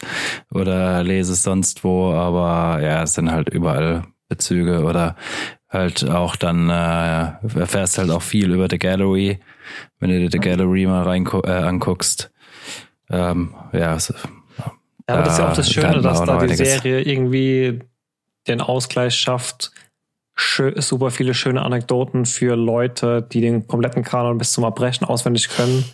oder 0.54 1.04
lese 1.04 1.34
es 1.34 1.44
sonst 1.44 1.84
wo, 1.84 2.12
aber 2.12 2.82
ja, 2.82 3.04
es 3.04 3.14
sind 3.14 3.32
halt 3.32 3.50
überall 3.50 4.04
Bezüge 4.28 4.84
oder 4.84 5.16
halt 5.70 6.10
auch 6.10 6.36
dann 6.36 6.70
äh, 6.70 7.60
erfährst 7.60 7.98
halt 7.98 8.10
auch 8.10 8.22
viel 8.22 8.52
über 8.52 8.68
The 8.70 8.80
Gallery, 8.80 9.40
wenn 10.00 10.10
du 10.10 10.20
dir 10.20 10.30
The 10.32 10.40
Gallery 10.40 10.86
mal 10.86 11.04
rein 11.04 11.28
äh, 11.44 11.52
anguckst. 11.52 12.32
Ähm, 13.10 13.54
ja, 13.72 14.00
so, 14.00 14.14
ja, 14.58 14.74
aber 15.08 15.24
das 15.24 15.34
ist 15.34 15.40
ja 15.40 15.50
auch 15.50 15.56
das 15.56 15.72
Schöne, 15.72 16.02
dass 16.02 16.24
da 16.24 16.46
die 16.46 16.56
Serie 16.56 17.02
irgendwie 17.02 17.82
den 18.48 18.62
Ausgleich 18.62 19.16
schafft, 19.16 19.72
super 20.38 21.12
viele 21.12 21.34
schöne 21.34 21.62
Anekdoten 21.62 22.26
für 22.26 22.56
Leute, 22.56 23.22
die 23.22 23.42
den 23.42 23.68
kompletten 23.68 24.04
Kanon 24.04 24.38
bis 24.38 24.52
zum 24.52 24.64
Erbrechen 24.64 25.06
auswendig 25.06 25.50
können, 25.50 25.86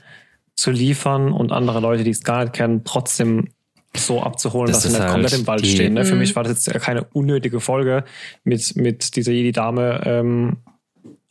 zu 0.56 0.72
liefern 0.72 1.32
und 1.32 1.52
andere 1.52 1.80
Leute, 1.80 2.04
die 2.04 2.10
es 2.10 2.24
gar 2.24 2.42
nicht 2.44 2.54
kennen, 2.54 2.84
trotzdem 2.84 3.50
so 3.96 4.22
abzuholen, 4.22 4.68
das 4.68 4.84
dass 4.84 4.84
sie 4.84 4.90
nicht 4.98 5.02
halt 5.02 5.12
komplett 5.12 5.34
im 5.34 5.48
Wald 5.48 5.66
stehen. 5.66 5.94
Ne? 5.94 6.06
Für 6.06 6.16
mich 6.16 6.36
war 6.36 6.44
das 6.44 6.66
jetzt 6.66 6.84
keine 6.84 7.04
unnötige 7.14 7.60
Folge 7.60 8.04
mit, 8.44 8.76
mit 8.76 9.16
dieser 9.16 9.32
Jedi-Dame. 9.32 10.02
Ähm, 10.06 10.58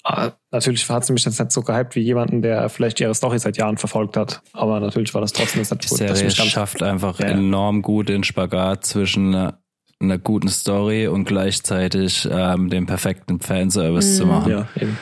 ah, 0.05 0.33
natürlich 0.51 0.89
hat 0.89 1.05
sie 1.05 1.13
mich 1.13 1.25
jetzt 1.25 1.39
nicht 1.39 1.53
so 1.53 1.63
gehypt 1.63 1.97
wie 1.97 2.01
jemanden, 2.01 2.43
der 2.43 2.69
vielleicht 2.69 3.01
ihre 3.01 3.15
Story 3.15 3.39
seit 3.39 3.57
Jahren 3.57 3.79
verfolgt 3.79 4.17
hat. 4.17 4.43
Aber 4.53 4.79
natürlich 4.79 5.15
war 5.15 5.21
das 5.21 5.33
trotzdem 5.33 5.61
nicht 5.61 5.71
gut. 5.71 5.85
Die 5.85 5.89
Serie 5.89 6.31
schafft 6.31 6.83
einfach 6.83 7.19
ja. 7.21 7.29
enorm 7.29 7.83
gut 7.83 8.09
den 8.09 8.25
Spagat 8.25 8.85
zwischen 8.85 9.53
einer 10.01 10.19
guten 10.19 10.49
Story 10.49 11.07
und 11.07 11.25
gleichzeitig 11.25 12.27
ähm, 12.31 12.71
den 12.71 12.87
perfekten 12.87 13.39
Fanservice 13.41 14.13
mhm. 14.13 14.17
zu 14.17 14.27
machen. 14.27 14.51
Ja, 14.51 14.69
eben. 14.77 14.99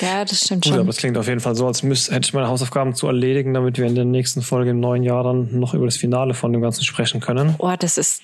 ja, 0.00 0.24
das 0.24 0.40
stimmt 0.40 0.64
Gut, 0.64 0.72
schon. 0.72 0.80
aber 0.80 0.90
es 0.90 0.96
klingt 0.96 1.16
auf 1.16 1.28
jeden 1.28 1.40
Fall 1.40 1.54
so, 1.54 1.66
als 1.66 1.82
müsste, 1.82 2.14
hätte 2.14 2.26
ich 2.26 2.34
meine 2.34 2.48
Hausaufgaben 2.48 2.94
zu 2.94 3.06
erledigen, 3.06 3.54
damit 3.54 3.78
wir 3.78 3.86
in 3.86 3.94
der 3.94 4.04
nächsten 4.04 4.42
Folge 4.42 4.70
im 4.70 4.80
neuen 4.80 5.04
Jahr 5.04 5.22
dann 5.22 5.58
noch 5.58 5.74
über 5.74 5.84
das 5.84 5.96
Finale 5.96 6.34
von 6.34 6.52
dem 6.52 6.60
Ganzen 6.60 6.82
sprechen 6.82 7.20
können. 7.20 7.54
Oh, 7.58 7.74
das 7.78 7.98
ist 7.98 8.22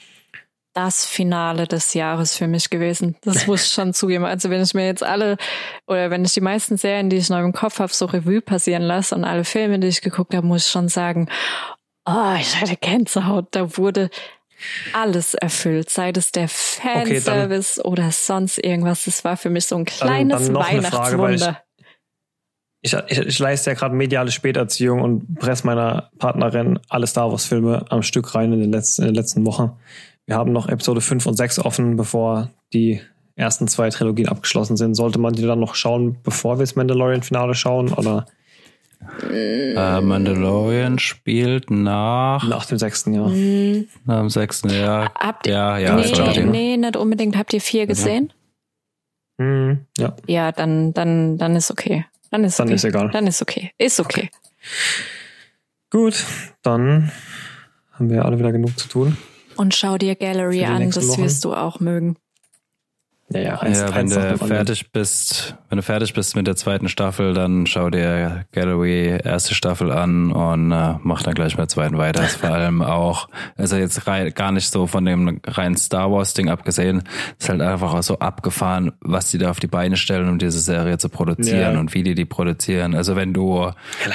das 0.74 1.04
Finale 1.04 1.66
des 1.66 1.94
Jahres 1.94 2.36
für 2.36 2.48
mich 2.48 2.70
gewesen. 2.70 3.16
Das 3.22 3.46
muss 3.46 3.64
ich 3.66 3.72
schon 3.72 3.92
zugeben. 3.92 4.24
Also 4.24 4.50
wenn 4.50 4.62
ich 4.62 4.74
mir 4.74 4.86
jetzt 4.86 5.04
alle 5.04 5.36
oder 5.86 6.10
wenn 6.10 6.24
ich 6.24 6.34
die 6.34 6.40
meisten 6.40 6.76
Serien, 6.76 7.10
die 7.10 7.16
ich 7.16 7.30
noch 7.30 7.40
im 7.40 7.52
Kopf 7.52 7.78
habe, 7.78 7.92
so 7.92 8.06
Revue 8.06 8.40
passieren 8.40 8.82
lasse 8.82 9.14
und 9.14 9.24
alle 9.24 9.44
Filme, 9.44 9.78
die 9.78 9.88
ich 9.88 10.00
geguckt 10.00 10.34
habe, 10.34 10.46
muss 10.46 10.66
ich 10.66 10.70
schon 10.72 10.88
sagen, 10.88 11.28
oh, 12.06 12.34
ich 12.40 12.60
hatte 12.60 12.76
Gänsehaut. 12.76 13.48
Da 13.52 13.76
wurde 13.76 14.10
alles 14.92 15.34
erfüllt, 15.34 15.90
sei 15.90 16.12
es 16.14 16.32
der 16.32 16.48
Fanservice 16.48 17.80
okay, 17.80 17.88
oder 17.88 18.10
sonst 18.12 18.58
irgendwas. 18.58 19.04
Das 19.04 19.24
war 19.24 19.36
für 19.36 19.50
mich 19.50 19.66
so 19.66 19.76
ein 19.76 19.84
kleines 19.84 20.46
dann, 20.46 20.54
dann 20.54 20.62
Weihnachtswunder. 20.62 21.62
Ich, 22.84 22.94
ich, 22.94 23.18
ich 23.18 23.38
leiste 23.38 23.70
ja 23.70 23.76
gerade 23.76 23.94
mediale 23.94 24.32
Späterziehung 24.32 25.02
und 25.02 25.38
presse 25.38 25.66
meiner 25.66 26.10
Partnerin 26.18 26.80
alle 26.88 27.06
Star 27.06 27.30
Wars 27.30 27.44
Filme 27.44 27.84
am 27.90 28.02
Stück 28.02 28.34
rein 28.34 28.52
in 28.52 28.60
den 28.60 28.72
letzten, 28.72 29.02
in 29.02 29.08
den 29.08 29.14
letzten 29.14 29.46
Wochen. 29.46 29.72
Wir 30.26 30.36
haben 30.36 30.52
noch 30.52 30.68
Episode 30.68 31.00
5 31.00 31.26
und 31.26 31.36
6 31.36 31.60
offen, 31.60 31.96
bevor 31.96 32.50
die 32.72 33.00
ersten 33.36 33.68
zwei 33.68 33.88
Trilogien 33.90 34.28
abgeschlossen 34.28 34.76
sind. 34.76 34.94
Sollte 34.94 35.18
man 35.18 35.32
die 35.32 35.42
dann 35.42 35.60
noch 35.60 35.74
schauen, 35.74 36.18
bevor 36.22 36.58
wir 36.58 36.64
das 36.64 36.74
Mandalorian-Finale 36.76 37.54
schauen? 37.54 37.92
Oder 37.92 38.26
Äh, 39.30 40.00
Mandalorian 40.00 40.98
spielt 40.98 41.70
nach, 41.70 42.46
Nach 42.46 42.64
dem 42.66 42.78
sechsten 42.78 43.14
Jahr. 43.14 43.28
nach 44.04 44.20
dem 44.20 44.30
sechsten 44.30 44.70
Jahr. 44.70 45.12
Habt 45.14 45.46
ihr, 45.46 45.52
Ja, 45.52 45.78
ja, 45.78 45.96
nee, 45.96 46.44
nee, 46.44 46.76
nicht 46.76 46.96
unbedingt. 46.96 47.36
Habt 47.36 47.52
ihr 47.52 47.60
vier 47.60 47.86
gesehen? 47.86 48.32
Mhm. 49.38 49.86
Ja. 49.98 50.14
Ja, 50.26 50.52
dann, 50.52 50.92
dann, 50.92 51.38
dann 51.38 51.56
ist 51.56 51.70
okay. 51.70 52.04
Dann 52.30 52.44
ist 52.44 52.58
Dann 52.58 52.68
okay. 52.68 52.74
ist 52.74 52.84
egal. 52.84 53.10
Dann 53.10 53.26
ist 53.26 53.42
okay. 53.42 53.72
Ist 53.78 54.00
okay. 54.00 54.30
Gut, 55.90 56.24
dann 56.62 57.12
haben 57.92 58.08
wir 58.10 58.24
alle 58.24 58.38
wieder 58.38 58.52
genug 58.52 58.78
zu 58.78 58.88
tun. 58.88 59.16
Und 59.56 59.74
schau 59.74 59.98
dir 59.98 60.14
Gallery 60.16 60.64
an, 60.64 60.90
das 60.90 61.06
Wochen. 61.08 61.22
wirst 61.24 61.44
du 61.44 61.54
auch 61.54 61.78
mögen. 61.80 62.16
Ja, 63.32 63.40
ja, 63.40 63.58
eins, 63.60 63.80
Ja, 63.80 63.94
wenn 63.94 64.08
du 64.08 64.38
fertig 64.38 64.90
bist, 64.92 65.56
wenn 65.68 65.76
du 65.76 65.82
fertig 65.82 66.12
bist 66.14 66.36
mit 66.36 66.46
der 66.46 66.56
zweiten 66.56 66.88
Staffel, 66.88 67.34
dann 67.34 67.66
schau 67.66 67.90
dir 67.90 68.44
Gallery 68.52 69.18
erste 69.24 69.54
Staffel 69.54 69.90
an 69.92 70.32
und 70.32 70.72
äh, 70.72 70.94
mach 71.02 71.22
dann 71.22 71.34
gleich 71.34 71.52
mit 71.52 71.58
der 71.60 71.68
zweiten 71.68 71.98
weiter. 71.98 72.24
Ist 72.24 72.36
vor 72.36 72.50
allem 72.50 72.82
auch, 72.82 73.28
also 73.56 73.76
jetzt 73.76 74.06
rei- 74.06 74.30
gar 74.30 74.52
nicht 74.52 74.70
so 74.70 74.86
von 74.86 75.04
dem 75.04 75.40
reinen 75.46 75.76
Star 75.76 76.10
Wars 76.12 76.34
Ding 76.34 76.48
abgesehen, 76.48 77.02
ist 77.38 77.48
halt 77.48 77.60
einfach 77.60 77.94
auch 77.94 78.02
so 78.02 78.18
abgefahren, 78.18 78.92
was 79.00 79.30
die 79.30 79.38
da 79.38 79.50
auf 79.50 79.60
die 79.60 79.66
Beine 79.66 79.96
stellen, 79.96 80.28
um 80.28 80.38
diese 80.38 80.58
Serie 80.60 80.98
zu 80.98 81.08
produzieren 81.08 81.74
Ja. 81.74 81.80
und 81.80 81.94
wie 81.94 82.02
die 82.02 82.14
die 82.14 82.24
produzieren. 82.24 82.94
Also 82.94 83.16
wenn 83.16 83.32
du 83.32 83.58
Allein 83.60 83.74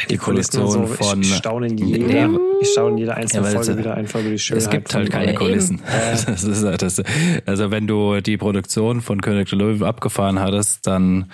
die 0.09 0.17
Kulissen 0.17 0.61
und 0.61 0.67
Produktion 0.71 0.87
so, 0.87 1.03
von 1.03 1.21
ich, 1.21 1.29
ich 1.31 1.35
staune 1.37 1.67
in 1.67 1.77
Ja, 1.77 1.85
jeder, 1.97 2.29
ich 2.61 2.67
staune 2.69 2.91
in 2.91 2.97
jeder 2.99 3.15
einzelnen 3.15 3.45
Ja, 3.45 3.51
Folge 3.51 3.71
es- 3.71 3.77
wieder 3.77 3.93
einfach 3.95 4.19
über 4.19 4.29
die 4.29 4.39
Schönheit. 4.39 4.63
es 4.63 4.69
gibt 4.69 4.93
halt 4.93 5.09
keine. 5.11 5.33
Kulissen. 5.33 5.81
Das 6.27 6.43
ist 6.43 6.63
halt 6.65 6.81
das. 6.81 7.01
Also 7.45 7.71
wenn 7.71 7.87
du 7.87 8.21
die 8.21 8.37
Produktion 8.37 9.01
von 9.07 9.21
König 9.21 9.49
der 9.49 9.57
Löwen 9.57 9.83
abgefahren 9.83 10.39
hattest, 10.39 10.85
dann 10.85 11.31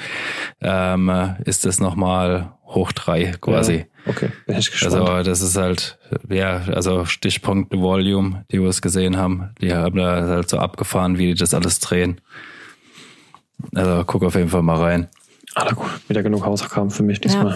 ähm, 0.61 1.11
ist 1.43 1.65
das 1.65 1.79
nochmal 1.79 2.53
hoch 2.65 2.91
drei 2.91 3.33
quasi. 3.39 3.85
Ja, 4.05 4.11
okay, 4.11 4.29
bin 4.45 4.57
ich 4.57 4.71
gespannt. 4.71 4.95
Also 4.95 5.29
das 5.29 5.41
ist 5.41 5.57
halt, 5.57 5.97
ja, 6.29 6.61
also 6.73 7.05
Stichpunkt 7.05 7.73
Volume, 7.75 8.45
die 8.51 8.61
wir 8.61 8.69
es 8.69 8.81
gesehen 8.81 9.17
haben, 9.17 9.49
die 9.61 9.73
haben 9.73 9.97
da 9.97 10.27
halt 10.27 10.49
so 10.49 10.57
abgefahren, 10.57 11.17
wie 11.17 11.27
die 11.27 11.35
das 11.35 11.53
alles 11.53 11.79
drehen. 11.79 12.21
Also 13.75 14.03
guck 14.05 14.23
auf 14.23 14.35
jeden 14.35 14.49
Fall 14.49 14.61
mal 14.63 14.77
rein. 14.77 15.09
ah, 15.55 15.71
gut, 15.73 15.89
wieder 16.07 16.23
genug 16.23 16.45
Hausaufgaben 16.45 16.89
für 16.89 17.03
mich 17.03 17.21
diesmal. 17.21 17.55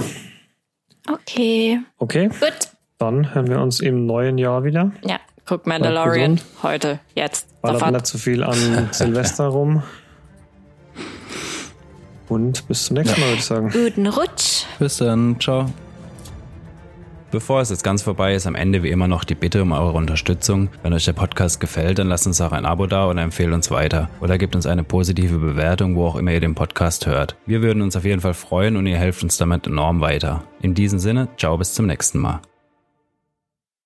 Okay. 1.09 1.79
Okay, 1.97 2.27
Gut. 2.27 2.69
dann 2.97 3.33
hören 3.33 3.47
wir 3.47 3.59
uns 3.61 3.79
im 3.79 4.05
neuen 4.05 4.37
Jahr 4.37 4.63
wieder. 4.63 4.91
Ja, 5.05 5.19
guck 5.45 5.65
Mandalorian. 5.65 6.39
Heute, 6.63 6.99
jetzt. 7.15 7.61
Ballert 7.61 7.91
nicht 7.91 8.05
zu 8.05 8.17
viel 8.17 8.43
an 8.43 8.89
Silvester 8.91 9.47
rum. 9.47 9.83
Und 12.29 12.67
bis 12.67 12.85
zum 12.85 12.97
nächsten 12.97 13.19
Mal, 13.19 13.27
würde 13.27 13.37
ich 13.39 13.45
sagen. 13.45 13.69
Guten 13.69 14.07
Rutsch. 14.07 14.65
Bis 14.79 14.97
dann, 14.97 15.39
ciao. 15.39 15.65
Bevor 17.29 17.59
es 17.59 17.69
jetzt 17.69 17.83
ganz 17.83 18.03
vorbei 18.03 18.35
ist, 18.35 18.47
am 18.47 18.55
Ende 18.55 18.83
wie 18.83 18.89
immer 18.89 19.09
noch 19.09 19.25
die 19.25 19.35
Bitte 19.35 19.61
um 19.61 19.73
eure 19.73 19.91
Unterstützung. 19.91 20.69
Wenn 20.81 20.93
euch 20.93 21.03
der 21.03 21.13
Podcast 21.13 21.59
gefällt, 21.59 21.99
dann 21.99 22.07
lasst 22.07 22.25
uns 22.25 22.39
auch 22.39 22.53
ein 22.53 22.65
Abo 22.65 22.87
da 22.87 23.09
oder 23.09 23.21
empfehlt 23.21 23.53
uns 23.53 23.69
weiter. 23.69 24.09
Oder 24.21 24.37
gebt 24.37 24.55
uns 24.55 24.65
eine 24.65 24.85
positive 24.85 25.37
Bewertung, 25.37 25.97
wo 25.97 26.07
auch 26.07 26.15
immer 26.15 26.31
ihr 26.31 26.39
den 26.39 26.55
Podcast 26.55 27.05
hört. 27.05 27.35
Wir 27.45 27.61
würden 27.61 27.81
uns 27.81 27.97
auf 27.97 28.05
jeden 28.05 28.21
Fall 28.21 28.33
freuen 28.33 28.77
und 28.77 28.87
ihr 28.87 28.97
helft 28.97 29.23
uns 29.23 29.35
damit 29.37 29.67
enorm 29.67 29.99
weiter. 29.99 30.43
In 30.61 30.73
diesem 30.73 30.99
Sinne, 30.99 31.27
ciao 31.37 31.57
bis 31.57 31.73
zum 31.73 31.87
nächsten 31.87 32.19
Mal. 32.19 32.39